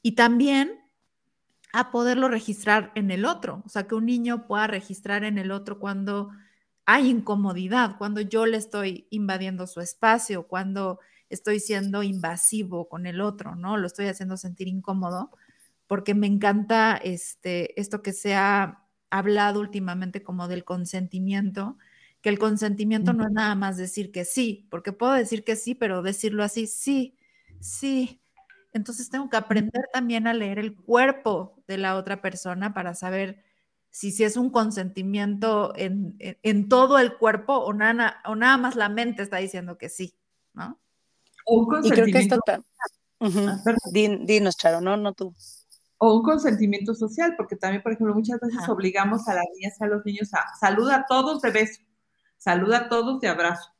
y 0.02 0.12
también 0.12 0.80
a 1.72 1.90
poderlo 1.90 2.28
registrar 2.28 2.92
en 2.94 3.10
el 3.10 3.24
otro, 3.24 3.62
o 3.64 3.68
sea, 3.68 3.86
que 3.86 3.94
un 3.94 4.06
niño 4.06 4.46
pueda 4.46 4.66
registrar 4.66 5.24
en 5.24 5.38
el 5.38 5.50
otro 5.50 5.78
cuando 5.78 6.30
hay 6.84 7.08
incomodidad, 7.08 7.96
cuando 7.98 8.20
yo 8.20 8.46
le 8.46 8.56
estoy 8.56 9.06
invadiendo 9.10 9.66
su 9.66 9.80
espacio, 9.80 10.48
cuando 10.48 10.98
estoy 11.28 11.60
siendo 11.60 12.02
invasivo 12.02 12.88
con 12.88 13.06
el 13.06 13.20
otro, 13.20 13.54
¿no? 13.54 13.76
Lo 13.76 13.86
estoy 13.86 14.06
haciendo 14.06 14.36
sentir 14.36 14.66
incómodo 14.66 15.30
porque 15.86 16.14
me 16.14 16.26
encanta 16.26 16.96
este, 16.96 17.80
esto 17.80 18.02
que 18.02 18.12
se 18.12 18.34
ha 18.34 18.84
hablado 19.10 19.60
últimamente 19.60 20.22
como 20.22 20.48
del 20.48 20.64
consentimiento, 20.64 21.78
que 22.20 22.28
el 22.28 22.38
consentimiento 22.38 23.12
no 23.12 23.24
es 23.24 23.32
nada 23.32 23.54
más 23.54 23.76
decir 23.76 24.12
que 24.12 24.24
sí, 24.24 24.66
porque 24.70 24.92
puedo 24.92 25.12
decir 25.12 25.44
que 25.44 25.56
sí, 25.56 25.74
pero 25.74 26.02
decirlo 26.02 26.44
así, 26.44 26.66
sí, 26.66 27.16
sí. 27.60 28.22
Entonces 28.72 29.10
tengo 29.10 29.28
que 29.30 29.36
aprender 29.36 29.84
también 29.92 30.26
a 30.26 30.34
leer 30.34 30.58
el 30.58 30.76
cuerpo 30.76 31.62
de 31.66 31.78
la 31.78 31.96
otra 31.96 32.20
persona 32.20 32.74
para 32.74 32.94
saber 32.94 33.42
si, 33.90 34.12
si 34.12 34.24
es 34.24 34.36
un 34.36 34.50
consentimiento 34.50 35.72
en, 35.76 36.68
todo 36.68 36.98
el 36.98 37.16
cuerpo 37.16 37.54
o 37.54 37.72
nada, 37.72 38.20
o 38.26 38.36
nada 38.36 38.56
más 38.58 38.76
la 38.76 38.88
mente 38.88 39.22
está 39.22 39.38
diciendo 39.38 39.78
que 39.78 39.88
sí, 39.88 40.14
¿no? 40.52 40.78
un 41.46 41.66
consentimiento. 41.66 42.38
dinos, 44.24 44.56
Charo, 44.56 44.80
no, 44.80 44.96
no 44.96 45.14
tú 45.14 45.34
o 46.02 46.14
un 46.14 46.22
consentimiento 46.22 46.94
social, 46.94 47.34
porque 47.36 47.56
también, 47.56 47.82
por 47.82 47.92
ejemplo, 47.92 48.14
muchas 48.14 48.40
veces 48.40 48.66
obligamos 48.70 49.28
a 49.28 49.34
las 49.34 49.44
niñas 49.54 49.76
y 49.78 49.84
a 49.84 49.86
los 49.86 50.02
niños 50.06 50.32
a 50.32 50.46
saluda 50.58 50.96
a 50.96 51.06
todos 51.06 51.42
de 51.42 51.50
beso, 51.50 51.82
saluda 52.40 52.78
a 52.78 52.88
todos 52.88 53.20
de 53.20 53.28
abrazo. 53.28 53.70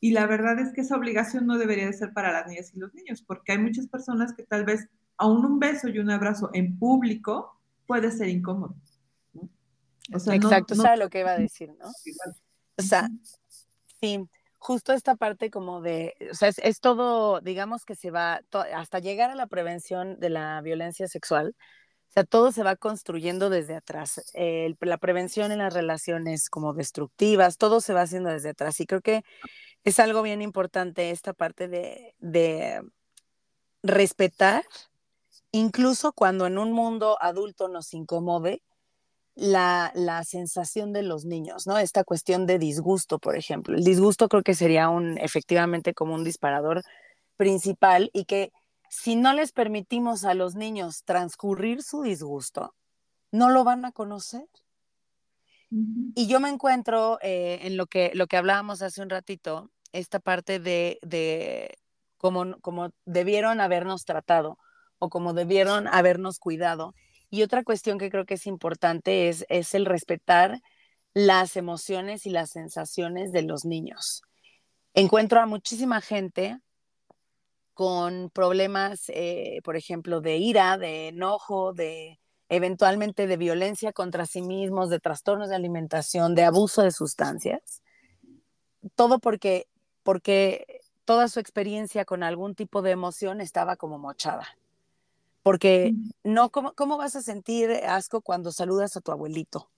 Y 0.00 0.12
la 0.12 0.26
verdad 0.26 0.58
es 0.58 0.72
que 0.72 0.80
esa 0.80 0.96
obligación 0.96 1.46
no 1.46 1.58
debería 1.58 1.86
de 1.86 1.92
ser 1.92 2.12
para 2.12 2.32
las 2.32 2.46
niñas 2.46 2.72
y 2.74 2.78
los 2.78 2.94
niños, 2.94 3.22
porque 3.22 3.52
hay 3.52 3.58
muchas 3.58 3.86
personas 3.86 4.32
que 4.32 4.44
tal 4.44 4.64
vez 4.64 4.88
aún 5.16 5.44
un 5.44 5.58
beso 5.58 5.88
y 5.88 5.98
un 5.98 6.10
abrazo 6.10 6.50
en 6.54 6.78
público 6.78 7.60
puede 7.86 8.10
ser 8.10 8.28
incómodo. 8.28 8.74
Exacto, 10.10 10.74
no, 10.74 10.82
sabe 10.82 10.96
lo 10.96 11.10
que 11.10 11.20
iba 11.20 11.32
a 11.32 11.38
decir, 11.38 11.70
¿no? 11.78 11.88
O 12.78 12.82
sea, 12.82 13.08
sí, 14.00 14.26
justo 14.56 14.92
esta 14.92 15.16
parte 15.16 15.50
como 15.50 15.82
de, 15.82 16.14
o 16.30 16.34
sea, 16.34 16.48
es, 16.48 16.80
todo, 16.80 17.40
digamos 17.40 17.84
que 17.84 17.94
se 17.94 18.10
va, 18.10 18.40
hasta 18.74 19.00
llegar 19.00 19.30
a 19.30 19.34
la 19.34 19.48
prevención 19.48 20.18
de 20.18 20.30
la 20.30 20.62
violencia 20.62 21.08
sexual, 21.08 21.54
o 22.08 22.12
sea, 22.12 22.24
todo 22.24 22.52
se 22.52 22.62
va 22.62 22.76
construyendo 22.76 23.50
desde 23.50 23.76
atrás. 23.76 24.20
la 24.34 24.98
prevención 24.98 25.52
en 25.52 25.58
las 25.58 25.74
relaciones 25.74 26.50
como 26.50 26.72
destructivas, 26.74 27.58
todo 27.58 27.80
se 27.80 27.94
va 27.94 28.02
haciendo 28.02 28.30
desde 28.30 28.50
atrás. 28.50 28.80
Y 28.80 28.86
creo 28.86 29.00
que 29.00 29.22
es 29.84 30.00
algo 30.00 30.22
bien 30.22 30.42
importante 30.42 31.10
esta 31.10 31.32
parte 31.32 31.68
de, 31.68 32.14
de 32.18 32.82
respetar, 33.82 34.64
incluso 35.52 36.12
cuando 36.12 36.46
en 36.46 36.58
un 36.58 36.72
mundo 36.72 37.18
adulto 37.20 37.68
nos 37.68 37.94
incomode, 37.94 38.62
la, 39.38 40.22
sensación 40.24 40.92
de 40.92 41.02
los 41.02 41.24
niños, 41.24 41.66
¿no? 41.66 41.78
Esta 41.78 42.04
cuestión 42.04 42.46
de 42.46 42.58
disgusto, 42.58 43.18
por 43.18 43.36
ejemplo. 43.36 43.76
El 43.76 43.84
disgusto 43.84 44.28
creo 44.28 44.42
que 44.42 44.54
sería 44.54 44.88
un, 44.88 45.16
efectivamente 45.18 45.94
como 45.94 46.14
un 46.14 46.24
disparador 46.24 46.82
principal 47.36 48.10
y 48.12 48.24
que 48.24 48.50
si 48.90 49.16
no 49.16 49.32
les 49.32 49.52
permitimos 49.52 50.24
a 50.24 50.34
los 50.34 50.54
niños 50.54 51.02
transcurrir 51.04 51.82
su 51.82 52.02
disgusto, 52.02 52.74
no 53.30 53.50
lo 53.50 53.64
van 53.64 53.84
a 53.84 53.92
conocer. 53.92 54.46
Y 55.70 56.26
yo 56.28 56.40
me 56.40 56.48
encuentro 56.48 57.18
eh, 57.20 57.60
en 57.62 57.76
lo 57.76 57.86
que, 57.86 58.10
lo 58.14 58.26
que 58.26 58.38
hablábamos 58.38 58.80
hace 58.80 59.02
un 59.02 59.10
ratito, 59.10 59.70
esta 59.92 60.18
parte 60.18 60.58
de, 60.60 60.98
de 61.02 61.76
cómo, 62.16 62.58
como 62.60 62.90
debieron 63.04 63.60
habernos 63.60 64.04
tratado 64.04 64.58
o 64.98 65.10
como 65.10 65.34
debieron 65.34 65.86
habernos 65.86 66.38
cuidado 66.38 66.94
y 67.30 67.42
otra 67.42 67.62
cuestión 67.64 67.98
que 67.98 68.10
creo 68.10 68.24
que 68.24 68.34
es 68.34 68.46
importante 68.46 69.28
es, 69.28 69.44
es 69.48 69.74
el 69.74 69.84
respetar 69.84 70.60
las 71.12 71.56
emociones 71.56 72.26
y 72.26 72.30
las 72.30 72.50
sensaciones 72.50 73.32
de 73.32 73.42
los 73.42 73.64
niños. 73.64 74.22
Encuentro 74.94 75.40
a 75.40 75.46
muchísima 75.46 76.00
gente 76.00 76.58
con 77.78 78.28
problemas, 78.30 79.04
eh, 79.06 79.60
por 79.62 79.76
ejemplo, 79.76 80.20
de 80.20 80.36
ira, 80.36 80.78
de 80.78 81.06
enojo, 81.06 81.72
de 81.72 82.18
eventualmente 82.48 83.28
de 83.28 83.36
violencia 83.36 83.92
contra 83.92 84.26
sí 84.26 84.42
mismos, 84.42 84.90
de 84.90 84.98
trastornos 84.98 85.48
de 85.48 85.54
alimentación, 85.54 86.34
de 86.34 86.42
abuso 86.42 86.82
de 86.82 86.90
sustancias. 86.90 87.84
Todo 88.96 89.20
porque, 89.20 89.68
porque 90.02 90.80
toda 91.04 91.28
su 91.28 91.38
experiencia 91.38 92.04
con 92.04 92.24
algún 92.24 92.56
tipo 92.56 92.82
de 92.82 92.90
emoción 92.90 93.40
estaba 93.40 93.76
como 93.76 93.96
mochada. 93.96 94.48
Porque 95.44 95.94
no, 96.24 96.50
¿cómo, 96.50 96.72
¿cómo 96.72 96.98
vas 96.98 97.14
a 97.14 97.22
sentir 97.22 97.70
asco 97.86 98.22
cuando 98.22 98.50
saludas 98.50 98.96
a 98.96 99.00
tu 99.00 99.12
abuelito? 99.12 99.70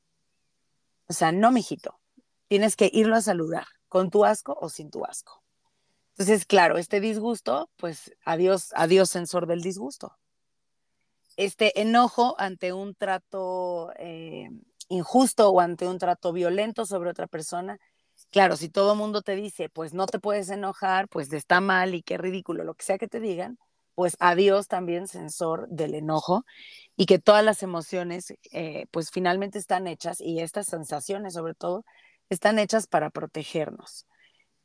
O 1.06 1.12
sea, 1.12 1.32
no, 1.32 1.50
mijito. 1.52 2.00
Tienes 2.48 2.76
que 2.76 2.88
irlo 2.94 3.16
a 3.16 3.20
saludar, 3.20 3.66
con 3.88 4.08
tu 4.08 4.24
asco 4.24 4.56
o 4.58 4.70
sin 4.70 4.90
tu 4.90 5.04
asco. 5.04 5.42
Entonces, 6.16 6.44
claro, 6.46 6.76
este 6.78 7.00
disgusto, 7.00 7.70
pues 7.76 8.12
adiós, 8.24 8.68
adiós 8.74 9.10
sensor 9.10 9.46
del 9.46 9.62
disgusto. 9.62 10.16
Este 11.36 11.80
enojo 11.80 12.34
ante 12.38 12.72
un 12.72 12.94
trato 12.94 13.90
eh, 13.98 14.48
injusto 14.88 15.50
o 15.50 15.60
ante 15.60 15.86
un 15.86 15.98
trato 15.98 16.32
violento 16.32 16.84
sobre 16.84 17.10
otra 17.10 17.26
persona, 17.26 17.78
claro, 18.30 18.56
si 18.56 18.68
todo 18.68 18.92
el 18.92 18.98
mundo 18.98 19.22
te 19.22 19.36
dice, 19.36 19.68
pues 19.70 19.94
no 19.94 20.06
te 20.06 20.18
puedes 20.18 20.50
enojar, 20.50 21.08
pues 21.08 21.32
está 21.32 21.60
mal 21.60 21.94
y 21.94 22.02
qué 22.02 22.18
ridículo, 22.18 22.64
lo 22.64 22.74
que 22.74 22.84
sea 22.84 22.98
que 22.98 23.08
te 23.08 23.20
digan, 23.20 23.58
pues 23.94 24.16
adiós 24.20 24.66
también 24.68 25.06
sensor 25.08 25.68
del 25.68 25.94
enojo 25.94 26.44
y 26.96 27.06
que 27.06 27.18
todas 27.18 27.44
las 27.44 27.62
emociones 27.62 28.34
eh, 28.52 28.86
pues 28.90 29.10
finalmente 29.10 29.58
están 29.58 29.86
hechas 29.86 30.20
y 30.20 30.40
estas 30.40 30.66
sensaciones 30.66 31.34
sobre 31.34 31.54
todo 31.54 31.84
están 32.30 32.58
hechas 32.58 32.86
para 32.86 33.10
protegernos. 33.10 34.06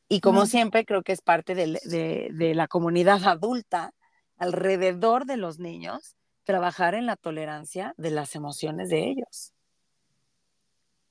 Y 0.07 0.19
como 0.21 0.45
siempre 0.45 0.85
creo 0.85 1.01
que 1.01 1.13
es 1.13 1.21
parte 1.21 1.55
de, 1.55 2.53
la 2.53 2.67
comunidad 2.67 3.23
adulta 3.25 3.91
alrededor 4.37 5.25
de 5.25 5.37
los 5.37 5.59
niños 5.59 6.15
trabajar 6.43 6.93
en 6.93 7.07
la 7.07 7.15
tolerancia 7.15 7.95
de 7.97 8.11
las 8.11 8.35
emociones 8.35 8.89
de 8.89 9.09
ellos. 9.09 9.53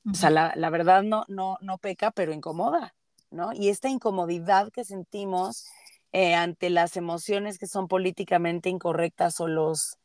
O 0.09 0.15
sea, 0.15 0.31
la, 0.31 0.53
la, 0.55 0.71
verdad 0.71 1.03
no, 1.03 1.25
no, 1.29 1.59
no 1.61 1.79
peca, 1.79 2.13
pero 2.13 2.33
incomoda, 2.33 2.95
¿no? 3.31 3.53
Y 3.53 3.71
esta 3.71 3.89
incomodidad 3.89 4.71
que 4.71 4.85
sentimos 4.85 5.67
eh, 6.13 6.35
ante 6.35 6.71
las 6.71 6.97
emociones 6.97 7.59
que 7.59 7.67
son 7.67 7.89
políticamente 7.89 8.69
incorrectas 8.69 9.41
o 9.41 9.49
los, 9.49 9.97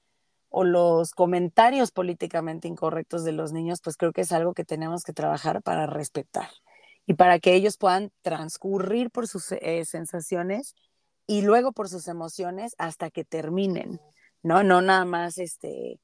o 0.48 0.64
los 0.64 1.12
comentarios 1.12 1.92
políticamente 1.92 2.68
incorrectos 2.68 3.24
de 3.24 3.34
los 3.34 3.52
niños, 3.52 3.82
pues 3.84 3.98
creo 3.98 4.14
que 4.14 4.22
es 4.22 4.32
algo 4.32 4.54
que 4.54 4.64
tenemos 4.66 5.04
que 5.04 5.14
trabajar 5.14 5.62
para 5.62 5.86
respetar 5.86 6.50
y 7.10 7.16
para 7.16 7.40
que 7.40 7.56
ellos 7.56 7.78
puedan 7.78 8.12
transcurrir 8.22 9.10
por 9.10 9.28
sus 9.28 9.52
eh, 9.52 9.84
sensaciones 9.84 10.76
y 11.26 11.42
luego 11.42 11.72
por 11.72 11.90
sus 11.90 12.08
emociones 12.08 12.76
hasta 12.78 13.10
que 13.10 13.26
terminen, 13.26 14.00
¿no? 14.44 14.62
No 14.62 14.84
nada 14.84 15.06
más, 15.06 15.40
este, 15.40 16.00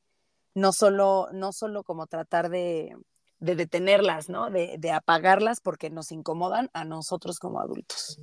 no 0.56 0.72
solo, 0.72 1.30
no 1.32 1.53
solo 1.53 1.84
como 1.84 2.08
tratar 2.08 2.49
de, 2.49 2.97
de 3.38 3.56
detenerlas, 3.56 4.30
¿no? 4.30 4.49
De, 4.49 4.78
de 4.80 4.91
apagarlas 4.91 5.62
porque 5.62 5.91
nos 5.91 6.12
incomodan 6.12 6.72
a 6.74 6.86
nosotros 6.86 7.38
como 7.38 7.60
adultos 7.60 8.20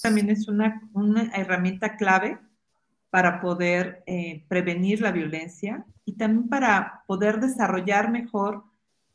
también 0.00 0.30
es 0.30 0.46
una, 0.46 0.80
herramienta 1.34 1.96
clave 1.96 2.38
para 3.10 3.40
poder 3.40 4.04
eh, 4.06 4.44
prevenir 4.46 5.00
la 5.00 5.10
violencia 5.10 5.84
y 6.04 6.12
también 6.12 6.48
para 6.48 7.02
poder 7.08 7.40
desarrollar 7.40 8.12
mejor 8.12 8.64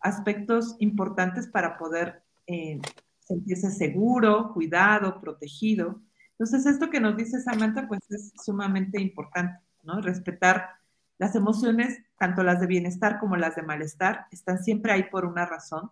aspectos 0.01 0.75
importantes 0.79 1.47
para 1.47 1.77
poder 1.77 2.23
eh, 2.47 2.79
sentirse 3.19 3.71
seguro, 3.71 4.51
cuidado, 4.53 5.21
protegido. 5.21 6.01
Entonces, 6.31 6.65
esto 6.65 6.89
que 6.89 6.99
nos 6.99 7.15
dice 7.15 7.39
Samantha, 7.39 7.87
pues 7.87 8.01
es 8.09 8.33
sumamente 8.43 8.99
importante, 8.99 9.61
¿no? 9.83 10.01
Respetar 10.01 10.69
las 11.17 11.35
emociones, 11.35 11.99
tanto 12.17 12.43
las 12.43 12.59
de 12.59 12.67
bienestar 12.67 13.19
como 13.19 13.37
las 13.37 13.55
de 13.55 13.61
malestar, 13.61 14.25
están 14.31 14.63
siempre 14.63 14.91
ahí 14.91 15.03
por 15.03 15.25
una 15.25 15.45
razón 15.45 15.91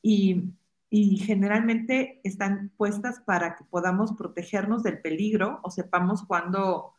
y, 0.00 0.54
y 0.88 1.16
generalmente 1.16 2.20
están 2.22 2.70
puestas 2.76 3.20
para 3.20 3.56
que 3.56 3.64
podamos 3.64 4.12
protegernos 4.12 4.84
del 4.84 5.00
peligro 5.00 5.58
o 5.64 5.70
sepamos 5.70 6.24
cuándo, 6.24 6.94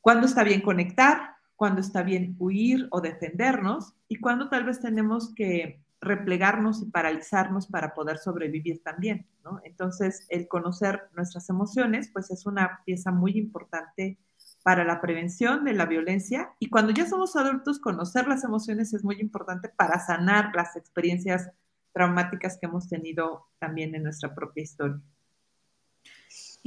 cuándo 0.00 0.26
está 0.26 0.42
bien 0.42 0.60
conectar, 0.60 1.37
cuándo 1.58 1.80
está 1.80 2.04
bien 2.04 2.36
huir 2.38 2.86
o 2.92 3.00
defendernos 3.00 3.92
y 4.06 4.20
cuándo 4.20 4.48
tal 4.48 4.62
vez 4.62 4.80
tenemos 4.80 5.34
que 5.34 5.82
replegarnos 6.00 6.80
y 6.80 6.86
paralizarnos 6.86 7.66
para 7.66 7.94
poder 7.94 8.18
sobrevivir 8.18 8.80
también, 8.84 9.26
¿no? 9.42 9.60
Entonces, 9.64 10.24
el 10.28 10.46
conocer 10.46 11.08
nuestras 11.16 11.50
emociones, 11.50 12.10
pues 12.12 12.30
es 12.30 12.46
una 12.46 12.80
pieza 12.86 13.10
muy 13.10 13.32
importante 13.32 14.18
para 14.62 14.84
la 14.84 15.00
prevención 15.00 15.64
de 15.64 15.72
la 15.72 15.86
violencia 15.86 16.52
y 16.60 16.70
cuando 16.70 16.92
ya 16.92 17.08
somos 17.08 17.34
adultos, 17.34 17.80
conocer 17.80 18.28
las 18.28 18.44
emociones 18.44 18.94
es 18.94 19.02
muy 19.02 19.16
importante 19.20 19.68
para 19.68 19.98
sanar 19.98 20.52
las 20.54 20.76
experiencias 20.76 21.50
traumáticas 21.92 22.56
que 22.60 22.66
hemos 22.66 22.88
tenido 22.88 23.46
también 23.58 23.96
en 23.96 24.04
nuestra 24.04 24.32
propia 24.32 24.62
historia. 24.62 25.00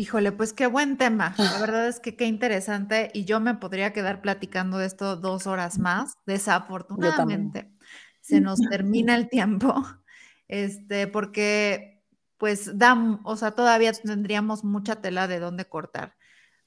Híjole, 0.01 0.31
pues 0.31 0.51
qué 0.51 0.65
buen 0.65 0.97
tema. 0.97 1.35
La 1.37 1.59
verdad 1.59 1.87
es 1.87 1.99
que 1.99 2.15
qué 2.15 2.25
interesante 2.25 3.11
y 3.13 3.25
yo 3.25 3.39
me 3.39 3.53
podría 3.53 3.93
quedar 3.93 4.19
platicando 4.19 4.79
de 4.79 4.87
esto 4.87 5.15
dos 5.15 5.45
horas 5.45 5.77
más. 5.77 6.15
Desafortunadamente, 6.25 7.71
se 8.19 8.41
nos 8.41 8.59
termina 8.61 9.13
el 9.13 9.29
tiempo, 9.29 9.75
este, 10.47 11.05
porque 11.05 12.03
pues 12.39 12.79
da, 12.79 13.19
o 13.23 13.35
sea, 13.35 13.51
todavía 13.51 13.93
tendríamos 13.93 14.63
mucha 14.63 14.95
tela 14.95 15.27
de 15.27 15.37
dónde 15.37 15.65
cortar. 15.65 16.15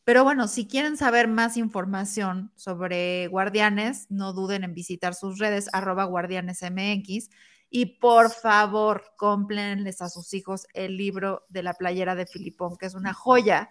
Pero 0.04 0.22
bueno, 0.22 0.46
si 0.46 0.68
quieren 0.68 0.96
saber 0.96 1.26
más 1.26 1.56
información 1.56 2.52
sobre 2.54 3.26
guardianes, 3.26 4.06
no 4.10 4.32
duden 4.32 4.62
en 4.62 4.74
visitar 4.74 5.12
sus 5.12 5.40
redes, 5.40 5.68
arroba 5.72 6.04
guardianesmx. 6.04 7.30
Y 7.76 7.86
por 7.86 8.30
favor, 8.30 9.02
cómplenles 9.16 10.00
a 10.00 10.08
sus 10.08 10.32
hijos 10.32 10.68
el 10.74 10.96
libro 10.96 11.44
de 11.48 11.64
la 11.64 11.74
playera 11.74 12.14
de 12.14 12.24
Filipón, 12.24 12.76
que 12.76 12.86
es 12.86 12.94
una 12.94 13.12
joya. 13.12 13.68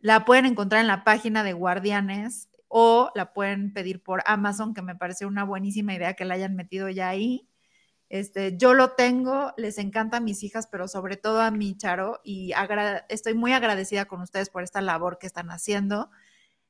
La 0.00 0.26
pueden 0.26 0.44
encontrar 0.44 0.82
en 0.82 0.86
la 0.86 1.02
página 1.02 1.42
de 1.42 1.54
Guardianes 1.54 2.50
o 2.68 3.10
la 3.14 3.32
pueden 3.32 3.72
pedir 3.72 4.02
por 4.02 4.22
Amazon, 4.26 4.74
que 4.74 4.82
me 4.82 4.96
parece 4.96 5.24
una 5.24 5.44
buenísima 5.44 5.94
idea 5.94 6.12
que 6.12 6.26
la 6.26 6.34
hayan 6.34 6.54
metido 6.54 6.90
ya 6.90 7.08
ahí. 7.08 7.48
Este, 8.10 8.58
yo 8.58 8.74
lo 8.74 8.90
tengo, 8.90 9.54
les 9.56 9.78
encanta 9.78 10.18
a 10.18 10.20
mis 10.20 10.42
hijas, 10.42 10.66
pero 10.66 10.86
sobre 10.86 11.16
todo 11.16 11.40
a 11.40 11.50
mi 11.50 11.74
Charo, 11.74 12.20
y 12.22 12.52
estoy 13.08 13.32
muy 13.32 13.54
agradecida 13.54 14.04
con 14.04 14.20
ustedes 14.20 14.50
por 14.50 14.62
esta 14.62 14.82
labor 14.82 15.16
que 15.18 15.26
están 15.26 15.50
haciendo. 15.50 16.10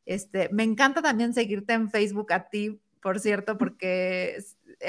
Este, 0.07 0.49
me 0.53 0.63
encanta 0.63 1.03
también 1.03 1.35
seguirte 1.35 1.73
en 1.73 1.91
Facebook 1.91 2.33
a 2.33 2.51
ti, 2.51 2.81
por 3.03 3.19
cierto, 3.19 3.59
porque 3.59 4.37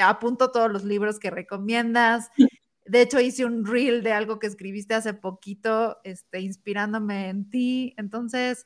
apunto 0.02 0.52
todos 0.52 0.72
los 0.72 0.84
libros 0.84 1.20
que 1.20 1.30
recomiendas. 1.30 2.30
De 2.86 3.02
hecho, 3.02 3.20
hice 3.20 3.46
un 3.46 3.66
reel 3.66 4.04
de 4.04 4.12
algo 4.12 4.40
que 4.40 4.48
escribiste 4.48 4.94
hace 4.94 5.14
poquito, 5.14 6.00
este, 6.04 6.42
inspirándome 6.42 7.30
en 7.30 7.50
ti. 7.50 7.94
Entonces, 7.98 8.66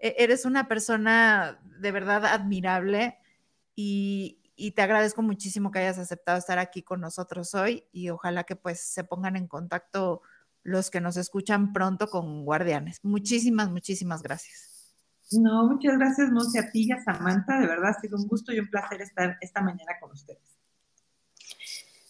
e-, 0.00 0.16
eres 0.18 0.44
una 0.44 0.66
persona 0.66 1.60
de 1.78 1.92
verdad 1.92 2.24
admirable 2.26 3.18
y, 3.74 4.36
te 4.76 4.82
agradezco 4.82 5.22
muchísimo 5.22 5.70
que 5.70 5.78
hayas 5.78 5.98
aceptado 5.98 6.36
estar 6.38 6.58
aquí 6.58 6.82
con 6.82 7.00
nosotros 7.00 7.54
hoy 7.54 7.84
y 7.92 8.10
ojalá 8.10 8.44
que 8.44 8.56
pues 8.56 8.78
se 8.78 9.04
pongan 9.04 9.36
en 9.36 9.46
contacto 9.46 10.20
los 10.62 10.90
que 10.90 11.00
nos 11.00 11.16
escuchan 11.16 11.72
pronto 11.72 12.08
con 12.08 12.44
Guardianes. 12.44 13.00
Muchísimas, 13.02 13.70
muchísimas 13.70 14.22
gracias. 14.22 14.94
No, 15.32 15.66
muchas 15.66 15.96
gracias, 15.96 16.30
Monse, 16.30 16.58
a 16.58 16.70
ti 16.70 16.88
y 16.88 16.92
a 16.92 17.02
Samantha. 17.02 17.58
De 17.58 17.66
verdad 17.66 17.94
ha 17.96 18.00
sido 18.00 18.18
un 18.18 18.26
gusto 18.26 18.52
y 18.52 18.58
un 18.58 18.68
placer 18.68 19.00
estar 19.00 19.38
esta 19.40 19.62
mañana 19.62 19.92
con 19.98 20.10
ustedes. 20.10 20.59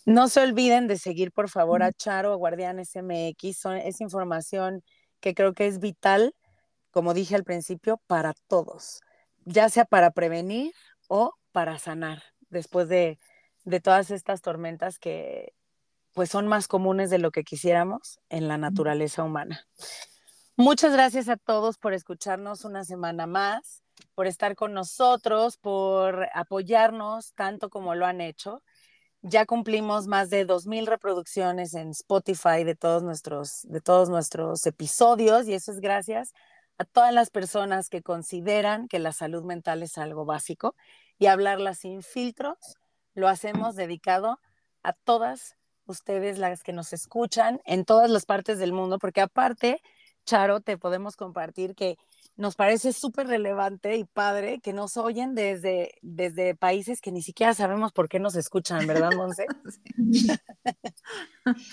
No 0.07 0.28
se 0.28 0.40
olviden 0.40 0.86
de 0.86 0.98
seguir, 0.98 1.32
por 1.32 1.48
favor, 1.48 1.82
a 1.82 1.92
Charo, 1.92 2.32
a 2.32 2.36
Guardianes 2.36 2.94
MX. 2.94 3.66
es 3.84 4.01
información 4.01 4.82
que 5.20 5.34
creo 5.34 5.53
que 5.53 5.66
es 5.66 5.78
vital 5.78 6.34
como 6.90 7.14
dije 7.14 7.36
al 7.36 7.44
principio, 7.44 8.01
para 8.07 8.34
todos, 8.48 9.01
ya 9.44 9.68
sea 9.68 9.84
para 9.84 10.11
prevenir 10.11 10.72
o 11.09 11.34
para 11.53 11.78
sanar 11.78 12.22
después 12.48 12.88
de, 12.88 13.18
todas 13.82 14.11
estas 14.11 14.42
tormentas 14.42 14.98
que 14.98 15.53
pues 16.12 16.30
son 16.30 16.48
más 16.48 16.66
comunes 16.66 17.09
de 17.11 17.18
lo 17.18 17.30
que 17.30 17.44
quisiéramos 17.44 18.18
en 18.28 18.48
la 18.48 18.59
naturaleza 18.59 19.22
humana. 19.22 19.64
Muchas 20.57 20.92
gracias 20.92 21.28
a 21.28 21.36
todos 21.36 21.78
por 21.78 21.94
escucharnos 21.94 22.64
una 22.64 22.84
semana 22.84 23.26
más, 23.28 23.84
por 24.16 24.26
estar 24.26 24.57
con 24.57 24.74
nosotros, 24.74 25.57
por 25.57 26.28
apoyarnos 26.34 27.32
tanto 27.34 27.70
como 27.70 27.94
lo 27.94 28.07
han 28.07 28.20
hecho. 28.20 28.62
Ya 29.22 29.44
cumplimos 29.44 30.06
más 30.06 30.30
de 30.30 30.46
2.000 30.46 30.86
reproducciones 30.86 31.74
en 31.74 31.90
Spotify 31.90 32.64
de 32.64 32.74
todos, 32.74 33.02
nuestros, 33.02 33.60
de 33.64 33.82
todos 33.82 34.08
nuestros 34.08 34.64
episodios 34.66 35.46
y 35.46 35.52
eso 35.52 35.72
es 35.72 35.80
gracias 35.80 36.32
a 36.78 36.86
todas 36.86 37.12
las 37.12 37.28
personas 37.28 37.90
que 37.90 38.00
consideran 38.00 38.88
que 38.88 38.98
la 38.98 39.12
salud 39.12 39.44
mental 39.44 39.82
es 39.82 39.98
algo 39.98 40.24
básico 40.24 40.74
y 41.18 41.26
hablarla 41.26 41.74
sin 41.74 42.02
filtros, 42.02 42.56
lo 43.12 43.28
hacemos 43.28 43.76
dedicado 43.76 44.38
a 44.82 44.94
todas 44.94 45.56
ustedes 45.84 46.38
las 46.38 46.62
que 46.62 46.72
nos 46.72 46.94
escuchan 46.94 47.60
en 47.66 47.84
todas 47.84 48.08
las 48.08 48.24
partes 48.24 48.58
del 48.58 48.72
mundo, 48.72 48.98
porque 48.98 49.20
aparte, 49.20 49.82
Charo, 50.24 50.60
te 50.60 50.78
podemos 50.78 51.16
compartir 51.16 51.74
que 51.74 51.98
nos 52.41 52.57
parece 52.57 52.95
súper 52.95 53.26
relevante 53.26 53.97
y 53.97 54.05
padre 54.05 54.61
que 54.61 54.72
nos 54.72 54.97
oyen 54.97 55.34
desde, 55.34 55.93
desde 56.01 56.55
países 56.55 57.03
que 57.03 57.12
ni 57.12 57.20
siquiera 57.20 57.53
sabemos 57.53 57.93
por 57.93 58.09
qué 58.09 58.18
nos 58.18 58.34
escuchan, 58.34 58.86
¿verdad, 58.86 59.12
Monse? 59.14 59.47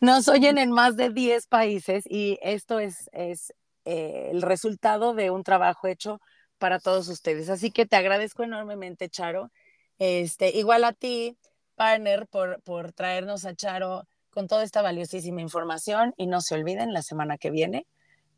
nos 0.00 0.26
oyen 0.26 0.58
en 0.58 0.72
más 0.72 0.96
de 0.96 1.10
10 1.10 1.46
países 1.46 2.04
y 2.10 2.40
esto 2.42 2.80
es, 2.80 3.08
es 3.12 3.54
eh, 3.84 4.30
el 4.32 4.42
resultado 4.42 5.14
de 5.14 5.30
un 5.30 5.44
trabajo 5.44 5.86
hecho 5.86 6.20
para 6.58 6.80
todos 6.80 7.08
ustedes. 7.08 7.48
Así 7.48 7.70
que 7.70 7.86
te 7.86 7.94
agradezco 7.94 8.42
enormemente, 8.42 9.08
Charo. 9.08 9.52
Este, 10.00 10.56
igual 10.58 10.82
a 10.82 10.92
ti, 10.92 11.38
partner, 11.76 12.26
por, 12.26 12.60
por 12.62 12.92
traernos 12.92 13.44
a 13.44 13.54
Charo 13.54 14.08
con 14.30 14.48
toda 14.48 14.64
esta 14.64 14.82
valiosísima 14.82 15.40
información 15.40 16.14
y 16.16 16.26
no 16.26 16.40
se 16.40 16.56
olviden, 16.56 16.92
la 16.92 17.02
semana 17.02 17.38
que 17.38 17.52
viene 17.52 17.86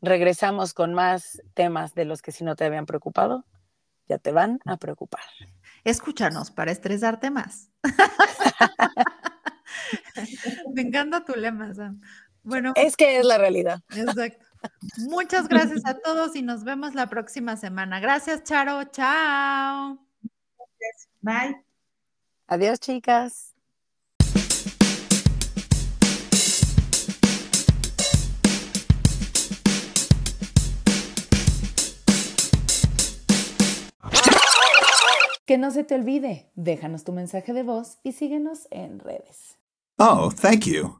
regresamos 0.01 0.73
con 0.73 0.93
más 0.93 1.41
temas 1.53 1.95
de 1.95 2.05
los 2.05 2.21
que 2.21 2.31
si 2.31 2.43
no 2.43 2.55
te 2.55 2.65
habían 2.65 2.85
preocupado, 2.85 3.45
ya 4.07 4.17
te 4.17 4.31
van 4.31 4.59
a 4.65 4.77
preocupar. 4.77 5.23
Escúchanos 5.83 6.51
para 6.51 6.71
estresarte 6.71 7.31
más. 7.31 7.71
Me 10.73 10.81
encanta 10.81 11.23
tu 11.23 11.35
lema, 11.35 11.73
Sam. 11.73 12.01
Bueno. 12.43 12.73
Es 12.75 12.95
que 12.95 13.19
es 13.19 13.25
la 13.25 13.37
realidad. 13.37 13.81
Exacto. 13.95 14.45
Muchas 15.09 15.47
gracias 15.47 15.85
a 15.85 15.99
todos 15.99 16.35
y 16.35 16.41
nos 16.41 16.63
vemos 16.63 16.95
la 16.95 17.07
próxima 17.07 17.57
semana. 17.57 17.99
Gracias, 17.99 18.43
Charo. 18.43 18.83
Chao. 18.85 19.99
Bye. 21.21 21.63
Adiós, 22.47 22.79
chicas. 22.79 23.56
Que 35.47 35.57
no 35.57 35.71
se 35.71 35.85
te 35.85 35.95
olvide, 35.95 36.51
déjanos 36.55 37.05
tu 37.05 37.13
mensaje 37.13 37.53
de 37.53 37.63
voz 37.63 37.99
y 38.03 38.11
síguenos 38.11 38.67
en 38.69 38.99
redes. 38.99 39.57
Oh, 39.97 40.29
thank 40.29 40.65
you. 40.65 40.99